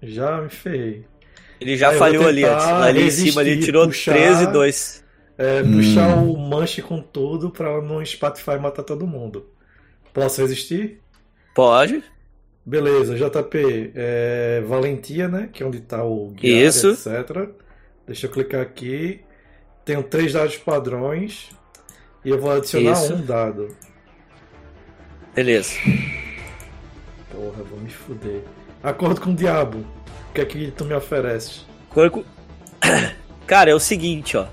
[0.04, 1.06] Já me ferrei.
[1.60, 2.66] Ele já eu falhou ali antes.
[2.66, 4.14] Ali em cima ele tirou puxar.
[4.14, 5.04] 13 e 2.
[5.38, 5.74] É, Hum.
[5.78, 9.46] puxar o manche com tudo pra não espatifar e matar todo mundo.
[10.16, 11.02] Posso resistir?
[11.54, 12.02] Pode.
[12.66, 13.92] Beleza, JP.
[13.94, 15.50] É, valentia, né?
[15.52, 16.92] Que é onde tá o Isso.
[16.92, 17.50] etc.
[18.08, 19.20] Deixa eu clicar aqui.
[19.84, 21.50] Tenho três dados padrões.
[22.24, 23.14] E eu vou adicionar Isso.
[23.14, 23.76] um dado.
[25.36, 25.78] Beleza.
[27.30, 28.42] Porra, vou me fuder.
[28.82, 29.80] Acordo com o diabo.
[30.30, 31.66] O que é que tu me ofereces?
[31.90, 32.24] Corco.
[33.46, 34.48] Cara, é o seguinte, ó.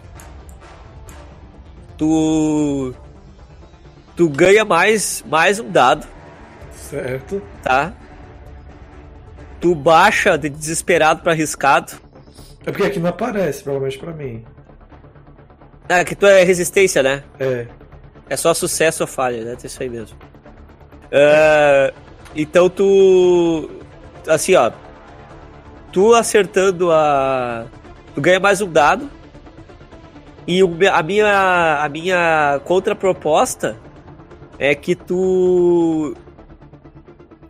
[1.96, 2.92] Tu.
[4.16, 6.06] Tu ganha mais, mais um dado,
[6.74, 7.40] Certo.
[7.62, 7.92] tá?
[9.60, 11.92] Tu baixa de desesperado pra arriscado.
[12.66, 14.44] É porque aqui não aparece, pelo menos pra mim.
[15.88, 17.22] Ah, que tu é resistência, né?
[17.40, 17.66] É.
[18.28, 19.56] É só sucesso ou falha, né?
[19.62, 20.16] É isso aí mesmo.
[21.10, 21.92] É,
[22.34, 23.70] então tu.
[24.26, 24.70] Assim, ó.
[25.92, 27.66] Tu acertando a.
[28.14, 29.10] Tu ganha mais um dado.
[30.46, 30.60] E
[30.90, 33.76] a minha, a minha contraproposta
[34.62, 36.14] é que tu.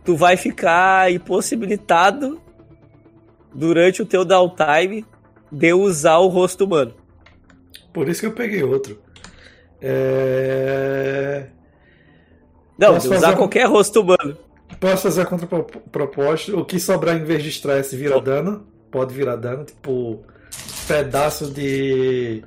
[0.03, 2.41] Tu vai ficar impossibilitado
[3.53, 5.05] durante o teu downtime
[5.51, 6.95] de usar o rosto humano.
[7.93, 8.99] Por isso que eu peguei outro.
[9.79, 11.45] É...
[12.79, 14.35] Não, Posso de usar fazer qualquer rosto humano.
[14.79, 16.57] Posso fazer a contraproposta.
[16.57, 18.21] O que sobrar em vez de estresse vira Oh.
[18.21, 18.65] dano.
[18.89, 19.65] Pode virar dano.
[19.65, 20.23] Tipo,
[20.87, 22.43] pedaço de.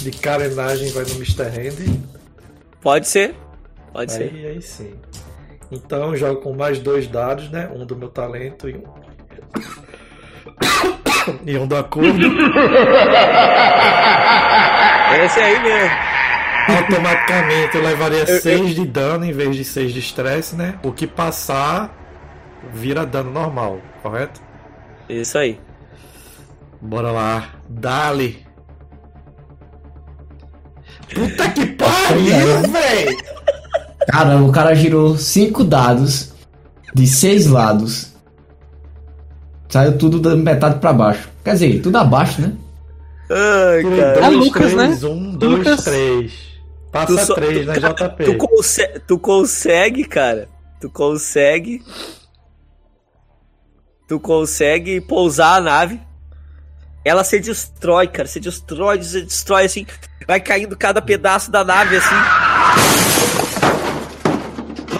[0.00, 1.42] de carenagem vai no Mr.
[1.42, 2.00] Hand.
[2.80, 3.34] Pode ser.
[3.98, 4.30] Pode ser.
[4.32, 4.94] Aí, aí sim.
[5.72, 7.68] Então eu jogo com mais dois dados, né?
[7.74, 8.84] Um do meu talento e um.
[11.44, 12.08] e um do acordo.
[15.24, 15.96] Esse aí mesmo.
[16.78, 20.78] Automaticamente eu levaria Eu- 6 de dano em vez de 6 de estresse, né?
[20.84, 21.92] O que passar
[22.72, 24.40] vira dano normal, correto?
[25.08, 25.58] Isso aí.
[26.80, 27.48] Bora lá.
[27.68, 28.46] Dali.
[31.12, 33.37] Puta que pariu, véi!
[34.10, 36.32] Caramba, o cara girou cinco dados
[36.94, 38.12] de seis lados.
[39.68, 41.28] Saiu tudo da metade pra baixo.
[41.44, 42.54] Quer dizer, tudo abaixo, né?
[43.30, 44.26] Ai, cara.
[44.26, 45.08] É Lucas, três, né?
[45.08, 45.84] Um, dois, Lucas.
[45.84, 46.32] três.
[46.32, 48.24] Tu, Passa só- três, tu- né, cara, JP?
[48.24, 50.48] tu, consegue, tu consegue, cara.
[50.80, 51.82] Tu consegue.
[54.08, 56.00] Tu consegue pousar a nave.
[57.04, 58.26] Ela se destrói, cara.
[58.26, 59.86] Se destrói, se destrói assim.
[60.26, 62.14] Vai caindo cada pedaço da nave assim.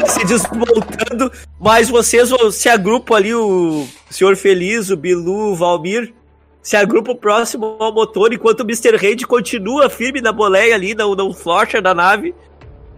[0.13, 1.31] Se desmontando.
[1.61, 6.15] Mas vocês se agrupam ali, o Senhor Feliz, o Bilu, o Valmir.
[6.63, 8.97] Se agrupam próximo ao motor, enquanto o Mr.
[8.97, 12.35] Hand continua firme na boleia ali, não, não flocha na nave.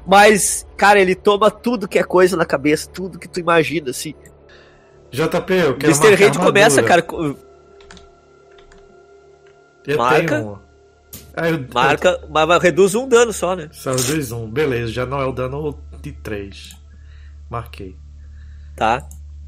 [0.06, 4.14] Mas, cara, ele toma tudo que é coisa na cabeça, tudo que tu imagina, assim.
[5.12, 6.24] JP, eu quero Mr.
[6.24, 7.36] Hand começa, cara, co-
[9.86, 10.36] Eu marca.
[10.36, 10.58] tenho.
[11.34, 13.68] Ah, eu, marca, mas reduz um dano só, né?
[13.72, 14.48] Os dois, um.
[14.50, 16.79] Beleza, já não é o dano de 3.
[17.50, 17.96] Marquei.
[18.76, 19.06] Tá?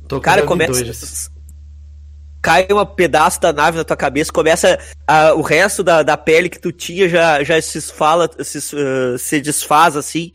[0.09, 0.73] Tô com Cara, começa.
[0.73, 1.31] dois.
[2.43, 4.77] Cai um pedaço da nave na tua cabeça, começa
[5.07, 9.16] a- o resto da, da pele que tu tinha já, já se esfala, se, uh,
[9.16, 10.33] se desfaz assim.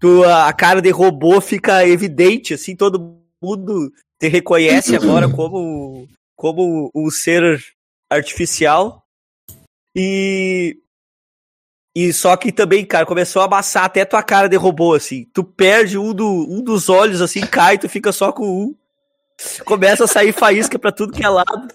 [0.00, 6.08] Tu, a, a cara de robô fica evidente, assim, todo mundo te reconhece agora como,
[6.34, 7.62] como um ser
[8.10, 9.06] artificial.
[9.94, 10.76] E.
[11.96, 15.26] E só que também, cara, começou a amassar até tua cara de robô, assim.
[15.32, 18.74] Tu perde um, do, um dos olhos, assim, cai, tu fica só com um.
[19.64, 21.68] Começa a sair faísca pra tudo que é lado.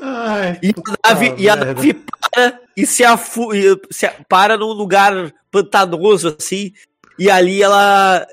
[0.00, 4.72] Ai, E a nave, e a nave para e se, afu e se para num
[4.72, 6.72] lugar pantanoso, assim,
[7.18, 8.24] e ali ela,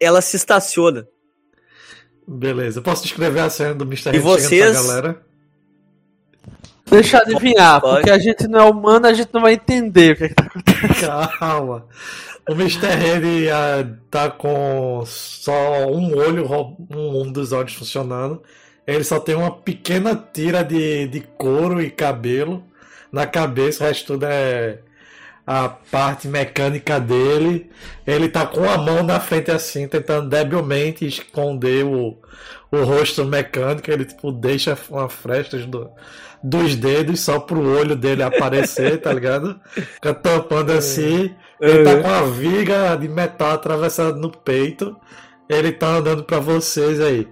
[0.00, 1.06] ela se estaciona.
[2.26, 4.16] Beleza, posso descrever a cena do Mr.
[4.16, 4.72] E vocês?
[4.72, 5.24] galera?
[6.86, 7.96] Deixa eu adivinhar, Pode.
[7.96, 10.34] porque a gente não é humano, a gente não vai entender o que, é que
[10.34, 11.38] tá acontecendo.
[11.38, 11.86] Calma.
[12.48, 12.86] O Mr.
[12.86, 16.46] Hand ah, tá com só um olho,
[16.90, 18.42] um, um dos olhos funcionando.
[18.86, 22.62] Ele só tem uma pequena tira de, de couro e cabelo
[23.10, 24.80] na cabeça, o resto tudo é
[25.46, 27.70] a parte mecânica dele.
[28.06, 32.18] Ele tá com a mão na frente assim, tentando debilmente esconder o,
[32.70, 33.90] o rosto mecânico.
[33.90, 35.90] Ele tipo deixa uma fresta do,
[36.42, 39.60] dos dedos só pro olho dele aparecer, tá ligado?
[39.70, 41.34] Fica tampando assim.
[41.60, 44.96] Ele tá com a viga de metal atravessada no peito.
[45.48, 47.28] Ele tá andando pra vocês aí.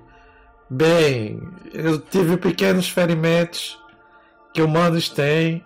[0.69, 1.41] Bem,
[1.73, 3.79] eu tive pequenos ferimentos
[4.55, 5.63] que humanos têm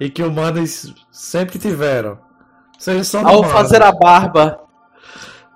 [0.00, 2.18] e que humanos sempre tiveram.
[2.78, 3.52] Vocês são Ao humanos.
[3.52, 4.60] fazer a barba,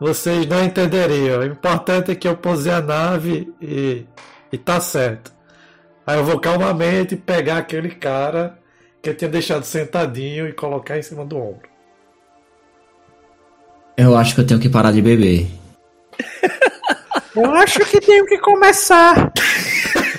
[0.00, 1.40] Vocês não entenderiam.
[1.40, 4.04] O importante é que eu posei a nave e,
[4.52, 5.32] e tá certo.
[6.04, 8.58] Aí eu vou calmamente pegar aquele cara
[9.00, 11.68] que eu tinha deixado sentadinho e colocar em cima do ombro.
[13.96, 15.48] Eu acho que eu tenho que parar de beber.
[17.36, 19.32] eu acho que tenho que começar.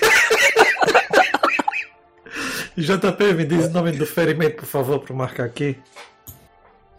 [2.77, 5.77] JP, me diz o nome do ferimento, por favor, para marcar aqui.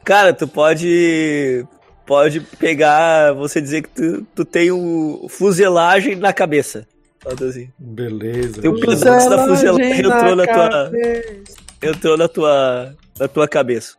[0.05, 1.67] Cara, tu pode.
[2.07, 3.33] Pode pegar.
[3.33, 6.87] Você dizer que tu, tu tem um fuselagem na cabeça.
[7.27, 7.71] Assim.
[7.79, 8.61] Beleza.
[8.61, 10.69] Tem um pedaço da fuselagem entrou na tua.
[10.69, 11.55] cabeça.
[11.83, 12.95] Entrou na tua.
[13.19, 13.95] Na tua cabeça.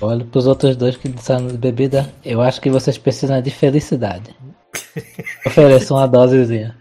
[0.00, 2.12] Olha pros outros dois que disseram de bebida.
[2.24, 4.36] Eu acho que vocês precisam de felicidade.
[5.46, 6.76] Ofereço uma dosezinha.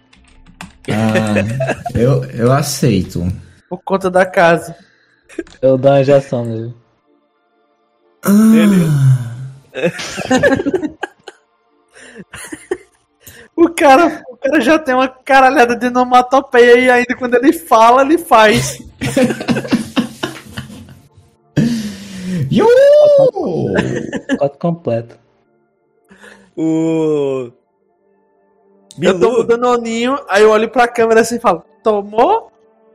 [0.90, 3.26] Ah, eu, eu aceito.
[3.74, 4.78] Por conta da casa.
[5.60, 6.76] Eu dou uma injeção nele.
[13.56, 18.02] O cara, o cara já tem uma caralhada de onomatopeia e ainda quando ele fala,
[18.02, 18.80] ele faz.
[22.52, 22.66] Yo!
[24.28, 25.20] Pacote completo.
[26.56, 27.52] O.
[29.02, 32.53] Eu tô Bilu, mudando o ninho, aí eu olho pra câmera assim e falo, tomou?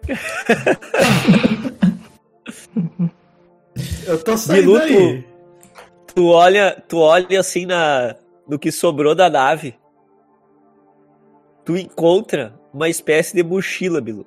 [4.07, 4.83] Eu tô saindo Minuto.
[4.83, 5.25] aí.
[6.15, 8.17] tu olha, tu olha assim na,
[8.49, 9.75] no que sobrou da nave.
[11.65, 14.27] Tu encontra uma espécie de mochila, Bilu.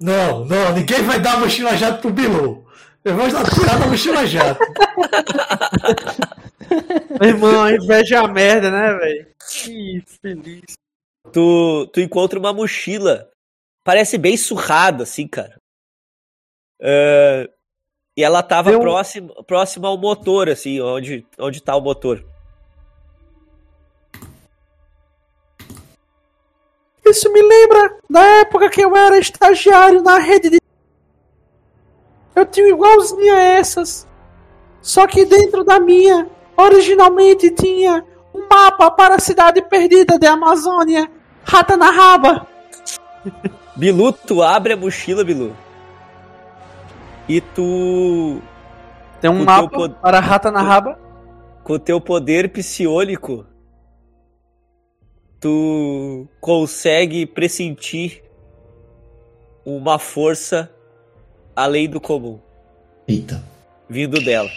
[0.00, 2.64] Não, não, ninguém vai dar a mochila jato pro Bilu.
[3.04, 4.60] Eu vou dar tirar da mochila jato.
[7.20, 9.26] Meu irmão, a inveja é a merda, né, velho?
[9.50, 10.74] Que feliz.
[11.32, 13.30] Tu, tu encontra uma mochila.
[13.84, 15.60] Parece bem surrada, assim, cara.
[16.80, 17.50] É,
[18.16, 22.24] e ela tava próxima, próxima ao motor, assim, onde, onde tá o motor.
[27.04, 30.58] Isso me lembra da época que eu era estagiário na rede de.
[32.34, 34.08] Eu tinha igualzinha a essas.
[34.80, 38.04] Só que dentro da minha, originalmente tinha
[38.34, 41.10] um mapa para a cidade perdida da Amazônia.
[41.44, 42.46] Rata na raba.
[43.76, 45.54] Bilu, tu abre a mochila, Bilu.
[47.28, 48.40] E tu,
[49.20, 50.98] Tem um mapa pod- para a rata na raba.
[51.64, 53.46] com o teu poder psiônico,
[55.40, 58.22] tu consegue pressentir
[59.64, 60.70] uma força
[61.56, 62.38] além do comum
[63.08, 63.42] Eita.
[63.88, 64.50] vindo dela.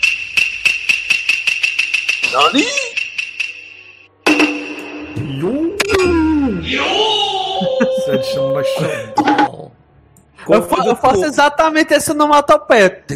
[10.49, 13.03] Eu, fa- eu faço exatamente esse onomatopeia.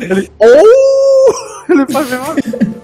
[0.00, 0.30] ele.
[0.38, 1.72] Oh!
[1.72, 2.78] Ele faz a mesma coisa.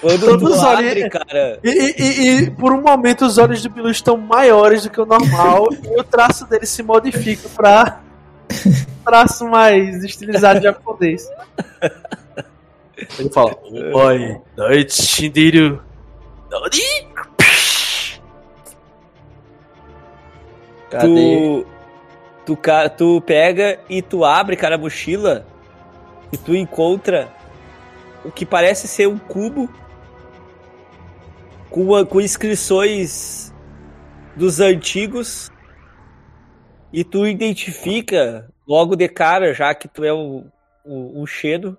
[0.00, 3.62] Quando Todos os abre, olhos- cara, E, e- e- e por um momento os olhos
[3.62, 8.00] do Bilu estão maiores do que o normal e o traço dele se modifica para
[9.04, 11.28] traço mais estilizado japonês.
[13.18, 13.56] Ele fala:
[13.94, 15.82] Oi, noite, Shindiru.
[16.50, 17.07] Nani?
[20.90, 21.06] Cadê?
[22.44, 22.58] tu, tu,
[22.96, 25.46] tu pega e tu abre, cara, a mochila
[26.32, 27.28] e tu encontra
[28.24, 29.68] o que parece ser um cubo
[31.70, 33.52] com, a- com inscrições
[34.36, 35.50] dos antigos
[36.92, 40.44] e tu identifica logo de cara, já que tu é um,
[40.84, 41.76] um, um Xeno,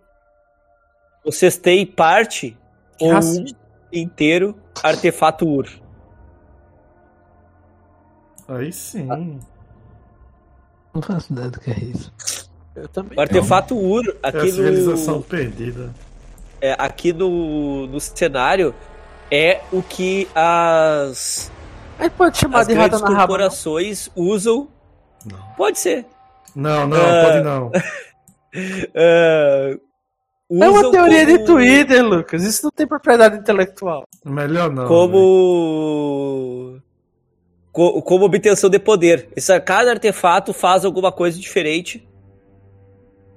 [1.24, 2.56] vocês têm parte
[3.00, 3.46] ou um
[3.92, 5.68] inteiro artefato Ur.
[8.50, 9.08] Aí sim.
[10.94, 12.12] Não faço ideia do que é isso.
[12.76, 13.18] Eu também.
[13.18, 15.94] O artefato Ur, É a aqui civilização no, perdida.
[16.62, 18.74] é, aqui no, no cenário,
[19.32, 21.52] é o que as,
[22.00, 23.20] Aí pode chamar as de rata grandes na raba.
[23.20, 23.28] não?
[23.28, 24.68] corporações usam.
[25.30, 25.38] Não.
[25.58, 26.06] Pode ser.
[26.56, 27.24] Não, não, É.
[27.26, 27.72] pode não.
[28.96, 29.78] Ah,
[30.52, 32.44] É uma teoria de como- Twitter, Lucas.
[32.44, 34.04] Isso não tem propriedade intelectual.
[34.26, 34.88] Melhor não.
[34.88, 36.80] como
[37.80, 39.30] co- como obtenção de poder.
[39.38, 42.06] Esse, cada artefato faz alguma coisa diferente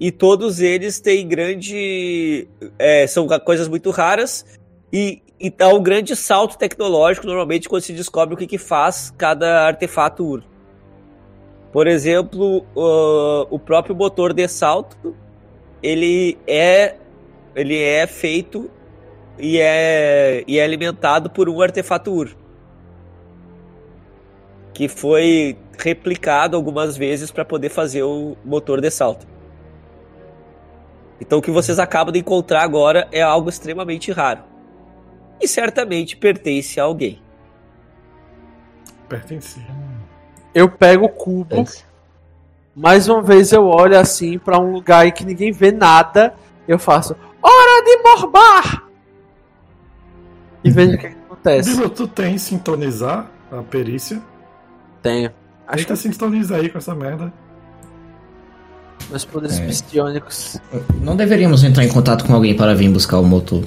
[0.00, 4.44] e todos eles têm grande é, são coisas muito raras
[4.92, 9.14] e, e dá um grande salto tecnológico normalmente quando se descobre o que, que faz
[9.16, 10.42] cada artefato Ur.
[11.72, 15.14] Por exemplo, o- o próprio motor de salto
[15.80, 16.96] ele é
[17.54, 18.68] ele é feito
[19.38, 22.41] e é, e é alimentado por um artefato Ur.
[24.72, 29.26] Que foi replicado algumas vezes para poder fazer o motor de salto.
[31.20, 34.42] Então o que vocês acabam de encontrar agora é algo extremamente raro.
[35.40, 37.20] E certamente pertence a alguém.
[39.08, 39.60] Pertence.
[40.54, 41.64] Eu pego o cubo,
[42.74, 46.34] mais uma vez eu olho assim pra um lugar em que ninguém vê nada.
[46.66, 48.88] Eu faço Hora de morbar!
[50.62, 51.74] E vejo o que, que acontece.
[51.74, 54.22] Bilo, tu tem sintonizar a perícia?
[55.02, 55.30] Tenho.
[55.66, 57.32] Acho Tenta que sintonizar aí com essa merda.
[59.10, 59.66] meus poderes É.
[59.66, 60.58] psionicos.
[61.02, 63.62] Não deveríamos entrar em contato com alguém para vir buscar o motor.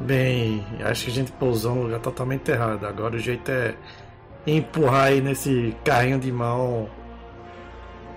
[0.00, 2.84] Bem, acho que a gente pousou num lugar totalmente errado.
[2.84, 3.74] Agora o jeito é
[4.46, 6.88] empurrar aí nesse carrinho de mão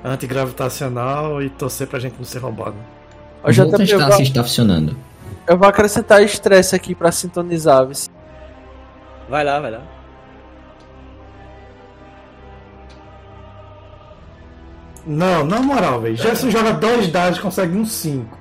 [0.04, 2.76] antigravitacional e torcer pra gente não ser roubado.
[3.44, 4.98] Eu, já Vou testar se está funcionando.
[5.48, 7.88] eu vou acrescentar estresse aqui pra sintonizar.
[9.30, 9.82] Vai lá, vai lá.
[15.06, 16.16] Não, na moral, velho.
[16.18, 18.38] Gerson joga dois dados, consegue um 5.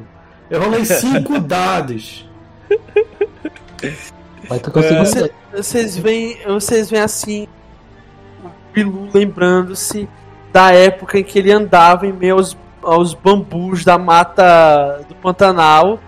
[0.50, 2.28] Eu rolei cinco dados.
[4.72, 4.98] Conseguiu.
[4.98, 5.04] É.
[5.04, 7.46] Você- Vocês veem, vocês veem assim
[8.44, 10.08] o Bilu lembrando-se
[10.52, 16.00] da época em que ele andava em meio aos, aos bambus da mata do Pantanal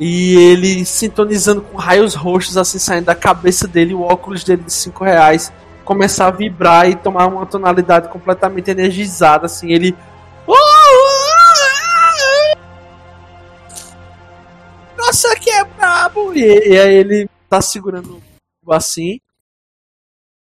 [0.00, 4.72] e ele sintonizando com raios roxos assim saindo da cabeça dele, o óculos dele de
[4.72, 5.52] 5 reais
[5.88, 9.96] começar a vibrar e tomar uma tonalidade completamente energizada assim, ele
[14.98, 16.34] Nossa, que é brabo!
[16.34, 18.22] E, e aí ele tá segurando
[18.68, 19.18] assim.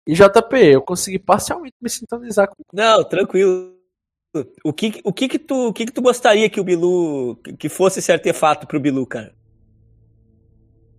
[0.07, 2.55] E JP, eu consegui parcialmente me sintonizar com.
[2.73, 3.77] Não, tranquilo.
[4.63, 7.69] O que, o que que tu, o que que tu gostaria que o Bilu que-
[7.69, 9.35] fosse esse artefato pro Bilu, cara?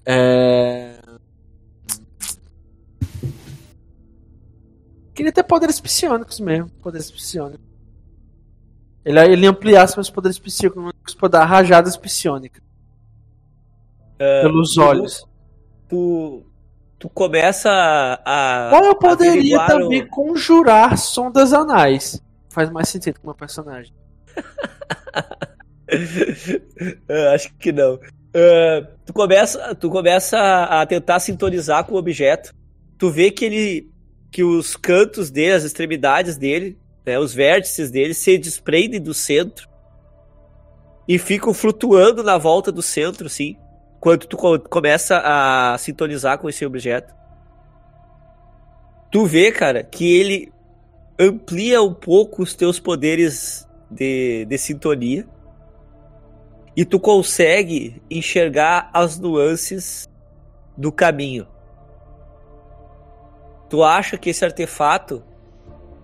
[0.06, 0.99] É...
[5.14, 6.68] Queria ter poderes psionicos mesmo.
[6.82, 7.64] Poderes psionicos.
[9.04, 12.62] Ele, ele ampliasse meus poderes psionicos pra dar rajadas psionicas.
[14.18, 15.24] pelos tu- olhos.
[15.88, 16.42] Tu
[16.98, 17.70] tu começa
[18.26, 22.22] a, Ou eu poderia também o- conjurar sondas anais.
[22.50, 23.94] Faz mais sentido com meu personagem.
[27.34, 27.98] Acho que não.
[28.34, 32.54] Ah, tu começa, tu começa a tentar sintonizar com o objeto.
[32.98, 33.89] Tu vê que ele,
[34.30, 39.68] que os cantos dele, as extremidades dele, né, os vértices dele se desprendem do centro
[41.08, 43.56] e ficam flutuando na volta do centro, assim,
[43.98, 47.12] quando tu co- começa a sintonizar com esse objeto.
[49.10, 50.52] Tu vê, cara, que ele
[51.18, 55.26] amplia um pouco os teus poderes de, de sintonia
[56.76, 60.08] e tu consegue enxergar as nuances
[60.76, 61.46] do caminho.
[63.70, 65.22] Tu acha que esse artefato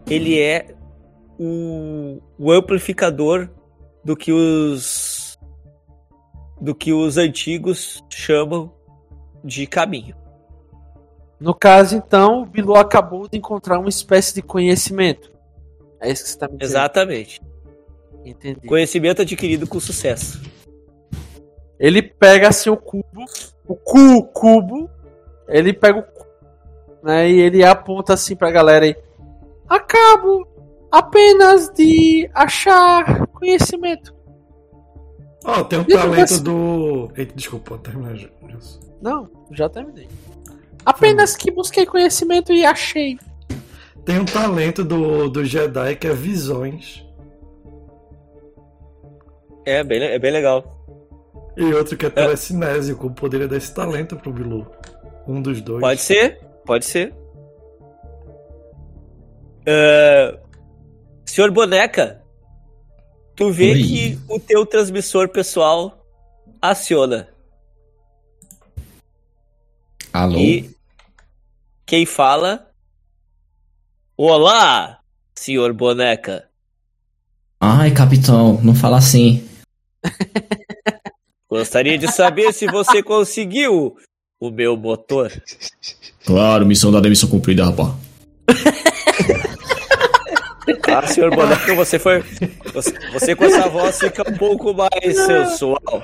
[0.09, 0.75] ele é
[1.39, 3.51] um, um amplificador
[4.05, 5.39] do que os
[6.61, 8.73] do que os antigos chamam
[9.45, 10.17] de caminho.
[11.39, 15.31] No caso, então, o Bilu acabou de encontrar uma espécie de conhecimento.
[16.01, 16.77] É isso que você tá me dizendo.
[16.77, 17.43] Exatamente.
[18.25, 18.67] Entendi.
[18.67, 20.41] Conhecimento adquirido com sucesso.
[21.79, 23.25] Ele pega assim o cubo,
[23.69, 24.91] o cu, cubo,
[25.47, 26.26] ele pega o cubo,
[27.07, 28.97] né, e ele aponta assim pra galera aí.
[29.69, 30.47] Acabo
[30.91, 34.13] apenas de achar conhecimento.
[35.45, 37.13] Ó, tem um Isso, talento do.
[37.17, 38.17] Eita, desculpa, terminar.
[39.01, 40.09] Não, já terminei.
[40.85, 43.17] Apenas que busquei conhecimento e achei.
[44.05, 47.05] Tem um talento do, do Jedi que é visões.
[49.65, 50.77] É bem, é bem legal.
[51.57, 53.11] E outro que é telecinésico.
[53.11, 54.67] Poderia dar esse talento pro Bilu.
[55.27, 55.81] Um dos dois.
[55.81, 57.15] Pode ser, pode ser.
[59.67, 60.39] Ah,
[61.25, 62.23] senhor Boneca,
[63.35, 63.83] tu vê Oi.
[63.83, 66.07] que o teu transmissor pessoal
[66.61, 67.29] aciona.
[70.13, 70.39] Alô?
[70.39, 70.71] E
[71.85, 72.71] quem fala?
[74.17, 75.01] Olá,
[75.35, 76.49] senhor Boneca.
[77.61, 79.47] Ai, capitão, não fala assim.
[81.49, 83.97] Gostaria de saber se você conseguiu
[84.41, 85.31] o meu motor.
[86.27, 87.91] Claro, missão dada, missão cumprida, rapaz.
[90.89, 92.25] Ah, senhor Boneca, você foi.
[92.75, 96.03] Você, você com essa voz fica um pouco mais sensual.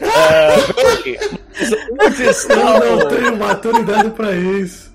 [0.00, 0.56] É,
[1.96, 4.88] mas onde está Eu não o- tenho maturidade pra isso.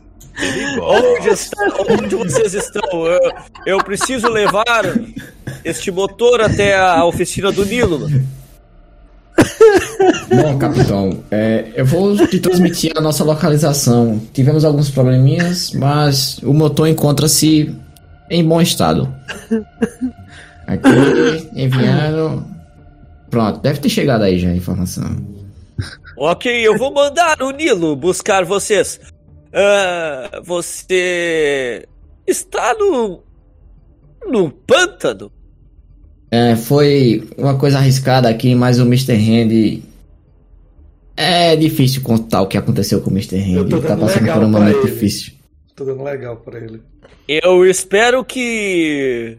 [0.81, 1.57] Onde, está,
[1.89, 3.05] onde vocês estão?
[3.05, 3.19] Eu,
[3.65, 4.83] eu preciso levar
[5.63, 8.07] este motor até a oficina do Nilo.
[10.29, 14.21] Bom, capitão, é, eu vou te transmitir a nossa localização.
[14.33, 17.75] Tivemos alguns probleminhas, mas o motor encontra-se
[18.29, 19.13] em bom estado.
[20.67, 22.45] Aqui, enviaram.
[23.29, 25.15] Pronto, deve ter chegado aí já a informação.
[26.17, 28.99] Ok, eu vou mandar o Nilo buscar vocês.
[29.53, 31.87] Ah, você
[32.27, 33.23] está no.
[34.27, 35.31] no pântano?
[36.35, 39.13] É, foi uma coisa arriscada aqui, mas o Mr.
[39.13, 39.83] Handy.
[41.15, 43.37] É difícil contar o que aconteceu com o Mr.
[43.69, 44.91] Tô Ele tá passando legal por um momento ele.
[44.91, 45.33] difícil.
[45.75, 46.81] Tô dando legal pra ele.
[47.27, 49.37] Eu espero que.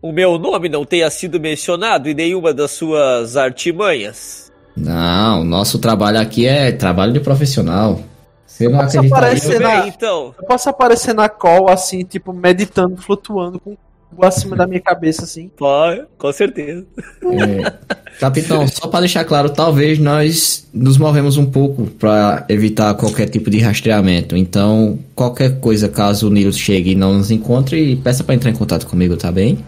[0.00, 4.50] o meu nome não tenha sido mencionado em nenhuma das suas artimanhas.
[4.74, 8.00] Não, o nosso trabalho aqui é trabalho de profissional.
[8.46, 10.34] Você não acredita aparecer na- bem, então.
[10.40, 13.76] Eu posso aparecer na call, assim, tipo, meditando, flutuando, com
[14.20, 15.50] acima da minha cabeça, assim.
[15.56, 16.84] Pode, com certeza.
[17.22, 17.72] É,
[18.18, 23.50] capitão, só para deixar claro, talvez nós nos movemos um pouco para evitar qualquer tipo
[23.50, 24.36] de rastreamento.
[24.36, 28.56] Então, qualquer coisa, caso o Nilo chegue e não nos encontre, peça para entrar em
[28.56, 29.58] contato comigo, tá bem?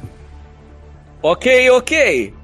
[1.22, 2.34] Ok, ok.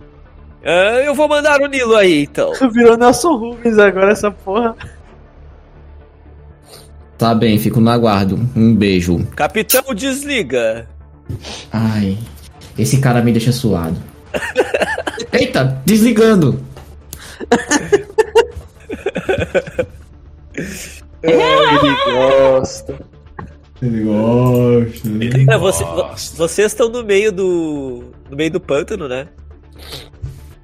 [0.64, 2.52] Ah, eu vou mandar o Nilo aí, então.
[2.72, 4.76] Virou Nelson Rubens agora, essa porra.
[7.16, 8.38] Tá bem, fico no aguardo.
[8.54, 9.26] Um beijo.
[9.34, 10.86] Capitão, desliga.
[11.72, 12.18] Ai,
[12.78, 13.96] esse cara me deixa suado.
[15.32, 16.60] Eita, desligando.
[21.22, 22.98] Ele gosta.
[23.82, 25.08] Ele gosta.
[25.52, 28.12] É, você- vo- vocês estão no meio do.
[28.30, 29.28] no meio do pântano, né?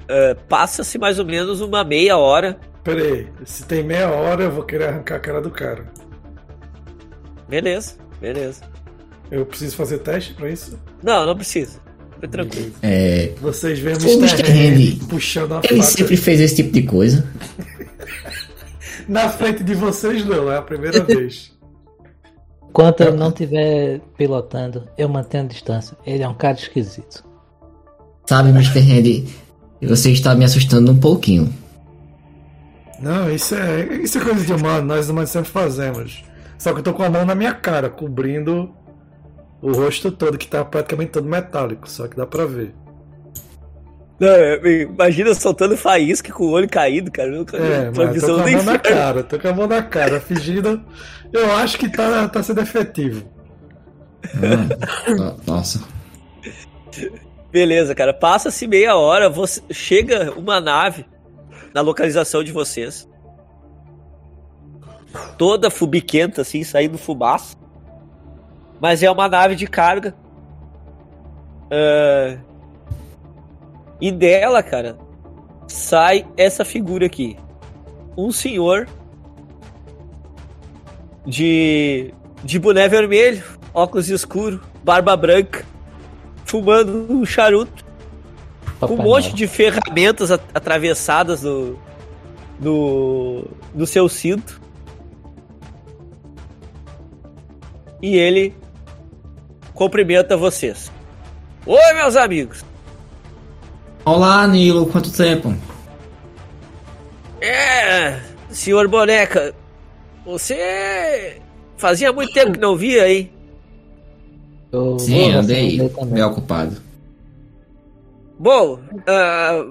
[0.08, 2.58] Ah, Passa-se mais ou menos uma meia hora.
[2.84, 5.84] Pera aí, se tem meia hora eu vou querer arrancar a cara do cara.
[7.48, 8.62] Beleza, beleza.
[9.32, 10.78] Eu preciso fazer teste pra isso?
[11.02, 11.80] Não, não precisa.
[12.16, 12.70] Fica tranquilo.
[12.82, 14.18] É, Vocês veem o Mr.
[14.18, 14.42] Mr.
[14.42, 15.90] Handy Handy, puxando a ele faca.
[15.96, 17.26] sempre fez esse tipo de coisa.
[19.08, 21.50] Na frente de vocês não, é a primeira vez.
[22.68, 25.96] Enquanto eu não estiver pilotando, eu mantenho a distância.
[26.06, 27.24] Ele é um cara esquisito.
[28.26, 28.80] Sabe, Mr.
[28.80, 29.28] Handy,
[29.82, 31.52] você está me assustando um pouquinho.
[33.00, 36.22] Não, isso é, isso é coisa de humano, nós humanos sempre fazemos.
[36.58, 38.70] Só que eu tô com a mão na minha cara, cobrindo
[39.62, 42.74] o rosto todo, que tá praticamente todo metálico, só que dá pra ver.
[44.20, 47.30] Não, é, imagina soltando faísca com o olho caído, cara.
[47.30, 50.20] Nunca É, mas tô com a mão na cara, tô com a mão na cara,
[50.20, 50.84] fingindo.
[51.32, 53.24] Eu acho que tá, tá sendo efetivo.
[55.08, 55.82] No- nossa.
[57.50, 58.14] Beleza, cara.
[58.14, 61.04] Passa-se meia hora, você chega uma nave
[61.74, 63.08] na localização de vocês.
[65.36, 67.56] Toda fubiquenta, assim, saindo fumaça.
[68.82, 70.12] Mas é uma nave de carga.
[71.70, 72.36] Ah,
[74.00, 74.98] E dela, cara,
[75.68, 77.38] sai essa figura aqui.
[78.18, 78.88] Um senhor
[81.24, 83.42] de, de boné vermelho,
[83.72, 85.64] óculos escuro, barba branca,
[86.44, 87.84] fumando um charuto
[88.80, 89.36] com um Papai monte Noel.
[89.36, 91.78] de ferramentas at- atravessadas no,
[92.60, 94.60] no, no seu cinto.
[98.02, 98.52] E ele
[99.74, 100.90] cumprimenta vocês.
[101.66, 102.64] Oi, meus amigos!
[104.04, 105.54] Olá, Nilo, quanto tempo?
[107.40, 108.20] É,
[108.50, 109.54] senhor Boneca,
[110.24, 111.40] você
[111.76, 113.32] fazia muito tempo que não via, hein?
[114.72, 116.76] Eu Sim, andei meio ocupado.
[118.38, 119.64] Bom, ah,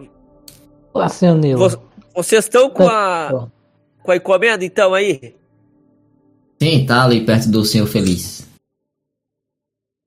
[0.93, 1.67] Olá, senhor Nilo.
[1.69, 1.81] vo-
[2.15, 3.47] vocês estão com a,
[4.03, 5.35] com a encomenda então aí?
[6.61, 8.47] Sim, tá ali perto do Senhor Feliz.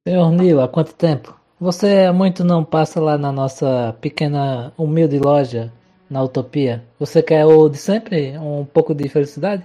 [0.06, 1.34] Senhor Nilo, há quanto tempo?
[1.58, 5.72] Você há muito não passa lá na nossa pequena, humilde loja
[6.10, 6.84] na Utopia?
[7.00, 8.36] Você quer o de sempre?
[8.36, 9.64] Um pouco de felicidade?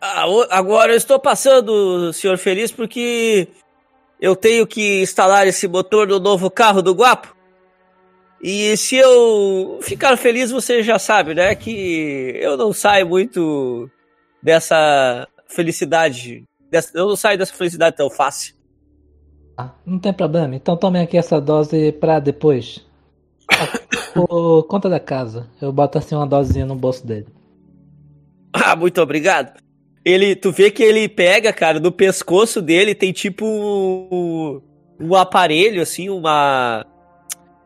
[0.00, 3.48] Ah, agora eu estou passando, senhor Feliz, porque
[4.18, 7.36] eu tenho que instalar esse motor no novo carro do Guapo.
[8.42, 11.54] E se eu ficar feliz, você já sabe, né?
[11.54, 13.90] Que eu não saio muito
[14.42, 16.44] dessa felicidade.
[16.94, 18.53] eu não saio dessa felicidade tão fácil.
[19.56, 20.54] Ah, não tem problema.
[20.56, 22.84] Então tome aqui essa dose pra depois.
[24.14, 25.48] Por conta da casa.
[25.60, 27.26] Eu boto assim uma dosezinha no bolso dele.
[28.52, 29.58] Ah, muito obrigado.
[30.04, 34.60] Ele, tu vê que ele pega, cara, no pescoço dele tem tipo um,
[35.00, 36.84] um aparelho, assim, uma.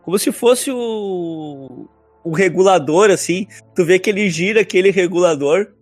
[0.02, 1.86] Como se fosse um,
[2.24, 3.47] um regulador, assim.
[3.74, 5.73] Tu vê que ele gira aquele regulador.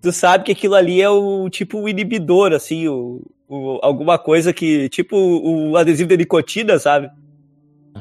[0.00, 4.52] Tu sabe que aquilo ali é um tipo um inibidor, assim, o, o- alguma coisa
[4.52, 4.88] que.
[4.88, 7.10] Tipo o adesivo de nicotina, sabe?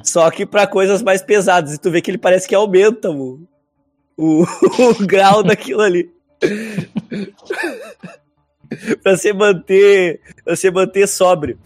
[0.04, 1.74] Só que pra coisas mais pesadas.
[1.74, 3.40] E tu vê que ele parece que aumenta o,
[4.16, 4.44] o,
[5.02, 6.12] o grau daquilo ali.
[9.02, 10.22] pra você manter.
[10.44, 11.58] Pra você manter sóbrio.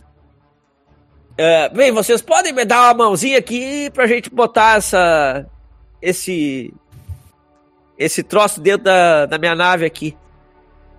[1.38, 5.46] É, bem, vocês podem me dar uma mãozinha aqui pra gente botar essa.
[6.02, 6.74] Esse.
[7.98, 10.16] Esse troço dentro da, da minha nave aqui.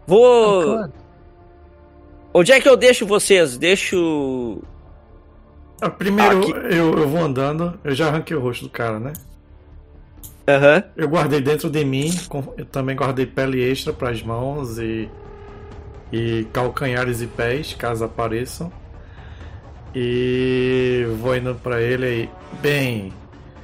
[0.07, 0.89] Vou.
[2.35, 3.57] Onde é que eu deixo vocês?
[3.57, 4.63] Deixo.
[5.81, 9.13] Ah, Primeiro eu, eu vou andando, eu já arranquei o rosto do cara, né?
[10.49, 10.85] Aham.
[10.97, 12.11] Eu guardei dentro de mim,
[12.57, 15.09] eu também guardei pele extra para as mãos e,
[16.13, 18.73] e calcanhares e pés, caso apareçam.
[19.95, 22.31] E vou indo pra ele aí.
[22.61, 23.13] Bem,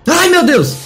[0.08, 0.76] Ai meu Deus!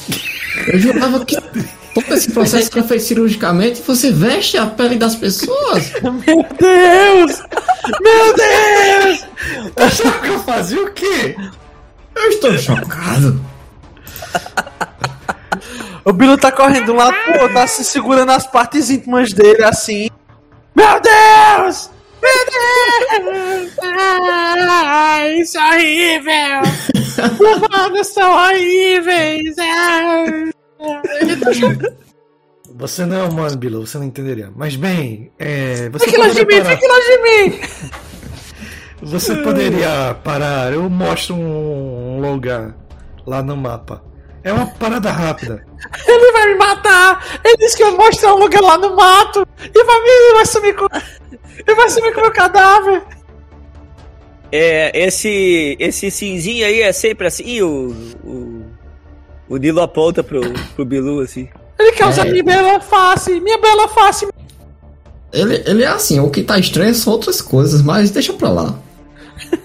[0.67, 1.37] Eu jurava que
[1.94, 5.93] todo esse processo que foi feito cirurgicamente você veste a pele das pessoas.
[6.02, 7.43] Meu Deus!
[8.01, 9.27] Meu Deus!
[9.77, 11.36] achava que eu fazia o quê?
[12.14, 13.40] Eu estou chocado.
[16.05, 19.32] O Bilo tá correndo de um lado pro outro, tá se segurando as partes íntimas
[19.32, 20.10] dele assim.
[20.74, 21.90] Meu Deus!
[22.20, 22.47] Meu
[23.23, 23.73] Deus!
[23.82, 26.62] Ai, isso é horrível!
[27.39, 29.55] Humanos são horríveis!
[29.59, 30.52] Ai.
[31.21, 31.51] Ele tá.
[32.75, 34.51] Você não é humano, Bilo, você não entenderia.
[34.55, 37.61] Mas bem, é, você, Fique longe de poderia mim, parar, fique longe de mim!
[39.03, 42.75] você poderia parar, eu mostro um, lugar
[43.27, 44.03] lá no mapa.
[44.43, 45.65] É uma parada rápida.
[46.07, 47.41] Ele vai me matar!
[47.45, 50.47] Ele disse que eu vou mostrar um lugar lá no mato e vai me vai
[50.47, 50.87] sumir com.
[51.67, 53.03] E vai sumir com o meu cadáver!
[54.51, 57.43] É, esse, esse cinzinho aí é sempre assim.
[57.45, 58.52] Ih, o, o,
[59.53, 60.41] o Nilo aponta pro,
[60.74, 61.49] pro Bilu assim.
[61.79, 62.31] Ele quer usar É.
[62.31, 63.41] minha bela face!
[63.41, 64.27] Minha bela face!
[65.33, 68.74] Ele, ele é assim, o que tá estranho são outras coisas, mas deixa pra lá.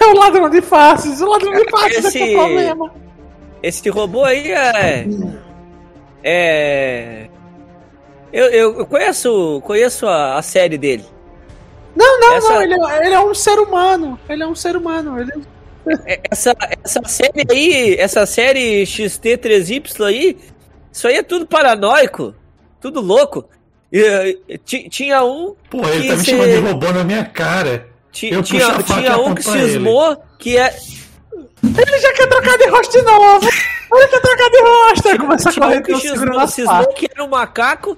[0.00, 1.20] É o ladrão de faces!
[1.20, 2.94] O ladrão de faces é que é Esse- o problema!
[3.62, 5.06] Esse robô aí é.
[6.22, 7.26] É.
[8.32, 11.04] Eu, eu, eu conheço, conheço a, a série dele.
[11.94, 14.18] Não, não, Essa- não, ele, é- ele é um ser humano.
[14.28, 15.20] Ele é um ser humano.
[15.20, 15.32] Ele...
[16.30, 16.54] Essa,
[16.84, 20.38] essa série aí, essa série XT3Y aí,
[20.92, 22.34] isso aí é tudo paranoico,
[22.80, 23.48] tudo louco.
[24.64, 27.86] Ti- tinha um Pô, ele Que tá me cê- chamando de robô na minha cara.
[28.10, 30.74] Tinha, puxo a faca tinha um que cismou que é.
[31.62, 33.48] ele já quer trocar de rosto de novo.
[33.92, 35.08] Ele quer trocar de rosto.
[35.08, 37.96] Aí começa a correr um que cismou, cismou que era um macaco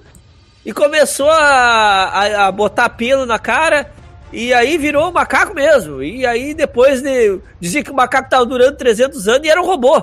[0.65, 3.91] e começou a, a, a botar pelo na cara.
[4.37, 6.03] E aí virou um macaco mesmo.
[6.03, 9.65] E aí depois de, dizia que o macaco tava durando 300 anos e era um
[9.65, 9.95] robô.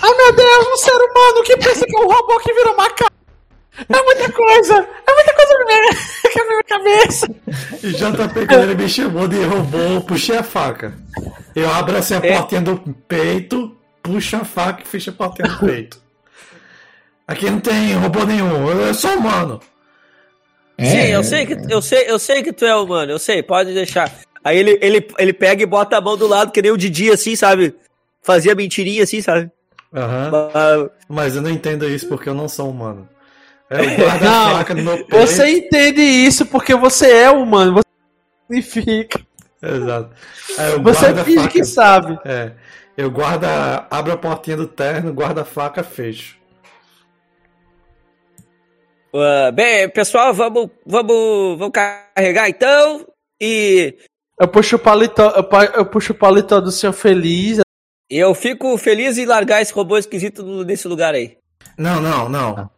[0.00, 3.10] Ai meu Deus, um ser humano que pensa que é um robô que virou macaco.
[3.88, 4.74] É muita coisa.
[5.06, 5.82] É muita coisa na minha,
[6.36, 7.26] na minha cabeça.
[7.82, 10.92] E JP, quando ele me chamou de robô, eu puxei a faca.
[11.54, 12.36] Eu abro assim a É.
[12.36, 12.76] portinha do
[13.08, 16.00] peito, puxo a faca e fecho a portinha do peito.
[17.26, 19.60] Aqui não tem robô nenhum, eu sou humano.
[20.78, 23.42] É, Sim, eu sei que eu sei, eu sei que tu é humano, eu sei,
[23.42, 24.12] pode deixar.
[24.44, 27.10] Aí ele, ele, ele pega e bota a mão do lado, que nem o Didi,
[27.10, 27.74] assim, sabe?
[28.22, 29.50] Fazia mentirinha assim, sabe?
[29.92, 30.30] Aham.
[30.30, 33.08] Mas- Mas eu não entendo isso porque eu não sou humano.
[33.68, 35.16] Eu guardo a Não, faca no meu peito.
[35.26, 37.74] Você entende isso porque você é humano.
[37.74, 37.82] Você
[38.62, 39.20] significa.
[39.60, 40.10] Exato.
[40.58, 41.48] Eu Você finge faca.
[41.50, 42.18] que sabe.
[42.24, 42.52] É.
[42.96, 43.86] Eu guardo a...
[43.90, 46.37] abro a portinha do terno, guardo a faca, fecho.
[49.14, 53.06] Ah, bem, pessoal, vamos, vamos, vamos carregar então.
[53.40, 53.96] E
[54.38, 55.30] Eu puxo o paletó,
[55.74, 57.60] eu, puxo o paletó do seu feliz.
[58.10, 61.36] eu fico feliz em largar esse robô esquisito nesse lugar aí.
[61.76, 62.70] Não, não, não.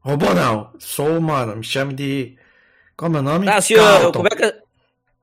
[0.00, 0.70] Robô não.
[0.78, 1.56] Sou humano.
[1.56, 2.36] Me chame de.
[2.96, 3.48] Qual é o meu nome?
[3.48, 4.12] Ah, senhor, Carlton.
[4.12, 4.68] como é que.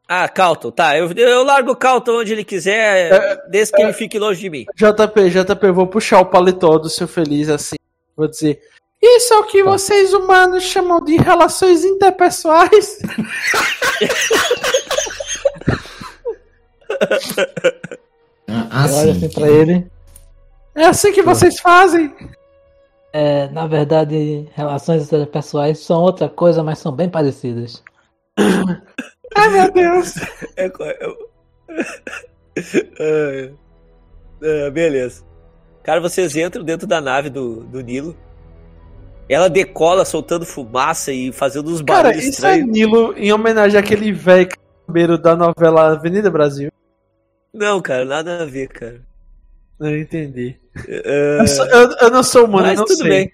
[0.08, 0.96] Ah, Calton, tá.
[0.96, 4.66] Eu, eu largo o Calton onde ele quiser, desde que ele fique longe de mim.
[4.76, 7.76] JP, JP, eu vou puxar o paletó do seu feliz assim.
[8.16, 8.62] Vou dizer.
[9.08, 12.98] Isso é o que vocês humanos chamam de relações interpessoais?
[18.48, 19.26] Ah, Eu olho sim.
[19.26, 19.88] assim pra ele.
[20.76, 22.14] É assim que vocês fazem?
[23.14, 27.82] É, na verdade, relações interpessoais são outra coisa, mas são bem parecidas.
[29.38, 30.16] Ai meu Deus.
[30.58, 30.68] É,
[31.00, 31.30] eu-
[33.00, 33.52] Ah,
[34.68, 35.24] ah, beleza.
[35.84, 38.16] Cara, vocês entram dentro da nave do, do Nilo.
[39.28, 42.72] Ela decola soltando fumaça e fazendo uns Cara, barulhos isso é estranhos.
[42.72, 44.48] Nilo em homenagem àquele velho
[44.88, 46.72] cabeiro da novela Avenida Brasil.
[47.54, 49.02] Não, cara, nada a ver, cara.
[49.80, 50.56] Eu entendi.
[50.78, 53.10] Ah, Eu, sou- eu- eu não sou humano, mas não tudo sei.
[53.10, 53.34] bem.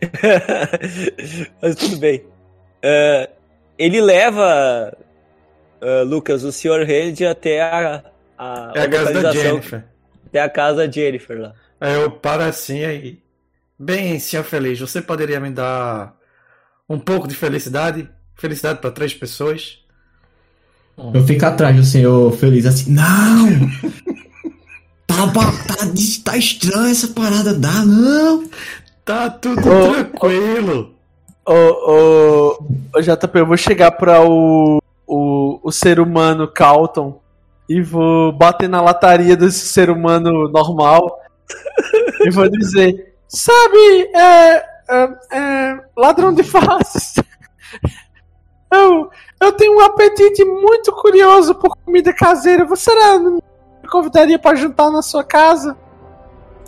[1.62, 2.24] mas tudo bem.
[2.82, 3.28] Ah,
[3.78, 4.96] ele leva,
[5.80, 6.82] ah, Lucas, o Sr.
[6.88, 8.02] Hand até a,
[8.36, 9.84] a, É a casa da Jennifer.
[10.26, 11.54] até a casa da Jennifer lá.
[11.80, 13.18] Aí eu paro assim aí.
[13.78, 16.14] Bem, senhor feliz, você poderia me dar
[16.88, 18.10] um pouco de felicidade?
[18.34, 19.78] Felicidade para três pessoas?
[21.14, 23.70] Eu fico atrás do senhor feliz assim, não!
[25.06, 25.74] Tá, tá,
[26.24, 28.48] tá estranho essa parada, dá não!
[29.04, 30.94] Tá tudo Ô, tranquilo.
[31.46, 32.64] Ô, ô,
[32.94, 37.20] ô, JP, eu vou chegar pra o, o, o ser humano Calton
[37.68, 41.20] e vou bater na lataria desse ser humano normal
[42.20, 47.14] e vou dizer: Sabe, é, é, é, ladrão de faces,
[48.72, 49.10] eu,
[49.40, 52.64] eu tenho um apetite muito curioso por comida caseira.
[52.64, 55.76] Você não me convidaria pra jantar na sua casa?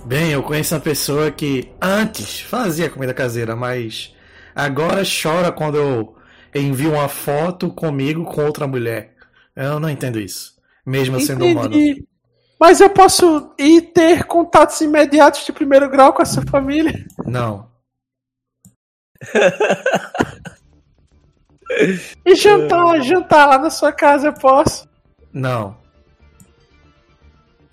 [0.05, 4.15] Bem, eu conheço uma pessoa que antes fazia comida caseira, mas
[4.55, 6.15] agora chora quando eu
[6.55, 9.15] envio uma foto comigo com outra mulher.
[9.55, 10.55] Eu não entendo isso.
[10.85, 11.75] Mesmo sendo humano.
[12.61, 17.07] Mas eu posso ir ter contatos imediatos de primeiro grau com a sua família?
[17.27, 17.69] Não.
[22.27, 24.89] E jantar, jantar lá na sua casa eu posso?
[25.33, 25.77] Não.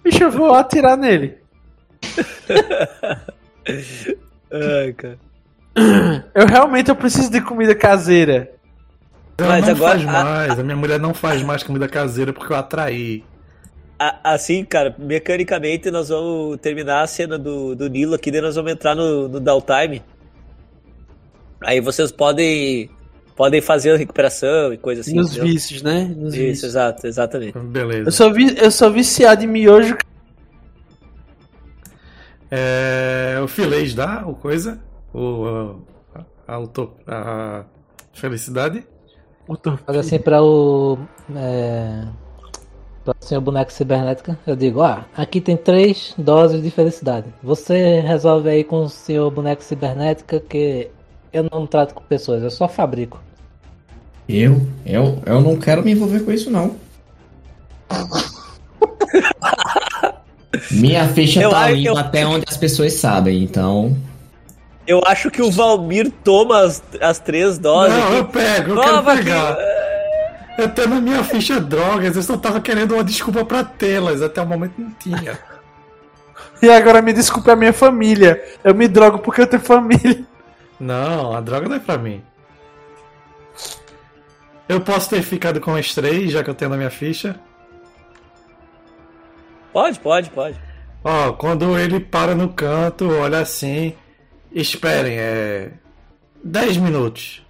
[0.03, 1.39] Bicho, eu vou atirar nele.
[4.51, 5.17] Ai, cara.
[6.33, 8.51] Eu realmente eu preciso de comida caseira.
[9.37, 10.59] Ela Mas não agora- faz mais.
[10.59, 13.23] A minha mulher não faz mais comida caseira porque eu atraí.
[13.99, 18.55] A- Assim, cara, mecanicamente nós vamos terminar a cena do, do Nilo aqui, daí nós
[18.55, 20.03] vamos entrar no, no downtime.
[21.61, 22.89] Aí vocês podem
[23.35, 25.15] podem fazer a recuperação e coisa assim.
[25.15, 25.45] Nos entendeu?
[25.53, 26.03] vícios, né?
[26.15, 26.63] Nos Isso, vícios.
[26.71, 27.57] exato, exatamente.
[27.59, 28.07] Beleza.
[28.09, 29.95] Eu sou, vi- eu sou viciado em miojo.
[32.49, 34.79] É, o filês dá o coisa?
[35.13, 35.75] O,
[36.15, 37.65] a, a, auto- a
[38.13, 38.85] felicidade?
[39.87, 40.97] Olha assim pra o.
[41.35, 42.05] É,
[43.13, 44.37] pra o senhor boneco cibernética.
[44.45, 47.27] Eu digo: Ó, aqui tem três doses de felicidade.
[47.43, 50.89] Você resolve aí com o senhor boneco cibernética que
[51.31, 53.21] eu não trato com pessoas, eu só fabrico.
[54.27, 56.75] Eu, eu, eu não quero me envolver com isso, não.
[60.71, 63.95] Minha ficha Eu tá que limpa eu- até onde as pessoas sabem, então.
[64.85, 67.93] Eu acho que o Valmir toma as, as três doses.
[67.97, 69.57] Não, eu pego, eu Toma quero pegar.
[70.57, 74.41] Eu tenho na minha ficha drogas, eu só tava querendo uma desculpa pra tê-las, até
[74.41, 75.39] o momento não tinha.
[76.61, 78.43] E agora me desculpe a minha família.
[78.63, 80.25] Eu me drogo porque eu tenho família.
[80.79, 82.23] Não, a droga não é pra mim.
[84.67, 87.39] Eu posso ter ficado com as três, já que eu tenho na minha ficha.
[89.71, 90.59] Pode, pode, pode.
[91.03, 93.95] Ó, quando ele para no canto, olha assim.
[94.51, 95.71] Esperem, é.
[96.43, 97.46] 10 minutos.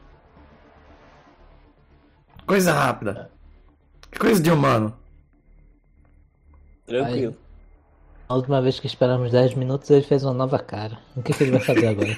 [2.47, 3.29] Coisa rápida.
[4.17, 4.97] Coisa de humano.
[6.87, 7.35] Tranquilo.
[8.29, 10.97] A última vez que esperamos 10 minutos, ele fez uma nova cara.
[11.15, 12.17] O que, que ele vai fazer agora?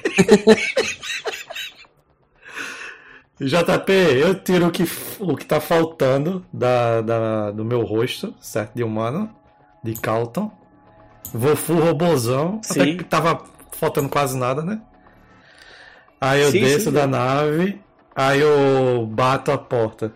[3.40, 4.84] JP, eu tiro o que,
[5.18, 8.74] o que tá faltando da, da- do meu rosto, certo?
[8.74, 9.34] De humano,
[9.82, 10.50] de Calton.
[11.32, 12.96] Vou full robozão, até Sim.
[12.98, 13.42] que tava
[13.72, 14.82] faltando quase nada, né?
[16.20, 16.92] Aí eu Sim, desço sim.
[16.92, 17.80] da nave,
[18.14, 20.12] aí eu bato a porta.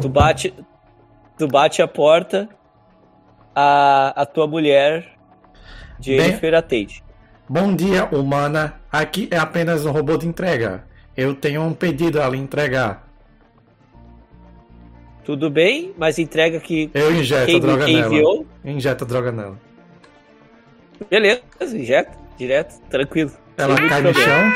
[0.00, 0.54] Tu bate,
[1.38, 2.48] tu bate a porta,
[3.54, 5.16] a, a tua mulher,
[5.98, 7.02] Jennifer, atende.
[7.48, 8.80] Bom dia, humana.
[8.90, 10.84] Aqui é apenas um robô de entrega.
[11.16, 13.06] Eu tenho um pedido a lhe entregar.
[15.24, 18.06] Tudo bem, mas entrega que Eu injeto quem, a droga quem nela.
[18.06, 18.46] enviou.
[18.62, 19.58] Injeta a droga nela.
[21.08, 23.32] Beleza, injeta, direto, tranquilo.
[23.56, 24.52] Ela cai no chão.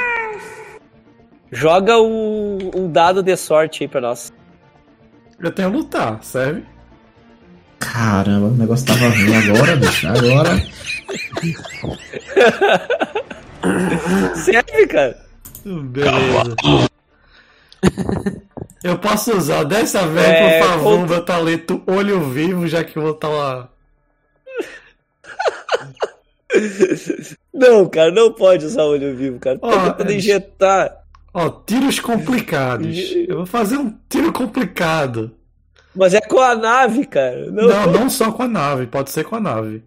[1.51, 4.33] Joga um, um dado de sorte aí pra nós.
[5.39, 6.65] Eu tenho lutar, serve?
[7.79, 10.09] Caramba, o negócio tava ruim agora, bicho.
[10.09, 10.59] Agora.
[14.35, 15.19] Serve, cara.
[15.65, 16.57] Beleza.
[18.83, 23.03] Eu posso usar dessa vez, É, por favor, meu talento olho vivo, já que eu
[23.03, 23.69] vou estar lá.
[27.53, 29.59] Não, cara, não pode usar olho vivo, cara.
[29.59, 30.97] Tô Ó, tentando é- injetar.
[31.35, 32.97] Ó, tiros complicados.
[33.29, 35.35] Eu vou fazer um tiro complicado.
[35.95, 37.51] Mas é com a nave, cara.
[37.51, 37.69] Não.
[37.69, 39.83] Não, não só com a nave, pode ser com a nave.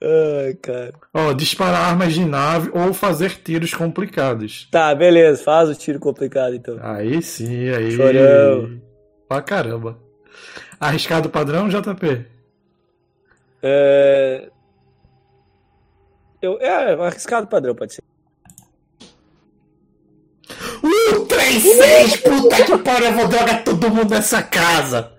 [0.00, 0.92] Ai, cara.
[1.12, 4.68] Ó, disparar armas de nave ou fazer tiros complicados.
[4.70, 5.42] Tá, beleza.
[5.42, 6.78] Faz o tiro complicado, então.
[6.80, 7.90] Aí sim, aí.
[7.90, 8.80] Chorão.
[9.28, 9.98] Pra caramba.
[10.78, 12.24] Arriscado padrão, JP?
[13.60, 14.48] É...
[16.40, 18.02] Eu, é, arriscado padrão, pode ser.
[20.82, 25.12] Uh, 3, 6, puta que pariu, eu vou drogar todo mundo nessa casa.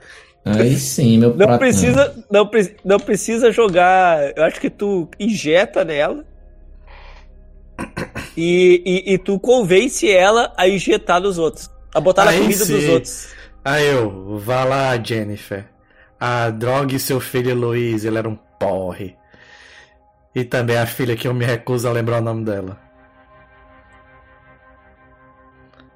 [0.46, 1.60] Aí sim, meu Não prato.
[1.60, 4.36] precisa, não, pre- não precisa jogar.
[4.36, 6.26] Eu acho que tu injeta nela.
[8.36, 11.70] E, e, e tu convence ela a injetar nos outros.
[11.94, 12.90] A botar na Aí comida dos sim.
[12.90, 13.28] outros.
[13.64, 15.66] Aí eu, vá lá, Jennifer.
[16.20, 19.16] A drogue seu filho Luiz, ele era um porre.
[20.36, 22.80] E também a filha que eu me recuso a lembrar o nome dela.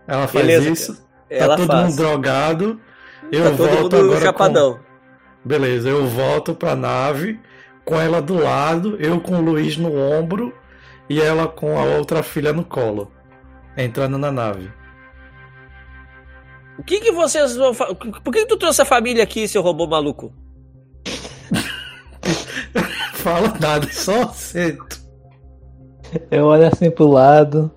[0.08, 0.96] Ela faz Beleza, isso.
[0.96, 1.84] Tá Ela todo faz.
[1.86, 2.82] mundo drogado.
[3.32, 4.74] Eu tá todo volto mundo agora chapadão.
[4.74, 4.80] com...
[5.48, 7.40] Beleza, eu volto pra nave
[7.86, 10.54] com ela do lado, eu com o Luiz no ombro
[11.10, 13.12] e ela com a outra filha no colo.
[13.76, 14.72] Entrando na nave.
[16.78, 19.62] O que que vocês vão fa- Por que, que tu trouxe a família aqui, seu
[19.62, 20.34] robô maluco?
[23.24, 25.02] Fala nada, só aceito.
[26.30, 27.72] Eu olho assim pro lado,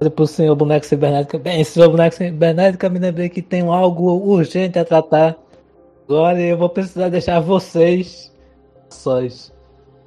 [0.00, 1.38] olho pro senhor boneco cibernético.
[1.38, 5.36] Bem, senhor boneco cibernético, eu me lembrei que tem algo urgente a tratar.
[6.08, 8.32] Agora eu vou precisar deixar vocês
[8.90, 9.52] sós.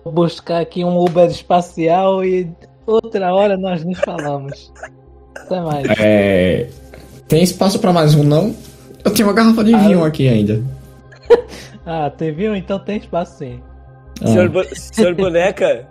[0.04, 2.52] Vou buscar aqui um Uber espacial e
[2.86, 4.72] outra hora nós nos falamos.
[5.34, 5.88] Até mais.
[5.98, 6.70] É.
[7.28, 8.54] Tem espaço pra mais um, não?
[9.04, 10.62] Eu tenho uma garrafa de vinho aqui ainda.
[11.90, 12.54] Ah, tem viu?
[12.54, 13.62] Então tem espaço sim.
[14.22, 15.88] Ah, Senhor, bo- senhor boneca,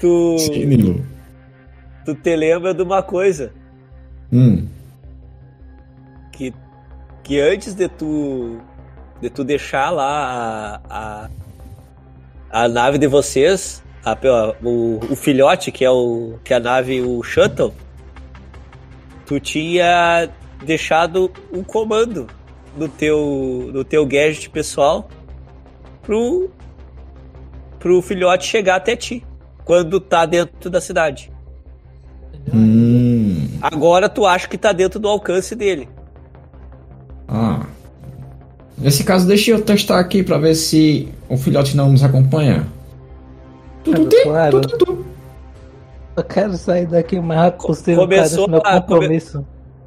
[0.00, 1.04] tu, sim, Nilo.
[2.04, 3.52] tu te lembra de uma coisa.
[4.32, 4.66] Hum.
[6.32, 6.52] que,
[7.22, 8.58] que antes de tu
[9.20, 11.28] de tu deixar lá a,
[12.50, 14.16] a, a nave de vocês, a-
[14.62, 17.72] o, o filhote que é o que é a nave o shuttle,
[19.24, 20.28] tu tinha
[20.64, 22.26] deixado um comando
[22.76, 25.08] no teu no teu gadget pessoal
[26.02, 26.50] pro
[27.78, 29.24] pro filhote chegar até ti
[29.64, 31.30] quando tá dentro da cidade.
[32.52, 33.48] Hum.
[33.60, 35.88] Agora tu acha que tá dentro do alcance dele.
[37.28, 37.66] Ah.
[38.78, 42.66] Nesse caso, deixa eu testar aqui pra ver se o filhote não nos acompanha.
[43.82, 44.22] Tudo tem?
[44.24, 44.60] Claro.
[44.60, 45.06] Tudo, tudo.
[46.16, 48.84] Eu quero sair daqui o mais rápido possível, Começou cara.
[48.88, 49.20] Meu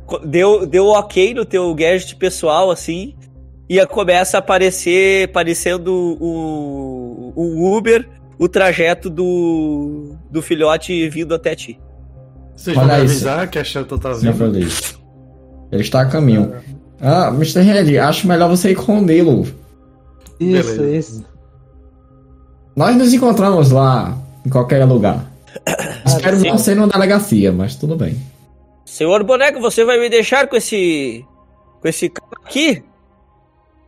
[0.06, 3.16] come- deu, deu ok no teu gadget pessoal, assim,
[3.70, 6.18] e a- começa a aparecer, aparecendo o,
[7.36, 8.08] o Uber,
[8.38, 11.80] o trajeto do, do filhote vindo até ti.
[12.56, 14.58] Vocês Olha vão me avisar que a Shuttle tá vindo?
[15.72, 16.54] Ele está a caminho.
[17.02, 17.62] Ah, Mr.
[17.62, 19.44] Head, acho melhor você ir com o Nilo.
[20.40, 20.90] Isso, Beleza.
[20.90, 21.26] isso.
[22.76, 25.26] Nós nos encontramos lá, em qualquer lugar.
[26.06, 26.48] Espero sim.
[26.50, 28.20] não ser numa delegacia, mas tudo bem.
[28.86, 31.26] Senhor boneco, você vai me deixar com esse.
[31.82, 32.84] com esse cara aqui?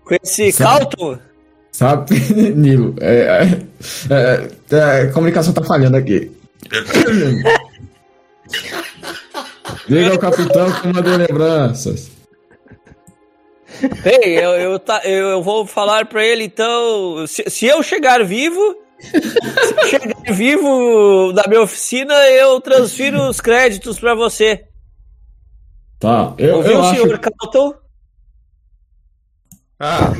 [0.06, 0.54] Com esse.
[0.54, 1.18] Calton?
[1.72, 2.16] Sabe,
[2.56, 2.96] Nilo?
[3.00, 3.16] É,
[4.10, 6.32] é, é, é, a comunicação tá falhando aqui.
[9.88, 12.12] Diga ao capitão que mandou lembranças.
[14.04, 17.26] Bem, eu, eu, tá- eu, eu vou falar pra ele então.
[17.28, 18.76] Se, se eu chegar vivo.
[19.02, 24.66] Se chegar vivo na minha oficina, eu transfiro os créditos pra você.
[26.00, 27.02] Tá, eu, Ouviu, eu acho.
[27.02, 27.74] senhor Calton?
[29.84, 30.14] Ah,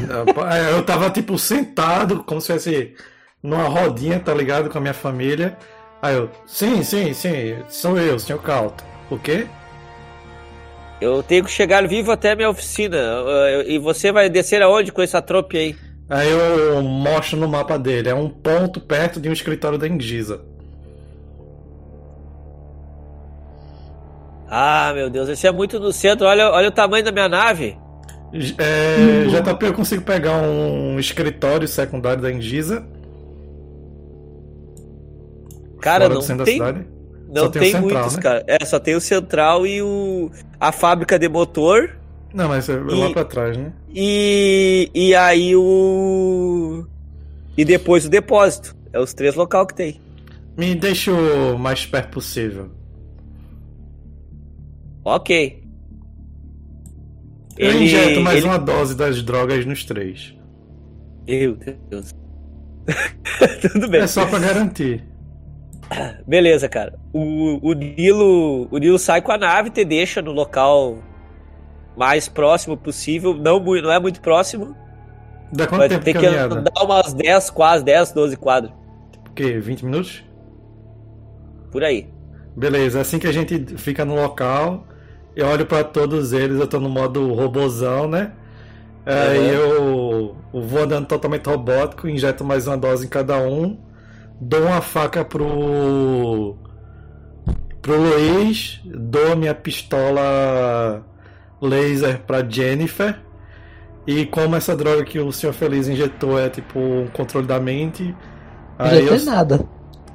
[0.72, 2.96] eu tava tipo sentado, como se fosse
[3.44, 4.72] numa rodinha, tá ligado?
[4.72, 5.56] Com a minha família.
[6.02, 8.84] Aí eu, sim, sim, sim, sou eu, senhor Calto.
[9.12, 9.46] O quê?
[11.00, 12.98] Eu tenho que chegar vivo até a minha oficina.
[13.68, 15.76] E você vai descer aonde com essa trope aí?
[16.10, 20.42] Aí eu mostro no mapa dele, é um ponto perto de um escritório da Engisa.
[24.50, 26.26] Ah, meu Deus, esse é muito no centro.
[26.26, 27.78] Olha, olha o tamanho da minha nave.
[28.34, 32.86] É, JP, eu consigo pegar um escritório secundário da Engisa.
[35.82, 38.22] Cara, fora não tem, não Só tem tem, central, muitos, né?
[38.22, 38.44] cara.
[38.48, 40.30] É, só tem o central e o
[40.60, 41.98] a fábrica de motor
[42.34, 43.74] Não, mas é E- lá pra trás, né?
[43.94, 46.86] e e aí o
[47.58, 48.76] e depois o depósito.
[48.94, 50.00] É os três local que tem.
[50.58, 52.70] Me deixa o mais perto possível.
[55.04, 55.61] Ok.
[57.62, 60.36] Eu Ele- injeto mais ele- uma dose das drogas nos três.
[61.28, 62.14] Meu Deus.
[63.72, 64.02] Tudo bem.
[64.02, 65.04] É só pra garantir.
[66.26, 66.98] Beleza, cara.
[67.14, 68.68] O, o Nilo.
[68.72, 70.98] O Nilo sai com a nave e te deixa no local
[71.96, 73.34] mais próximo possível.
[73.36, 74.76] Não, não é muito próximo.
[75.54, 76.60] Dá quanto Vai tempo ter de que caminhada?
[76.60, 78.74] andar umas 10, quase 10, 12 quadros.
[79.30, 79.60] O quê?
[79.60, 80.24] 20 minutos?
[81.72, 82.10] Por aí.
[82.56, 84.88] Beleza, assim que a gente fica no local,
[85.36, 88.34] eu olho pra todos eles, eu tô no modo robozão, né?
[89.06, 89.46] Aí Uhum.
[89.52, 93.78] eu, eu vou andando totalmente robótico, injeto mais uma dose em cada um,
[94.40, 96.56] dou uma faca pro.
[97.82, 101.04] pro Luiz, dou minha pistola
[101.62, 103.20] laser pra Jennifer.
[104.08, 108.16] E como essa droga que o Senhor Feliz injetou é tipo um controle da mente,
[108.78, 109.60] aí eu, tem nada.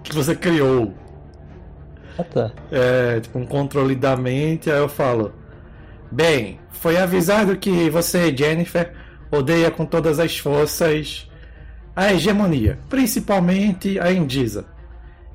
[0.03, 0.95] que você criou
[2.19, 2.51] Ah, tá.
[2.71, 5.33] é, tipo, um controle da mente, aí eu falo:
[6.11, 8.93] Bem, foi avisado que você, Jennifer,
[9.31, 11.29] odeia com todas as forças
[11.95, 14.67] a hegemonia, principalmente a Indisa.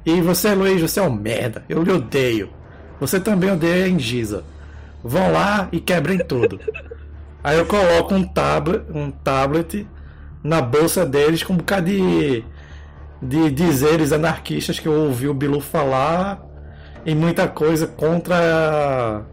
[0.06, 2.50] E você, Luiz, você é um merda, eu lhe odeio.
[3.00, 4.44] Você também odeia a Indisa.
[5.04, 6.60] Vão lá e quebrem tudo.
[7.44, 9.88] Aí eu coloco um tablet, um tablet
[10.44, 12.44] na bolsa deles com um bocado de,
[13.20, 16.51] de dizeres anarquistas que eu ouvi o Bilu falar
[17.06, 19.24] e muita coisa contra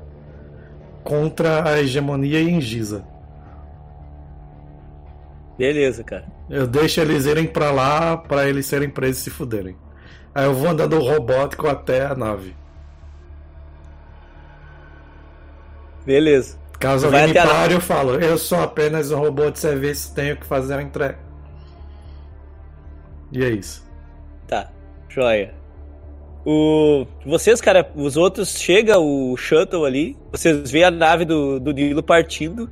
[1.03, 3.05] contra a hegemonia em Giza.
[5.57, 6.27] Beleza, cara.
[6.49, 9.77] Eu deixo eles irem pra lá pra eles serem presos e se fuderem.
[10.35, 12.55] Aí eu vou andando robótico até a nave.
[16.07, 16.57] Beleza.
[16.79, 20.47] Caso alguém me pare, eu falo: Eu sou apenas um robô de serviço, tenho que
[20.47, 21.19] fazer a entrega.
[23.33, 23.87] E é isso.
[24.47, 24.71] Tá.
[25.09, 25.58] Joia.
[26.51, 27.07] O...
[27.27, 32.03] Vocês, cara, os outros, chega o shuttle ali, vocês veem a nave do, do Nilo
[32.03, 32.71] partindo,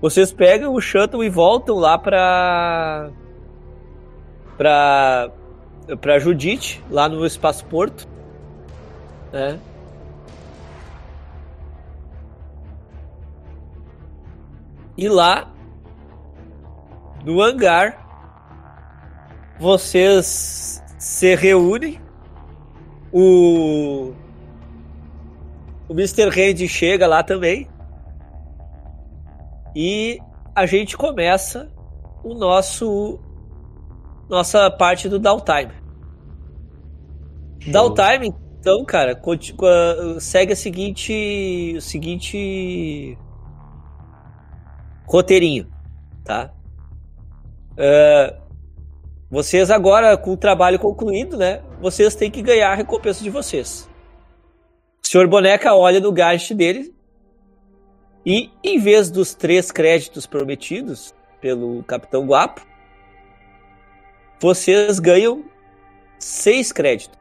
[0.00, 3.10] vocês pegam o shuttle e voltam lá pra...
[4.56, 5.28] pra...
[6.00, 8.06] pra Judite, lá no Espaço Porto,
[9.32, 9.58] né?
[14.96, 15.52] E lá,
[17.24, 18.06] no hangar,
[19.58, 22.03] vocês se reúnem.
[23.16, 24.12] O.
[25.88, 26.28] O Mr.
[26.30, 27.68] Hand chega lá também.
[29.76, 30.18] E
[30.52, 31.70] a gente começa
[32.24, 33.20] o nosso.
[34.28, 35.72] Nossa parte do downtime.
[37.70, 41.74] Downtime, então, cara, continua- segue a seguinte.
[41.76, 43.16] O seguinte.
[45.06, 45.68] Roteirinho,
[46.24, 46.50] tá?
[47.76, 48.36] É,
[49.30, 51.60] vocês agora, com o trabalho concluído, né?
[51.84, 53.86] Vocês têm que ganhar a recompensa de vocês.
[55.04, 56.94] O senhor Boneca olha no gadget dele
[58.24, 61.12] e, em vez dos três créditos prometidos
[61.42, 62.66] pelo Capitão Guapo,
[64.40, 65.44] vocês ganham
[66.18, 67.18] seis créditos.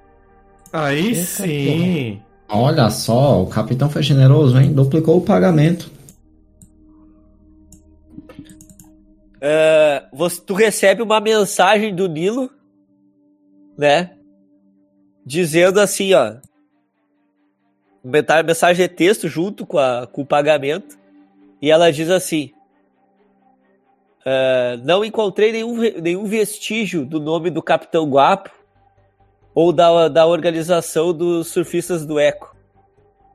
[0.72, 2.22] Aí Eita, sim.
[2.48, 4.72] Olha só, o capitão foi generoso, hein?
[4.72, 5.92] Duplicou o pagamento.
[9.42, 12.50] É, você, tu recebe uma mensagem do Nilo,
[13.78, 14.12] né?
[15.26, 16.36] Dizendo assim, ó.
[18.04, 20.98] Mensagem de texto junto com, a, com o pagamento.
[21.62, 22.52] E ela diz assim:
[24.26, 28.52] é, Não encontrei nenhum, nenhum vestígio do nome do Capitão Guapo
[29.54, 32.56] ou da, da organização dos surfistas do Eco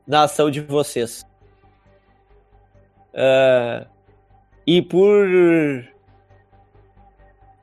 [0.05, 1.25] na ação de vocês.
[3.13, 3.85] É,
[4.65, 5.27] e por.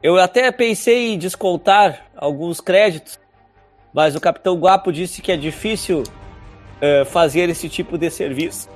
[0.02, 3.18] Eu até pensei em descontar alguns créditos,
[3.96, 6.02] mas o Capitão Guapo disse que é difícil
[6.82, 8.68] eh, fazer esse tipo de serviço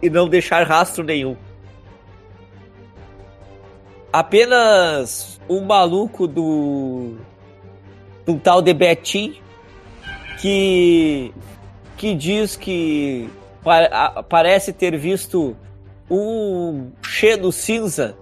[0.00, 1.36] e não deixar rastro nenhum.
[4.10, 7.18] Apenas um maluco do.
[8.24, 9.36] do tal de Betim
[10.40, 11.30] que.
[11.98, 13.28] que diz que
[13.62, 15.54] pa- parece ter visto
[16.10, 18.16] um cheiro cinza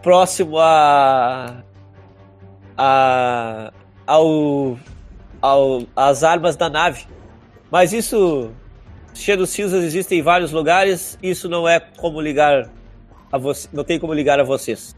[0.00, 1.62] próximo a,
[2.78, 3.70] a
[4.06, 4.78] ao,
[5.44, 5.86] ao
[6.24, 7.06] armas da nave.
[7.70, 8.50] Mas isso
[9.12, 12.70] cheiro cinzas existem em vários lugares, isso não é como ligar
[13.30, 14.96] a você, não tem como ligar a vocês.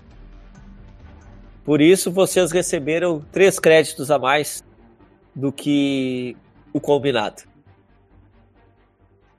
[1.65, 4.63] Por isso vocês receberam três créditos a mais
[5.35, 6.37] do que
[6.73, 7.43] o combinado.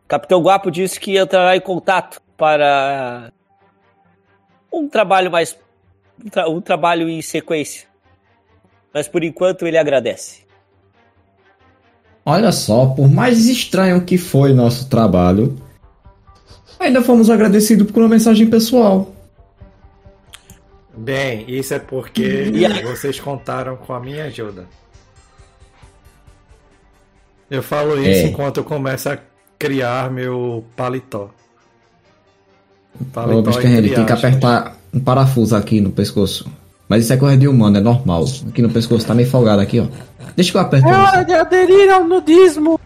[0.07, 3.31] Capitão Guapo disse que entrará em contato para
[4.71, 5.57] um trabalho mais
[6.23, 7.87] um, tra- um trabalho em sequência,
[8.93, 10.46] mas por enquanto ele agradece.
[12.29, 15.55] Olha só, por mais estranho que foi nosso trabalho,
[16.77, 19.15] ainda fomos agradecidos por uma mensagem pessoal.
[20.97, 22.51] Bem, isso é porque
[22.83, 24.65] vocês contaram com a minha ajuda.
[27.49, 28.27] Eu falo isso É.
[28.27, 29.17] enquanto eu começo a
[29.57, 31.29] criar meu paletó.
[32.99, 36.51] Ô, Paletó entre Henry, tem que apertar um parafuso aqui no pescoço.
[36.89, 38.23] Mas isso é coisa de humano, é normal.
[38.49, 39.87] Aqui no pescoço tá meio folgado aqui, ó.
[40.35, 41.25] Deixa que eu aperto É hora você.
[41.25, 42.79] de aderir ao nudismo.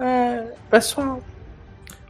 [0.00, 1.20] É, pessoal,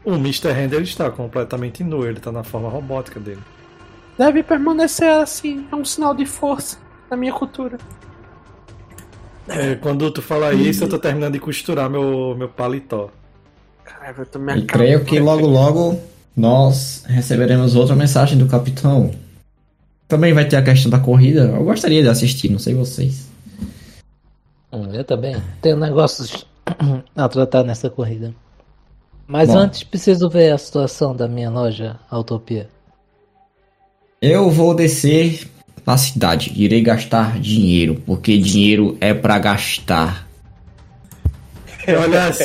[0.04, 0.52] O Mr.
[0.52, 3.40] Render está completamente nu, ele tá na forma robótica dele.
[4.16, 5.66] deve permanecer assim.
[5.70, 6.78] É um sinal de força
[7.10, 7.76] na minha cultura.
[9.48, 13.10] É, quando tu fala isso, eu tô terminando de costurar meu, meu paletó.
[13.84, 15.98] Caralho, eu tô me E creio que logo logo
[16.36, 19.10] nós receberemos outra mensagem do capitão.
[20.08, 21.42] Também vai ter a questão da corrida.
[21.42, 23.28] Eu gostaria de assistir, não sei vocês.
[24.72, 25.36] Hum, Eu também.
[25.60, 26.46] Tenho negócios
[27.14, 28.34] a tratar nessa corrida.
[29.26, 29.58] Mas Bom.
[29.58, 32.68] antes preciso ver a situação da minha loja, a Utopia.
[34.22, 35.46] Eu vou descer
[35.86, 36.52] na cidade.
[36.56, 40.26] Irei gastar dinheiro, porque dinheiro é pra gastar.
[41.86, 42.44] Olha assim,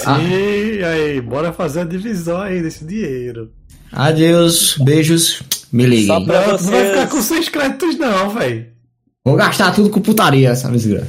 [0.79, 3.51] e aí, bora fazer a divisão aí desse dinheiro.
[3.91, 5.41] Adeus, beijos,
[5.73, 6.07] me Só liguem.
[6.07, 8.71] Não, tu não vai vocês- ficar com seis créditos não, velho.
[9.25, 11.07] Vou gastar tudo com putaria, essa desgraça.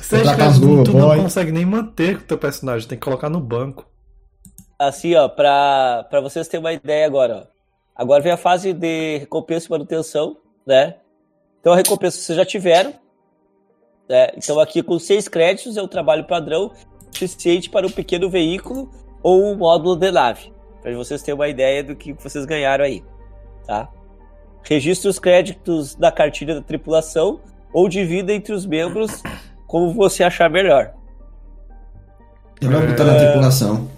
[0.00, 1.18] Seis créditos Casmurro, tu não boy.
[1.20, 3.86] consegue nem manter com o teu personagem, tem que colocar no banco.
[4.78, 7.58] Assim, ó, pra, pra vocês terem uma ideia agora, ó.
[7.94, 10.36] Agora vem a fase de recompensa e manutenção,
[10.66, 10.94] né?
[11.60, 12.94] Então a recompensa vocês já tiveram.
[14.08, 14.28] Né?
[14.36, 16.72] Então aqui com seis créditos é o trabalho padrão
[17.10, 18.88] suficiente para um pequeno veículo
[19.22, 20.52] ou um módulo de nave.
[20.80, 23.02] Para vocês terem uma ideia do que vocês ganharam aí,
[23.68, 23.88] tá?
[24.64, 27.40] Registre os créditos da cartilha da tripulação
[27.72, 29.22] ou divida entre os membros
[29.66, 30.92] como você achar melhor.
[32.60, 33.88] Eu vou botar na tripulação.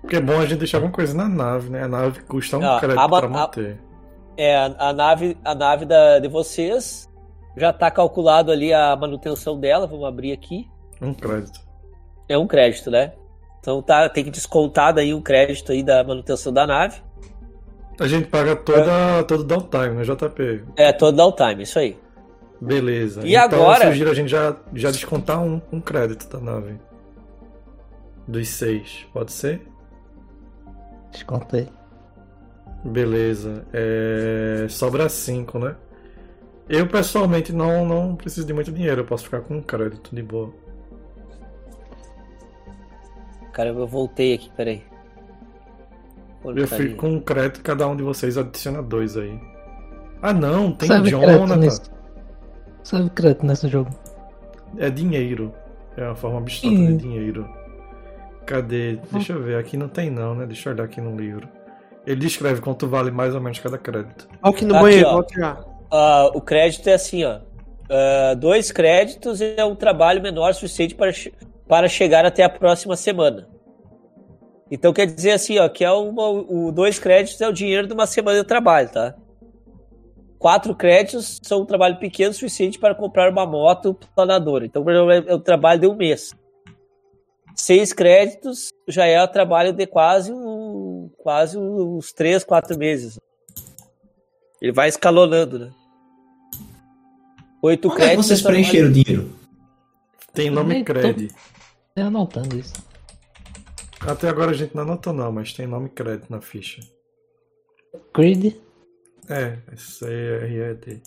[0.00, 1.84] Porque é bom a gente deixar alguma coisa na nave, né?
[1.84, 3.78] A nave custa um Ah, crédito a pra a- manter.
[4.36, 7.08] É, a, a nave, a nave da, de vocês
[7.56, 9.86] já tá calculado ali a manutenção dela.
[9.86, 10.68] Vamos abrir aqui.
[11.00, 11.60] Um crédito.
[12.28, 13.12] É um crédito, né?
[13.60, 17.02] Então tá, tem que descontar daí um crédito aí da manutenção da nave.
[18.00, 20.64] A gente paga toda, todo downtime, né, JP?
[20.74, 21.98] É todo downtime, isso aí.
[22.58, 23.20] Beleza.
[23.26, 26.78] E então agora- eu sugiro a gente já, já descontar um, um crédito da nave.
[28.26, 29.60] Dos seis, pode ser?
[31.12, 31.68] Descontei.
[32.82, 33.66] Beleza.
[33.70, 34.66] É...
[34.70, 35.76] Sobra cinco, né?
[36.70, 40.22] Eu pessoalmente não, não preciso de muito dinheiro, eu posso ficar com um crédito de
[40.22, 40.54] boa.
[43.52, 44.89] Caramba, eu voltei aqui, peraí.
[46.44, 46.66] Eu Porcaria.
[46.88, 49.38] fico com um crédito, cada um de vocês adiciona dois aí.
[50.22, 51.68] Ah não, tem Sabe Jonathan.
[52.82, 53.90] Sabe crédito nesse jogo?
[54.78, 55.52] É dinheiro.
[55.96, 57.48] É uma forma abstrata de dinheiro.
[58.46, 58.98] Cadê?
[59.12, 60.46] Deixa eu ver, aqui não tem não, né?
[60.46, 61.46] Deixa eu olhar aqui no livro.
[62.06, 64.26] Ele descreve quanto vale mais ou menos cada crédito.
[64.42, 65.56] Olha aqui no Aqui, banheiro, ó.
[65.92, 67.40] Ah, o crédito é assim, ó.
[67.90, 71.32] Ah, dois créditos é um trabalho menor suficiente para, che-
[71.68, 73.46] para chegar até a próxima semana.
[74.70, 77.92] Então quer dizer assim, ó, que é uma, o dois créditos é o dinheiro de
[77.92, 79.14] uma semana de trabalho, tá?
[80.38, 84.64] Quatro créditos são um trabalho pequeno suficiente para comprar uma moto planadora.
[84.64, 86.32] Então por exemplo, é o trabalho de um mês.
[87.54, 93.18] Seis créditos já é o trabalho de quase um, quase uns três, quatro meses.
[94.62, 95.70] Ele vai escalonando, né?
[97.62, 98.26] Oito Onde é créditos.
[98.26, 99.30] vocês é trabalho- preencheram o dinheiro?
[100.32, 101.34] Tem nome tô- crédito.
[101.96, 102.72] Eu anotando isso.
[104.06, 106.80] Até agora a gente não anotou não, mas tem nome crédito na ficha.
[108.12, 108.56] Creed?
[109.28, 111.00] É, C-R-E-D.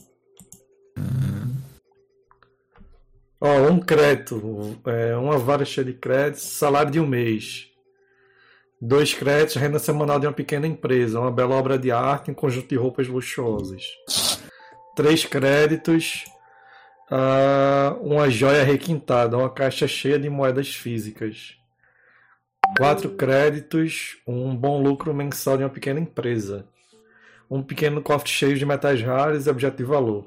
[3.42, 7.70] Ó, um crédito, é, uma vara cheia de créditos, salário de um mês.
[8.80, 12.70] Dois créditos, renda semanal de uma pequena empresa, uma bela obra de arte, um conjunto
[12.70, 13.84] de roupas luxuosas.
[14.96, 16.24] Três créditos,
[17.12, 21.58] ah, uma joia requintada, uma caixa cheia de moedas físicas.
[22.78, 26.68] Quatro créditos, um bom lucro mensal de uma pequena empresa
[27.54, 30.26] um pequeno cofre cheio de metais raros e objeto de valor,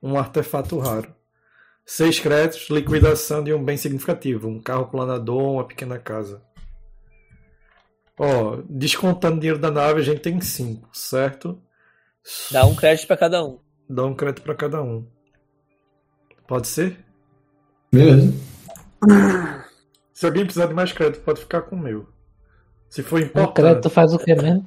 [0.00, 1.12] um artefato raro.
[1.84, 6.40] Seis créditos, liquidação de um bem significativo, um carro planador, uma pequena casa.
[8.16, 11.60] Ó, descontando dinheiro da nave, a gente tem cinco, certo?
[12.50, 13.58] Dá um crédito para cada um.
[13.90, 15.06] Dá um crédito para cada um.
[16.46, 17.04] Pode ser?
[17.92, 18.32] Beleza.
[20.14, 22.08] Se alguém precisar de mais crédito, pode ficar com o meu.
[22.88, 23.54] Se for importante.
[23.56, 24.66] crédito faz o que mesmo?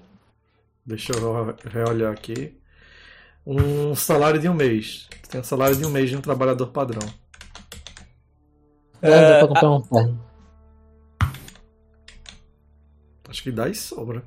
[0.85, 2.55] Deixa eu re- reolhar aqui.
[3.45, 5.07] um salário de um mês.
[5.29, 7.01] Tem um salário de um mês de um trabalhador padrão.
[9.01, 10.27] É, dá pra comprar um terno.
[13.29, 14.21] Acho que dá e sobra.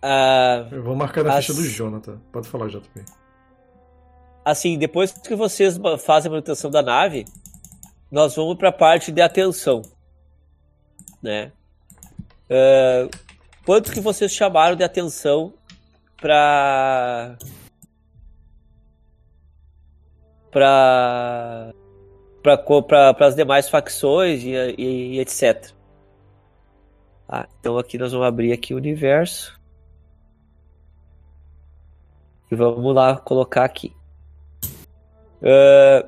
[0.00, 2.18] Ah, Eu vou marcar na As- ficha do Jonathan.
[2.32, 3.04] Pode falar, JP.
[4.44, 7.24] Assim, depois que vocês fazem a manutenção da nave,
[8.10, 9.82] nós vamos para a parte de atenção,
[11.22, 11.52] né?
[12.50, 13.08] Ah,
[13.64, 15.52] quanto que vocês chamaram de atenção
[16.16, 17.36] para
[20.50, 21.72] para
[22.42, 25.72] para as demais facções e, e- e etc.
[27.28, 29.58] Ah, então aqui nós vamos abrir aqui o universo
[32.50, 33.94] e vamos lá colocar aqui.
[35.42, 36.06] Ah,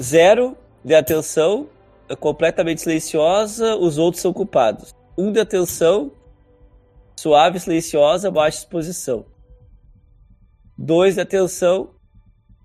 [0.00, 1.68] zero de atenção,
[2.08, 4.94] é completamente silenciosa, os outros são culpados.
[5.16, 6.12] Um de atenção,
[7.16, 9.24] suave, silenciosa, baixa exposição.
[10.76, 11.90] Dois de atenção,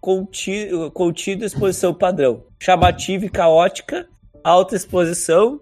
[0.02, 2.44] contido, contido exposição padrão.
[2.60, 4.08] Chamativa e caótica,
[4.44, 5.62] alta exposição,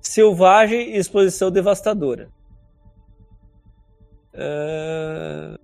[0.00, 2.30] selvagem e exposição devastadora.
[4.34, 5.58] Ah,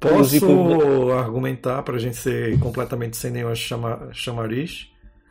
[0.00, 4.88] Posso argumentar pra gente ser completamente sem nenhum chama, chamariz?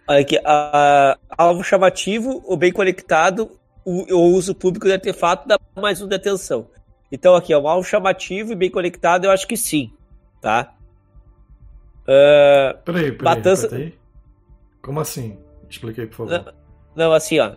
[0.08, 3.50] Aqui, a- alvo chamativo, o bem conectado,
[3.84, 6.68] o, o uso público de artefato dá mais um de atenção.
[7.12, 9.92] Então aqui, ó, um alvo chamativo e bem conectado, eu acho que sim,
[10.40, 10.74] tá?
[12.08, 13.94] Ah, Peraí, peraí, repete aí.
[14.82, 15.38] Como assim?
[15.70, 16.54] Expliquei, por favor.
[16.96, 17.54] não, assim, ó.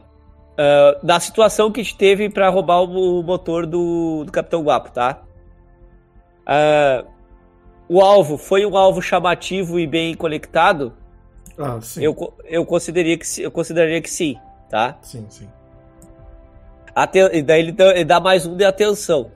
[0.58, 4.90] ah, na situação que a gente teve pra roubar o motor do, do Capitão Guapo,
[4.90, 5.22] tá?
[6.46, 7.04] Ah,
[7.88, 10.92] o alvo foi um alvo chamativo e bem conectado,
[11.58, 12.02] Ah, sim.
[12.02, 14.36] eu, eu, consideraria que, sim- eu consideraria que sim,
[14.70, 14.98] tá?
[15.02, 15.48] Sim, sim.
[16.94, 19.30] Aten- e daí ele dá, ele dá mais um de atenção.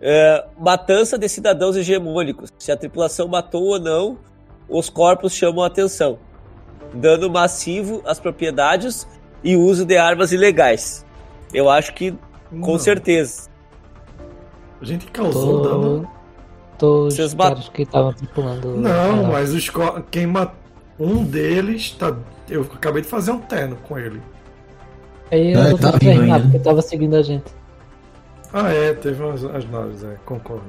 [0.00, 2.52] É, matança de cidadãos hegemônicos.
[2.58, 4.18] Se a tripulação matou ou não,
[4.68, 6.18] os corpos chamam a atenção.
[6.94, 9.06] Dano massivo às propriedades
[9.42, 11.04] e uso de armas ilegais.
[11.52, 12.12] Eu acho que
[12.60, 12.78] com Não.
[12.78, 13.48] certeza.
[14.80, 15.68] A gente causou Tô...
[15.68, 16.08] dano.
[16.78, 18.76] Todos Vocês os bat- caras que estavam tripulando.
[18.76, 20.52] Não, mas os co- quem ma-
[20.98, 22.14] um deles tá.
[22.48, 24.20] Eu acabei de fazer um terno com ele.
[25.32, 26.26] Aí É, os tá outros vindo três ainda.
[26.26, 27.44] naves que tava seguindo a gente.
[28.52, 30.64] Ah, é, teve umas as naves, é, concordo.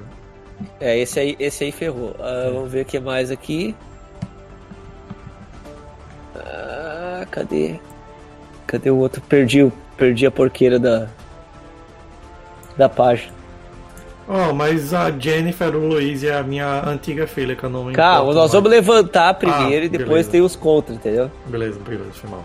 [0.79, 2.15] É, esse aí, esse aí ferrou.
[2.19, 3.75] Ah, vamos ver o que mais aqui.
[6.35, 7.79] Ah, cadê?
[8.65, 9.21] Cadê o outro?
[9.21, 11.07] Perdi, o- perdi a porqueira da
[12.77, 13.33] da página.
[14.27, 17.93] Oh, mas a Jennifer, o Luiz é a minha antiga filha, que eu não me
[17.93, 18.51] Calma, nós mais.
[18.51, 20.31] vamos levantar primeiro Ah, e depois beleza.
[20.31, 21.31] tem os contra, entendeu?
[21.45, 22.43] Beleza, beleza, foi mal.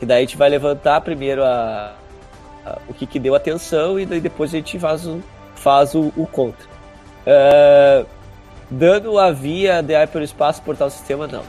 [0.00, 1.94] E daí a gente vai levantar primeiro a,
[2.64, 5.20] a- o que, que deu atenção e daí depois a gente faz o,
[5.54, 6.66] faz o, o contra.
[7.26, 8.06] Ah,
[8.70, 11.42] dano a via de hiperespaço portal sistema, não.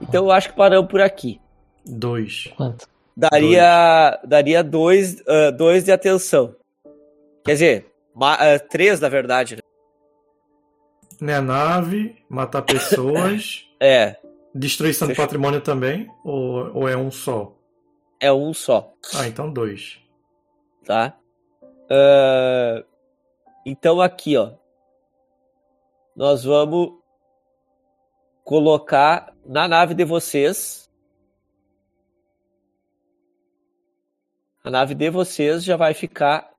[0.00, 1.40] Então eu acho que paramos por aqui.
[1.84, 2.52] Dois.
[2.56, 2.86] Quanto?
[3.16, 6.54] Daria daria dois, ah, dois de atenção.
[7.44, 9.56] Quer dizer, ma- ah, três na verdade.
[9.56, 9.62] Né?
[11.20, 14.16] Né, nave, matar pessoas, É,
[14.54, 17.54] destruição de patrimônio também, ou, ou é um só?
[18.20, 18.94] é um só.
[19.14, 19.98] Ah, então dois.
[20.84, 21.16] tá?
[21.90, 22.82] Ah,
[23.66, 24.52] então aqui, ó,
[26.16, 26.94] nós vamos
[28.44, 30.90] colocar na nave de vocês.
[34.62, 36.53] A nave de vocês já vai ficar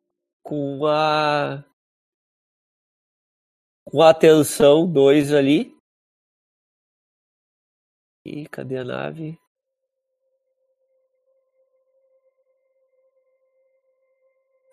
[0.45, 1.65] com uma
[3.83, 5.75] com a atenção 2 ali.
[8.23, 9.39] E cadê a nave?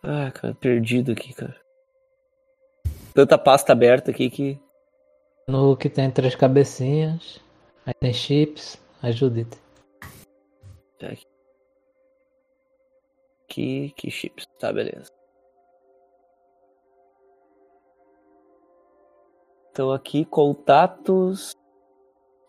[0.02, 1.60] Ah, cara, perdido aqui, cara.
[3.14, 4.60] Tanta pasta aberta aqui que.
[5.48, 7.40] No que tem três cabecinhas.
[7.86, 8.78] Aí tem chips.
[9.02, 9.60] Aí Judith.
[13.48, 14.46] Que, que chips.
[14.58, 15.21] Tá, beleza.
[19.72, 21.56] Então aqui, contatos,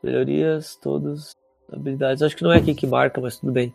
[0.03, 1.35] melhorias, todos,
[1.71, 2.21] habilidades.
[2.21, 3.73] Acho que não é aqui que marca, mas tudo bem.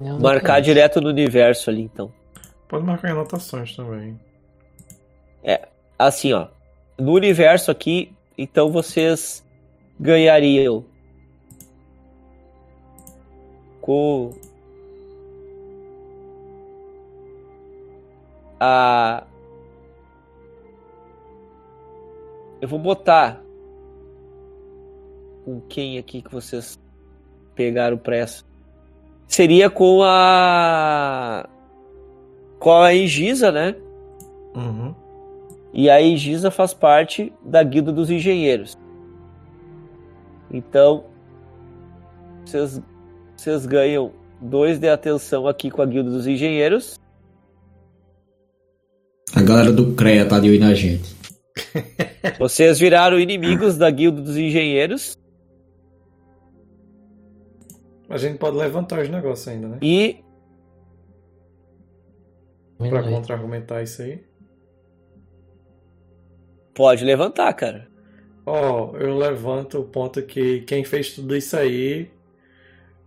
[0.00, 0.64] Eu não Marcar conheço.
[0.64, 2.12] direto no universo ali, então.
[2.68, 4.18] Pode marcar em anotações também.
[5.96, 6.48] Assim, ó.
[6.98, 9.46] No universo aqui, então vocês
[9.98, 10.84] ganhariam
[13.80, 14.32] com
[18.58, 19.24] a
[22.64, 23.44] eu vou botar
[25.44, 26.80] com quem aqui que vocês
[27.54, 28.42] pegaram pressa
[29.28, 31.46] seria com a
[32.58, 33.76] com a Engisa, né?
[34.56, 34.94] Uhum.
[35.74, 38.78] E a Engisa faz parte da Guilda dos Engenheiros.
[40.50, 41.04] Então,
[42.46, 42.80] vocês,
[43.36, 44.10] vocês ganham
[44.40, 46.98] dois de atenção aqui com a Guilda dos Engenheiros.
[49.34, 51.23] A galera do CREA tá de olho na gente.
[52.38, 55.16] Vocês viraram inimigos da Guilda dos Engenheiros.
[58.08, 59.78] A gente pode levantar os negócios ainda, né?
[59.82, 60.22] E
[62.78, 64.20] Pra contra-argumentar isso aí.
[66.74, 67.88] pode levantar, cara.
[68.44, 72.10] Ó, eu levanto o ponto que quem fez tudo isso aí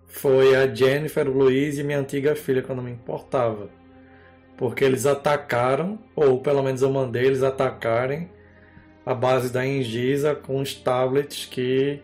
[0.08, 3.70] foi a Jennifer, o Luiz e minha antiga filha, quando me importava.
[4.56, 8.30] Porque eles atacaram, ou pelo menos eu mandei eles atacarem
[9.08, 12.02] a base da Engisa com os tablets que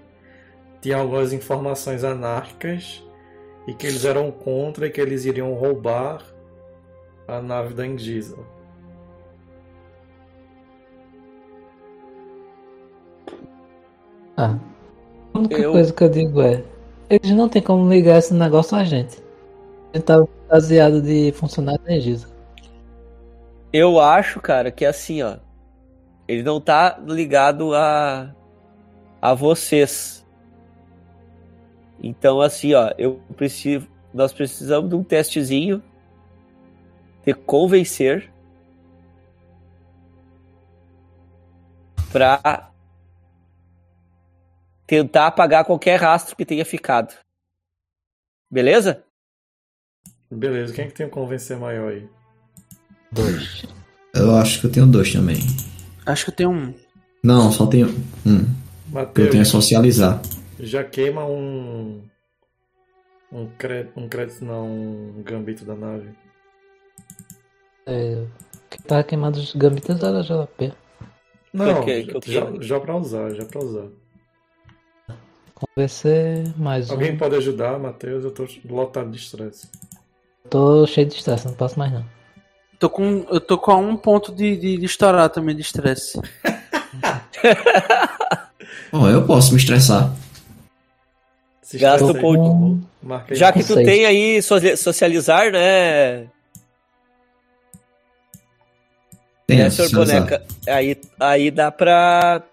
[0.81, 3.03] tinham algumas informações anárquicas
[3.67, 6.23] e que eles eram contra e que eles iriam roubar
[7.27, 8.37] a nave da Engisa.
[14.37, 14.57] Ah.
[15.33, 16.63] A única Eu- coisa que eu digo é:
[17.09, 19.17] eles não tem como ligar esse negócio a gente.
[19.93, 22.27] A gente tá baseado de funcionário da Engisa.
[23.71, 25.37] Eu acho, cara, que assim, ó.
[26.27, 28.33] Ele não tá ligado a
[29.23, 30.25] a vocês.
[31.97, 35.81] Então, assim, ó, eu preciso, nós precisamos de um testezinho
[37.25, 38.29] de convencer
[42.11, 42.69] pra
[44.85, 47.15] tentar apagar qualquer rastro que tenha ficado.
[48.51, 49.05] Beleza?
[50.29, 52.09] Beleza, quem é que tem um convencer maior aí?
[53.09, 53.63] Dois.
[54.13, 55.37] Eu acho que eu tenho dois também.
[56.05, 56.73] Acho que eu tenho um.
[57.23, 57.87] Não, só tenho
[58.25, 58.45] um.
[59.13, 60.21] Que eu tenho é socializar.
[60.59, 62.01] já queima um.
[63.31, 66.09] Um crédito, um crédito não, um gambito da nave.
[67.85, 68.23] É,
[68.69, 70.71] quem tava queimando os gambitas era JP.
[71.51, 72.61] Não, Ok, que eu já, queimo.
[72.61, 73.87] já pra usar, já pra usar.
[75.55, 76.93] Convencer mais um.
[76.93, 78.23] Alguém pode ajudar, Matheus?
[78.23, 79.67] Eu tô lotado de estresse.
[80.49, 82.05] Tô cheio de estresse, não posso mais não.
[82.83, 86.19] Tô com, eu tô com um ponto de, de, de estourar também de estresse.
[88.91, 90.13] Bom, eu posso me estressar.
[91.61, 92.77] Se Gasta um pouco.
[93.31, 96.27] Já que tu tem aí socia- socializar, né?
[99.47, 100.43] Tem É, a senhor boneca.
[100.67, 102.43] Aí, aí dá pra.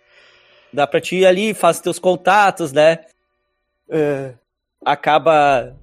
[0.73, 3.01] Dá pra ti ir ali, faz teus contatos, né?
[3.91, 4.31] É,
[4.87, 5.75] acaba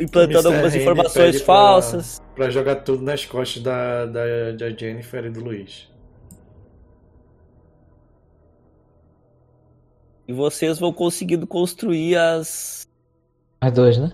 [0.00, 0.46] implantando Mr.
[0.54, 2.20] algumas Handy informações pra- falsas.
[2.34, 5.88] Pra jogar tudo nas costas da, da, da Jennifer e do Luiz.
[10.26, 12.86] E vocês vão conseguindo construir as.
[13.60, 14.12] Mais dois, né?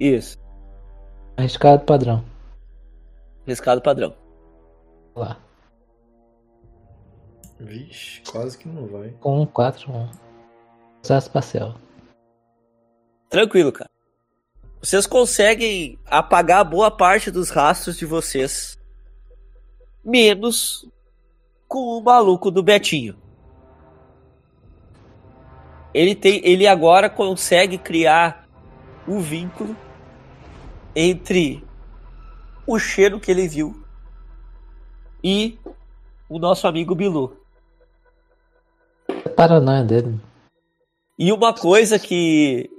[0.00, 0.36] Isso.
[1.36, 2.24] Arriscado padrão.
[3.46, 4.14] Riscado padrão.
[5.14, 5.38] Lá.
[7.60, 9.10] Vixe, quase que não vai.
[9.20, 10.10] Com um, quatro, um.
[11.02, 11.74] Usar espacial.
[13.28, 13.88] Tranquilo, cara.
[14.86, 18.78] Vocês conseguem apagar boa parte dos rastros de vocês.
[20.04, 20.88] Menos
[21.66, 23.16] com o maluco do Betinho.
[25.92, 28.46] Ele tem, ele agora consegue criar
[29.08, 29.76] um vínculo
[30.94, 31.64] entre
[32.64, 33.84] o cheiro que ele viu
[35.20, 35.58] e
[36.28, 37.36] o nosso amigo Bilu.
[39.08, 40.20] É paranoia dele.
[41.18, 42.70] E uma coisa que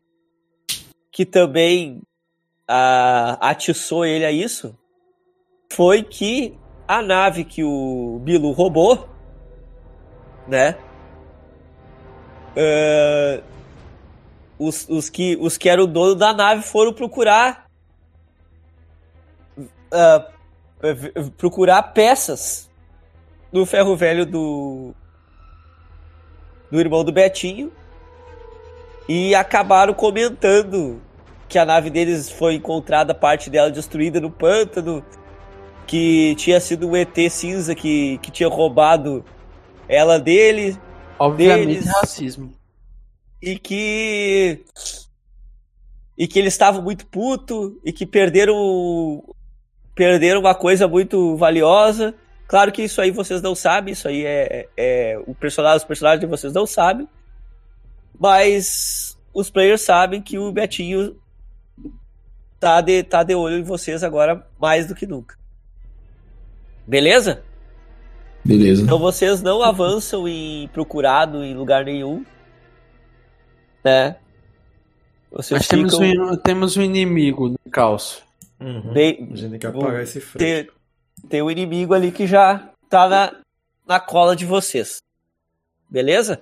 [1.17, 2.03] que também
[2.67, 4.77] ah, atiçou ele a isso
[5.73, 6.55] foi que
[6.87, 9.09] a nave que o Bilu roubou,
[10.47, 10.77] né?
[12.55, 13.41] ah,
[14.59, 17.65] os, os, que, os que eram o dono da nave foram procurar
[20.79, 22.69] v- procurar peças
[23.51, 24.93] no ferro velho do
[26.69, 27.71] do irmão do Betinho
[29.09, 31.06] e acabaram comentando
[31.47, 35.03] que a nave deles foi encontrada, parte dela destruída no pântano,
[35.85, 39.23] que tinha sido um ET cinza que, que tinha roubado
[39.87, 40.77] ela dele
[41.19, 42.53] Obviamente, Deles- racismo.
[43.41, 44.63] e que
[46.17, 49.23] e que eles estavam muito puto e que perderam
[49.95, 52.13] perderam uma coisa muito valiosa.
[52.47, 56.19] Claro que isso aí vocês não sabem, isso aí é, é o personagem, os personagens
[56.19, 57.07] de vocês não sabem.
[58.19, 61.15] Mas os players sabem que o Betinho
[62.59, 65.37] tá de, tá de olho em vocês agora mais do que nunca.
[66.85, 67.43] Beleza?
[68.43, 68.83] Beleza.
[68.83, 72.25] Então vocês não avançam em procurado em lugar nenhum.
[73.83, 74.15] Né?
[75.31, 76.31] Vocês Mas temos ficam...
[76.31, 78.23] um, temos um inimigo no caos.
[78.59, 78.93] Uhum.
[78.93, 80.37] Bem, A gente tem que apagar esse fresco.
[80.39, 83.35] tem, tem um inimigo ali que já tá na,
[83.85, 85.01] na cola de vocês.
[85.89, 86.39] Beleza?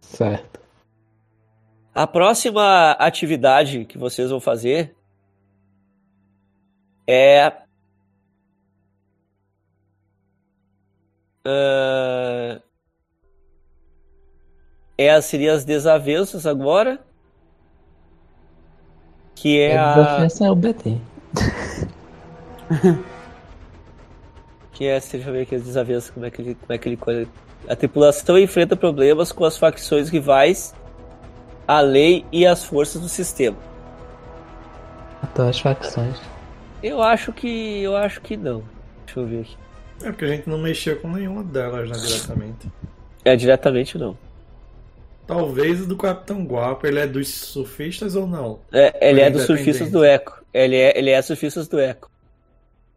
[0.00, 0.58] Certo.
[1.94, 4.94] A próxima atividade que vocês vão fazer
[7.08, 7.52] é.
[11.44, 12.60] ah,
[14.96, 17.00] é seria as desavenças agora.
[19.34, 19.94] Que é A a.
[19.94, 20.98] desafiança é o BT.
[24.72, 26.54] Que é, deixa eu ver aqui as desavenças, como é que ele.
[26.54, 27.28] Como é que ele coisa-
[27.68, 30.72] a tripulação enfrenta problemas com as facções rivais,
[31.66, 33.56] a lei e as forças do sistema.
[35.20, 36.16] Matou as facções.
[36.82, 37.82] Eu acho que.
[37.82, 38.62] Eu acho que não.
[39.04, 39.56] Deixa eu ver aqui.
[40.02, 42.70] É porque a gente não mexia com nenhuma delas, né, diretamente.
[43.24, 44.16] É, diretamente não.
[45.26, 48.60] Talvez o do Capitão Guapo, ele é dos surfistas ou não?
[48.72, 50.42] É, ele é é dos surfistas do Eco.
[50.54, 52.10] Ele é, ele é surfistas do Eco.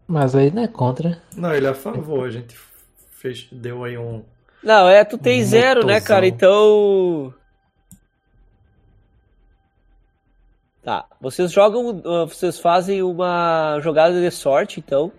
[0.07, 1.21] Mas aí não é contra.
[1.35, 2.55] Não, ele é a favor, a gente
[3.11, 4.23] fez, deu aí um...
[4.63, 6.07] Não, é, tu tem zero, né, Motozão.
[6.07, 6.27] cara?
[6.27, 7.33] Então.
[10.83, 11.05] Tá.
[11.19, 11.89] Vocês jogam.
[11.99, 15.11] uh, Vocês fazem uma jogada de sorte, então.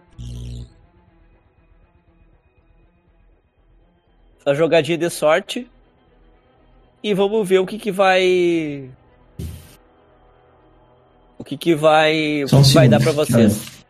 [4.45, 5.71] A jogadinha de sorte.
[7.03, 8.91] E vamos ver o que que vai.
[11.39, 12.43] O que que vai.
[12.45, 13.83] O Só um vai dar segundo, pra vocês.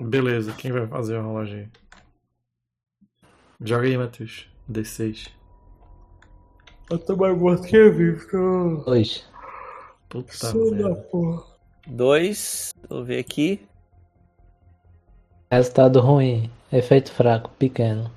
[0.00, 1.70] Beleza, quem vai fazer a rolagem?
[3.64, 4.48] Joga aí, Matheus.
[4.70, 5.30] D6.
[6.90, 8.82] Eu tô mais morto que vivo.
[8.84, 9.26] Dois.
[10.08, 10.94] Puta merda.
[10.94, 11.44] Tá
[11.86, 12.74] Dois.
[12.88, 13.66] Vou ver aqui.
[15.50, 16.50] Resultado ruim.
[16.72, 18.10] Efeito fraco, pequeno.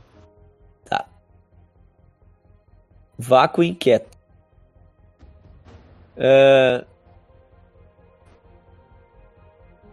[3.18, 4.10] Vácuo inquieto.
[6.18, 6.86] É,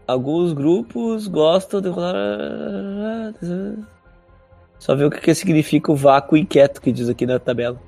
[0.06, 3.32] Alguns grupos gostam de rolar.
[4.82, 7.80] Só ver o que que significa o vácuo inquieto que diz aqui na tabela.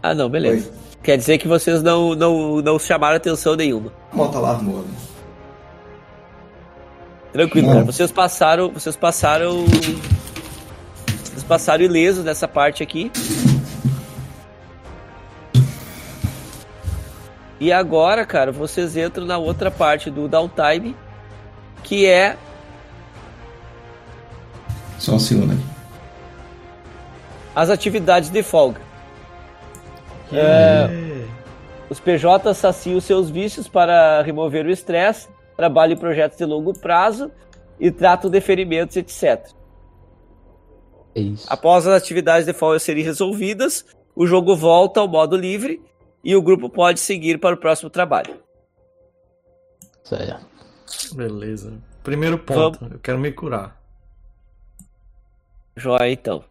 [0.00, 0.72] Ah, não, beleza.
[1.02, 3.92] Quer dizer que vocês não, não, não chamaram atenção nenhuma.
[4.12, 4.84] Bota lá, amor.
[7.32, 7.74] Tranquilo, Não.
[7.74, 7.84] cara.
[7.86, 8.70] Vocês passaram.
[8.70, 9.64] Vocês passaram.
[11.24, 13.10] Vocês passaram ilesos nessa parte aqui.
[17.60, 20.96] E agora, cara, vocês entram na outra parte do downtime,
[21.82, 22.36] que é
[24.98, 25.62] Só um segundo aqui.
[27.54, 28.80] as atividades de folga.
[30.32, 30.88] É.
[31.88, 37.30] Os PJs saciam seus vícios para remover o estresse, trabalham em projetos de longo prazo
[37.78, 39.48] e tratam de ferimentos, etc.
[41.14, 41.46] É isso.
[41.48, 43.84] Após as atividades de folga serem resolvidas,
[44.16, 45.80] o jogo volta ao modo livre
[46.24, 48.42] e o grupo pode seguir para o próximo trabalho.
[50.02, 50.46] Certo.
[51.14, 51.78] Beleza.
[52.02, 53.80] Primeiro ponto, eu quero me curar.
[55.76, 56.44] Joia, então.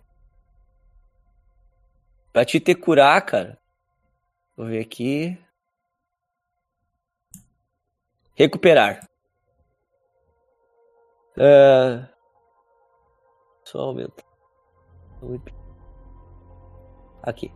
[2.32, 3.60] Pra te ter curar, cara.
[4.56, 5.38] Vou ver aqui.
[8.36, 9.08] Recuperar.
[11.38, 12.08] É...
[13.64, 14.24] Só aumenta.
[17.22, 17.52] Aqui.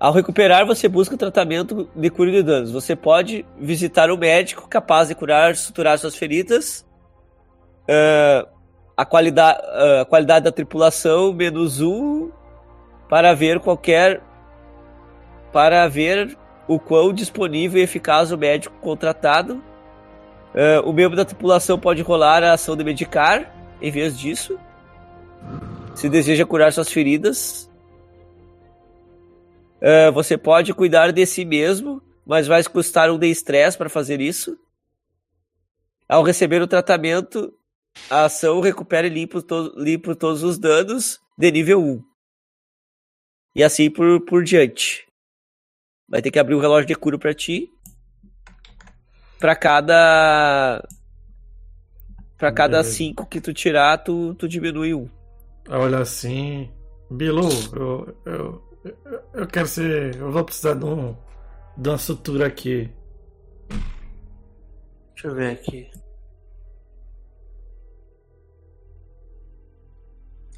[0.00, 2.70] Ao recuperar, você busca tratamento de cura de danos.
[2.70, 6.86] Você pode visitar um médico capaz de curar, suturar suas feridas.
[7.88, 8.46] É,
[8.96, 9.60] a qualidade,
[10.00, 12.30] a qualidade da tripulação menos um
[13.08, 14.20] para ver qualquer
[15.52, 16.36] para ver
[16.68, 19.62] o quão disponível e eficaz o médico contratado.
[20.54, 24.58] É, o membro da tripulação pode rolar a ação de medicar em vez disso.
[25.94, 27.67] Se deseja curar suas feridas,
[29.80, 34.20] É, você pode cuidar de si mesmo, mas vai custar um de estresse para fazer
[34.20, 34.58] isso.
[36.08, 37.52] Ao receber o tratamento,
[38.10, 42.02] a ação recupera e limpa, to limpa todos os danos de nível 1.
[43.54, 45.06] E assim por, por diante.
[46.08, 47.70] Vai ter que abrir um relógio de cura pra ti.
[49.38, 50.82] Pra cada.
[52.36, 52.96] Pra cada Beleza.
[52.96, 55.08] 5 que tu tirar, tu, tu diminui um.
[55.68, 56.70] Olha assim.
[57.10, 60.16] Bilu, eu, eu, eu, eu quero ser.
[60.16, 61.16] Eu vou precisar de, um,
[61.76, 62.90] de uma sutura aqui.
[65.14, 65.90] Deixa eu ver aqui.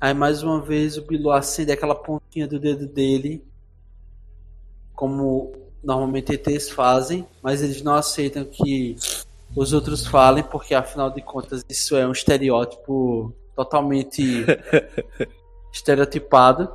[0.00, 3.44] Aí mais uma vez o Bilu acende aquela pontinha do dedo dele
[5.00, 8.96] como normalmente ETs fazem, mas eles não aceitam que
[9.56, 14.44] os outros falem, porque afinal de contas isso é um estereótipo totalmente
[15.72, 16.70] estereotipado.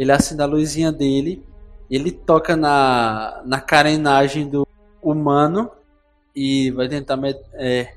[0.00, 1.46] Ele acende a luzinha dele,
[1.90, 4.66] ele toca na, na carenagem do
[5.02, 5.70] humano
[6.34, 7.94] e vai tentar med, é,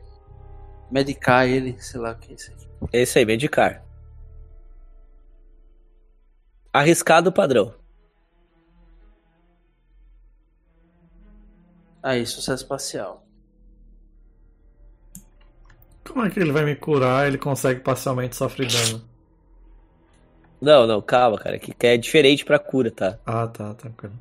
[0.92, 2.68] medicar ele, sei lá o que é isso aqui.
[2.92, 3.86] É isso aí, medicar.
[6.74, 7.74] Arriscado padrão.
[12.04, 13.26] Aí, sucesso espacial.
[16.06, 17.30] Como é que ele vai me curar?
[17.30, 19.13] Ele consegue parcialmente sofrer dano.
[20.64, 21.60] Não, não, calma, cara.
[21.60, 23.20] Que é diferente pra cura, tá?
[23.26, 24.14] Ah, tá, tranquilo.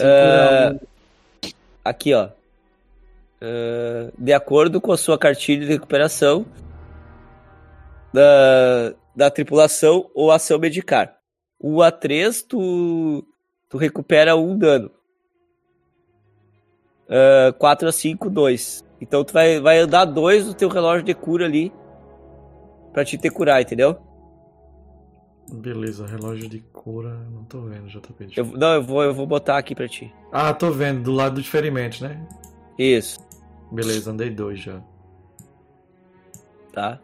[0.00, 0.72] Ah,
[1.84, 2.28] aqui, ó.
[3.42, 6.46] Ah, de acordo com a sua cartilha de recuperação
[8.12, 11.18] da, da tripulação ou ação medicar.
[11.58, 13.26] O A3, tu,
[13.68, 14.92] tu recupera um dano.
[17.08, 18.84] Uh, 4 a 5, 2.
[19.00, 21.72] Então tu vai, vai andar dois do teu relógio de cura ali
[22.92, 23.98] pra te ter curar, entendeu?
[25.52, 27.10] Beleza, relógio de cura.
[27.32, 28.28] Não tô vendo, JP.
[28.36, 30.12] Eu, não, eu vou, eu vou botar aqui pra ti.
[30.32, 32.26] Ah, tô vendo, do lado dos ferimentos, né?
[32.78, 33.20] Isso,
[33.70, 34.80] Beleza, andei dois já.
[36.72, 36.98] tá?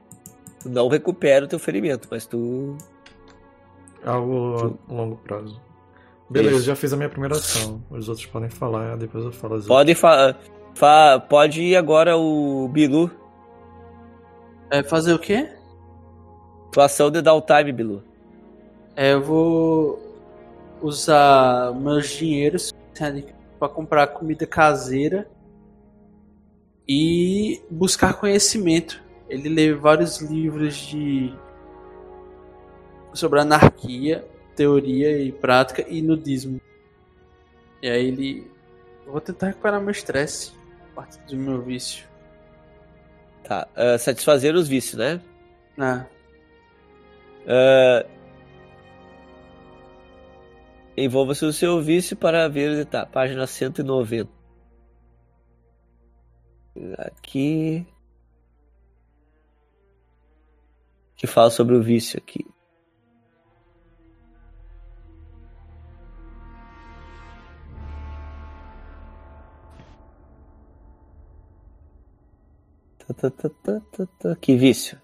[0.63, 2.77] Tu não recupera o teu ferimento, mas tu.
[4.05, 5.61] Algo a longo prazo.
[6.29, 6.65] Beleza, Isso.
[6.67, 7.83] já fiz a minha primeira ação.
[7.91, 9.77] Os outros podem falar, depois eu falo as outras.
[9.77, 10.37] Pode, fa
[10.75, 13.11] fa pode ir agora o Bilu.
[14.71, 15.49] É fazer o quê?
[16.73, 18.03] Tua ação de downtime, Bilu.
[19.01, 19.99] É, eu vou
[20.83, 22.71] usar meus dinheiros
[23.59, 25.27] para comprar comida caseira
[26.87, 29.03] e buscar conhecimento.
[29.27, 31.35] Ele lê vários livros de
[33.15, 34.23] sobre anarquia,
[34.55, 36.61] teoria e prática e nudismo.
[37.81, 38.51] E aí ele
[39.07, 40.53] eu vou tentar recuperar meu estresse,
[40.95, 42.07] parte do meu vício.
[43.45, 43.67] Tá.
[43.75, 45.23] ah, satisfazer os vícios, né?
[45.79, 46.05] Ah,
[47.49, 48.05] Ah,
[51.03, 54.31] Envolva-se o seu vício para ver, tá, página 190.
[56.99, 57.87] Aqui.
[61.17, 62.47] Que fala sobre o vício aqui.
[73.17, 74.37] Tá, tá, tá.
[74.37, 75.01] Que vício.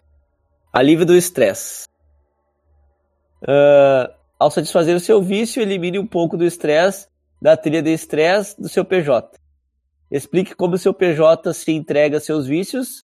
[0.71, 1.87] Alívio do estresse.
[3.49, 7.09] Ah, ao satisfazer o seu vício, elimine um pouco do estresse
[7.41, 9.39] da trilha de estresse do seu PJ.
[10.11, 13.05] Explique como seu PJ se entrega a seus vícios.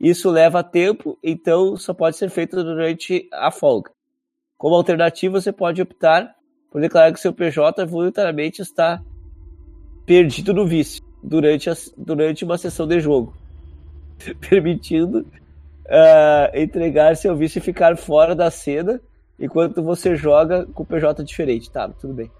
[0.00, 3.90] Isso leva tempo, então só pode ser feito durante a folga.
[4.56, 6.34] Como alternativa, você pode optar
[6.70, 9.02] por declarar que seu PJ voluntariamente está
[10.06, 13.36] perdido no vício durante, as- durante uma sessão de jogo,
[14.48, 15.26] permitindo
[15.88, 19.00] ah, entregar seu vício e ficar fora da cena
[19.38, 21.70] enquanto você joga com PJ diferente.
[21.70, 22.30] Tá, tudo bem.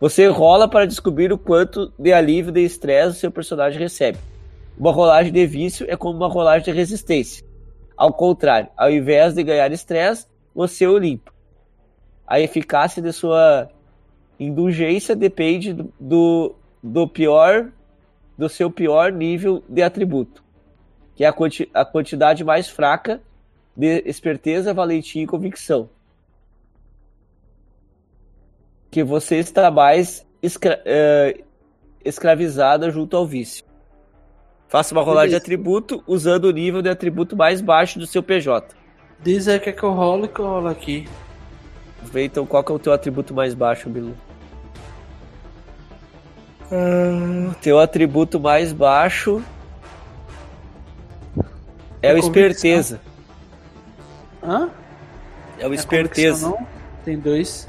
[0.00, 4.18] Você rola para descobrir o quanto de alívio de estresse o seu personagem recebe.
[4.78, 7.44] Uma rolagem de vício é como uma rolagem de resistência.
[7.94, 11.30] Ao contrário, ao invés de ganhar estresse, você o limpa.
[12.26, 13.68] A eficácia de sua
[14.38, 17.70] indulgência depende do, do, pior
[18.38, 20.42] do seu pior nível de atributo,
[21.14, 23.20] que é a, quanti, a quantidade mais fraca
[23.76, 25.90] de esperteza, valentia e convicção.
[28.90, 31.42] Que você está mais escra eh,
[32.04, 33.64] escravizada junto ao vício.
[34.68, 38.74] Faça uma rolagem de atributo usando o nível de atributo mais baixo do seu PJ.
[39.22, 41.08] diz aí o que é que eu rolo e que eu rolo aqui.
[42.02, 44.14] Vê então qual que é o teu atributo mais baixo, Bilu.
[46.70, 49.42] O teu atributo mais baixo
[52.00, 52.28] é o É convicção.
[52.30, 53.00] esperteza.
[54.42, 54.70] Hã?
[55.58, 56.54] É o É esperteza.
[57.04, 57.68] Tem dois.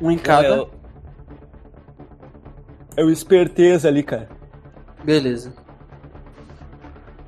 [0.00, 0.48] Um em cada.
[0.48, 0.70] É o...
[2.96, 4.28] é o esperteza ali, cara.
[5.04, 5.52] Beleza.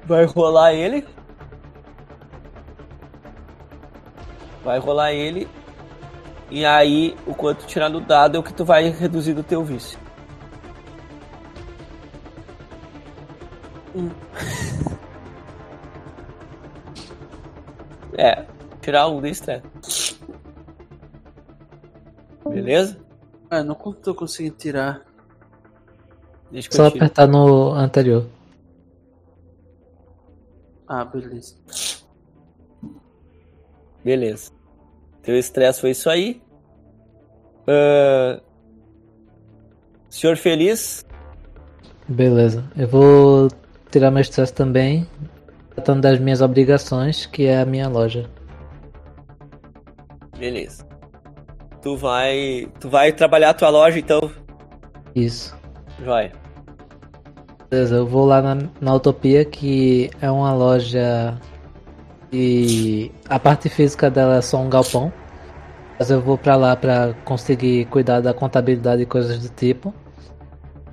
[0.05, 1.07] Vai rolar ele.
[4.65, 5.49] Vai rolar ele.
[6.51, 9.63] E aí, o quanto tirar no dado é o que tu vai reduzir do teu
[9.63, 9.99] vício.
[13.95, 14.11] Um.
[18.17, 18.45] É,
[18.81, 20.18] tirar um estresse.
[22.51, 22.99] Beleza?
[23.51, 25.05] Ah, não tô conseguindo tirar.
[26.51, 28.27] Deixa Só apertar no anterior.
[30.87, 31.55] Ah, beleza.
[34.03, 34.51] Beleza.
[35.23, 36.41] Teu estresse foi isso aí.
[37.67, 38.41] Ahn,
[40.09, 41.05] Senhor Feliz,
[42.09, 42.65] Beleza.
[42.75, 43.49] Eu vou
[43.91, 45.07] tirar meu estresse também,
[45.75, 48.31] tratando das minhas obrigações, que é a minha loja.
[50.39, 50.88] beleza.
[51.89, 54.31] Tu vai, tu vai trabalhar a tua loja então,
[55.15, 55.57] Isso.
[56.05, 56.31] vai.
[57.71, 61.35] Beleza, eu vou lá na, na Utopia, que é uma loja
[62.31, 65.11] e a parte física dela é só um galpão.
[65.99, 69.95] Mas eu vou pra lá pra conseguir cuidar da contabilidade e coisas do tipo.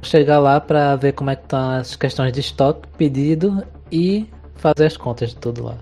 [0.02, 4.86] Chegar lá pra ver como é que estão as questões de estoque, pedido e fazer
[4.86, 5.76] as contas de tudo lá.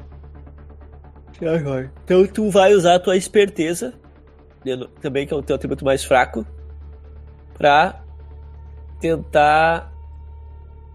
[2.03, 3.93] Então tu vai usar a tua esperteza,
[5.01, 6.45] também que é o teu atributo mais fraco,
[7.57, 8.01] pra
[8.99, 9.91] tentar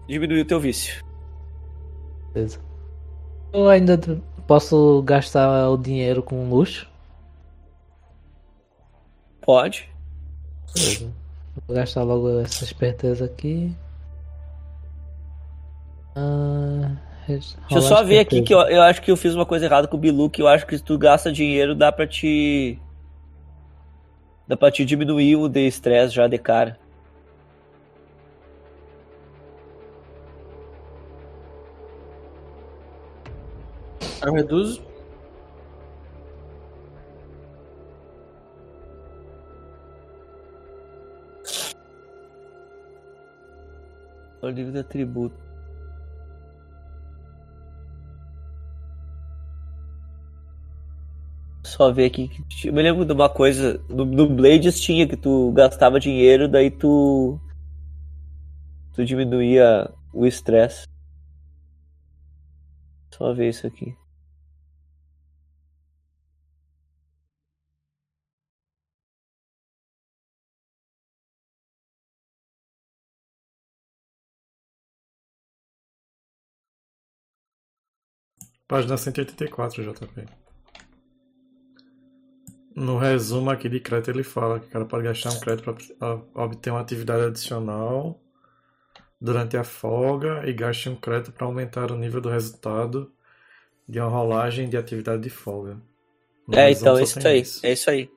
[0.07, 1.03] diminuir o teu vício.
[2.33, 2.59] Beleza.
[3.53, 3.99] Eu ainda
[4.47, 6.89] posso gastar o dinheiro com luxo.
[9.41, 9.89] Pode.
[10.73, 11.11] Beleza.
[11.67, 13.75] Vou gastar logo essa esperteza aqui.
[16.15, 16.95] Ah,
[17.27, 19.87] Deixa eu só ver aqui que eu, eu acho que eu fiz uma coisa errada
[19.87, 22.79] com o Bilu, que eu acho que se tu gasta dinheiro dá pra te.
[24.49, 26.79] Dá pra te diminuir o de estresse já de cara.
[34.25, 34.81] Eu reduzo.
[44.41, 45.48] O livro de atributo.
[51.69, 52.31] Só ver aqui
[52.65, 53.79] eu me lembro de uma coisa.
[53.89, 57.39] No, no Blades tinha que tu gastava dinheiro, daí tu.
[58.95, 60.87] Tu diminuía o estresse.
[63.11, 63.95] Só ver isso aqui.
[78.67, 80.48] Página 184, JP.
[82.79, 86.21] No resumo aqui de crédito, ele fala que o cara pode gastar um crédito para
[86.33, 88.17] obter uma atividade adicional
[89.19, 93.11] durante a folga e gaste um crédito para aumentar o nível do resultado
[93.85, 95.77] de uma rolagem de atividade de folga.
[96.47, 97.43] No É, então é isso aí.
[97.63, 98.09] É isso aí.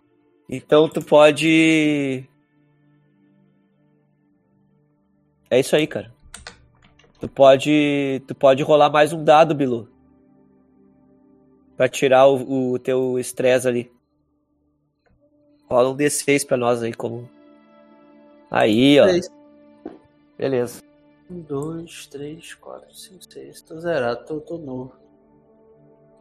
[0.49, 2.25] Então tu pode.
[5.51, 6.15] É isso aí, cara.
[7.19, 8.23] Tu pode.
[8.29, 9.89] Tu pode rolar mais um dado, Bilu.
[11.77, 13.91] Pra tirar o, o teu estresse ali.
[15.73, 17.27] Rola um D6 pra nós aí, como.
[18.51, 19.05] Aí, ó.
[19.05, 19.31] Três.
[20.37, 20.83] Beleza.
[21.31, 23.63] Um, dois, três, quatro, cinco, seis.
[23.63, 24.93] Tô zerado, tô, tô novo.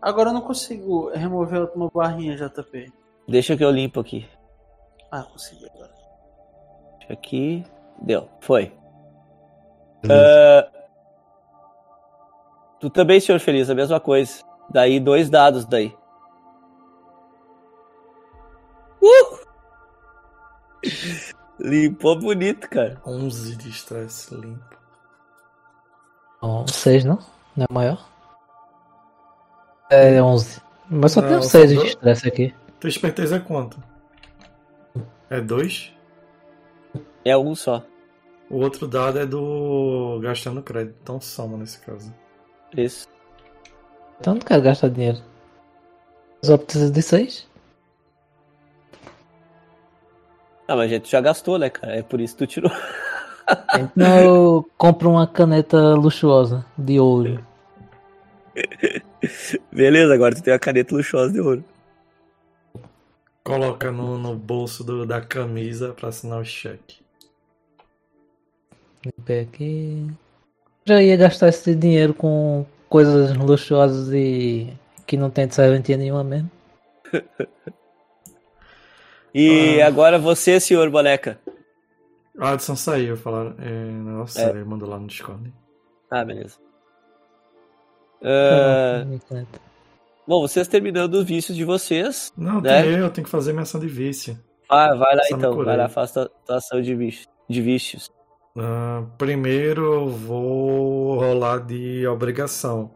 [0.01, 2.93] Agora eu não consigo remover a última barrinha, JP.
[3.27, 4.25] Deixa que eu limpo aqui.
[5.11, 5.91] Ah, consegui agora.
[6.99, 7.65] Deixa aqui.
[8.01, 8.29] Deu.
[8.39, 8.71] Foi.
[10.09, 10.71] Ah,
[12.79, 14.41] tu também, senhor Feliz, a mesma coisa.
[14.69, 15.93] Daí, dois dados daí.
[19.01, 19.40] Uh!
[21.59, 23.01] Limpou bonito, cara.
[23.05, 24.77] 11 de estresse limpo.
[26.41, 27.19] Bom, 6 não?
[27.55, 28.09] Não é maior?
[29.89, 30.61] É 11.
[30.89, 31.89] Mas só Não, tem são 6 de dois.
[31.89, 32.55] estresse aqui.
[32.79, 33.81] Tua esperteza é quanto?
[35.29, 35.93] É 2?
[37.23, 37.85] É um só.
[38.49, 42.13] O outro dado é do gastando crédito, então soma nesse caso.
[42.75, 43.07] Isso.
[44.19, 45.19] Então não quero gastar dinheiro.
[46.43, 47.47] Só preciso de 6.
[50.71, 51.97] Ah, mas a gente já gastou, né, cara?
[51.97, 52.71] É por isso que tu tirou.
[53.77, 57.45] Então eu compro uma caneta luxuosa de ouro.
[59.69, 61.63] Beleza, agora tu tem a caneta luxuosa de ouro.
[63.43, 66.99] Coloca no, no bolso do- da camisa pra assinar o cheque.
[69.05, 70.07] Limpei aqui.
[70.85, 74.71] Já ia gastar esse dinheiro com coisas luxuosas e
[75.05, 76.49] que não tem serventia nenhuma mesmo.
[79.33, 79.87] E Ah.
[79.87, 81.39] agora você, senhor boneca.
[82.37, 83.55] O Adson saiu, falaram.
[83.59, 84.49] É, negócio É.
[84.49, 85.53] ele mandou lá no Discord.
[86.09, 86.57] Ah, beleza.
[88.23, 89.59] Ah, caneta.
[90.27, 92.31] bom, vocês terminando os vícios de vocês.
[92.37, 92.83] Não, Né?
[92.83, 94.37] tem eu, eu tenho que fazer minha ação de vício.
[94.69, 98.09] Ah, vai lá Só então, vai lá, faça tua ação de, vício, de vícios.
[98.57, 102.91] Ah, primeiro eu vou rolar de obrigação.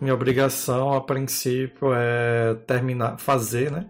[0.00, 3.86] Minha obrigação, a princípio, é terminar, fazer, né?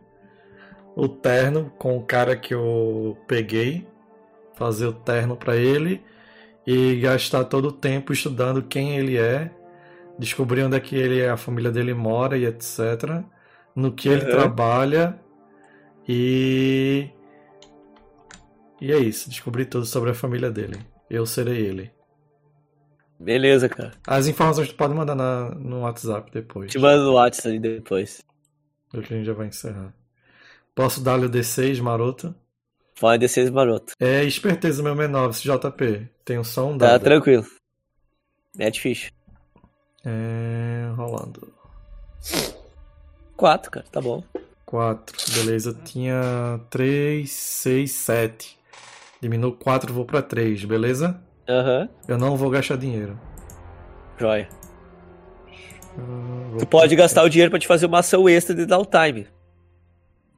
[1.01, 3.87] O terno com o cara que eu peguei,
[4.55, 6.03] fazer o terno pra ele
[6.67, 9.51] e gastar todo o tempo estudando quem ele é,
[10.19, 13.25] descobrir onde é que ele a família dele mora e etc.
[13.77, 14.31] No que ele Uhum.
[14.31, 15.21] trabalha
[16.09, 17.11] e
[18.81, 20.85] E é isso, descobri tudo sobre a família dele.
[21.09, 21.93] Eu serei ele.
[23.21, 23.93] Beleza, cara.
[24.07, 26.71] As informações tu pode mandar na, no WhatsApp depois.
[26.71, 28.23] Te mando no WhatsApp depois.
[28.95, 29.93] Hoje a gente já vai encerrar.
[30.75, 32.35] Posso dar-lhe o D6, maroto?
[32.99, 33.95] Pode descer esse maroto.
[33.99, 36.09] É esperteza meu menor, JP.
[36.25, 37.03] Tem um som Tá dado.
[37.05, 37.47] tranquilo.
[38.59, 39.11] É difícil.
[40.05, 40.91] É.
[40.97, 41.53] rolando.
[43.37, 44.23] Quatro, cara, tá bom.
[44.67, 45.75] 4, beleza.
[45.85, 48.59] Tinha 3, 6, 7.
[49.21, 51.21] Diminuo 4, vou pra 3, beleza?
[51.49, 53.19] Aham, Eu não vou gastar dinheiro.
[54.19, 54.49] joia.
[56.59, 59.27] Tu pode gastar o dinheiro pra te fazer uma ação extra de downtime.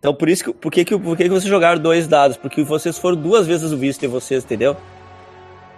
[0.03, 0.53] Então por isso que.
[0.53, 2.37] Por que, que, por que, que vocês jogaram dois dados?
[2.37, 4.77] Porque vocês foram duas vezes o visto de vocês, entendeu?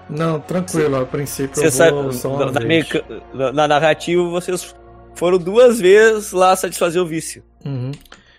[0.09, 3.05] Não, tranquilo, a princípio Você eu sabe, vou uma na, meca-
[3.35, 4.75] na- na narrativa, vocês
[5.15, 7.43] foram duas vezes lá satisfazer o vício.
[7.67, 7.93] Uhum.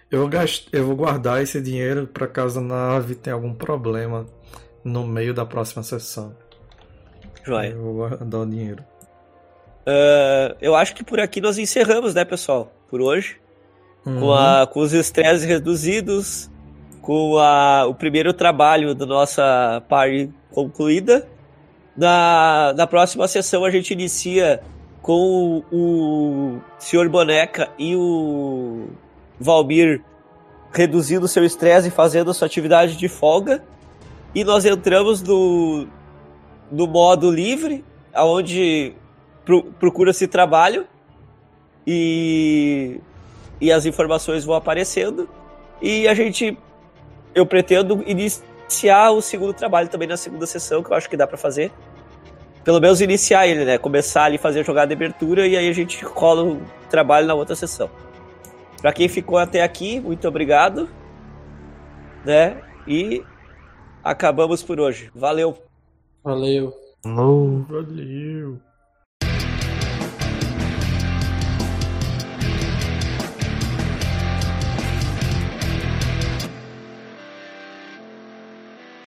[0.09, 0.67] Eu, vou gast...
[0.71, 4.25] eu vou guardar esse dinheiro para caso a nave tenha algum problema
[4.83, 6.35] no meio da próxima sessão.
[7.43, 7.69] Joia.
[7.69, 8.83] Eu vou guardar o dinheiro.
[9.85, 12.71] Ah, eu acho que por aqui nós encerramos, né, pessoal?
[12.89, 13.37] Por hoje.
[14.05, 14.19] Uhum.
[14.19, 16.49] Com, a, com os estresses reduzidos,
[17.01, 21.27] com a, o primeiro trabalho da nossa party concluída.
[21.97, 24.61] Na, na próxima sessão a gente inicia
[25.01, 27.09] com o, o Sr.
[27.09, 28.87] Boneca e o
[29.39, 30.03] Valmir
[30.73, 33.63] reduzindo seu estresse e fazendo sua atividade de folga.
[34.33, 35.87] E nós entramos no,
[36.71, 38.93] no modo livre, onde
[39.45, 40.85] pro, procura-se trabalho
[41.87, 42.99] e,
[43.59, 45.29] e as informações vão aparecendo.
[45.81, 46.57] E a gente.
[47.33, 51.27] Eu pretendo iniciar o segundo trabalho também na segunda sessão, que eu acho que dá
[51.27, 51.71] pra fazer.
[52.63, 53.77] Pelo menos iniciar ele, né?
[53.77, 57.33] Começar ali fazer a jogada de abertura e aí a gente rola o trabalho na
[57.33, 57.89] outra sessão.
[58.81, 60.89] Pra quem ficou até aqui, muito obrigado.
[62.23, 62.57] Né?
[62.87, 63.23] E
[64.03, 65.11] acabamos por hoje.
[65.13, 65.57] Valeu!
[66.23, 66.73] Valeu.
[67.03, 68.59] Valeu.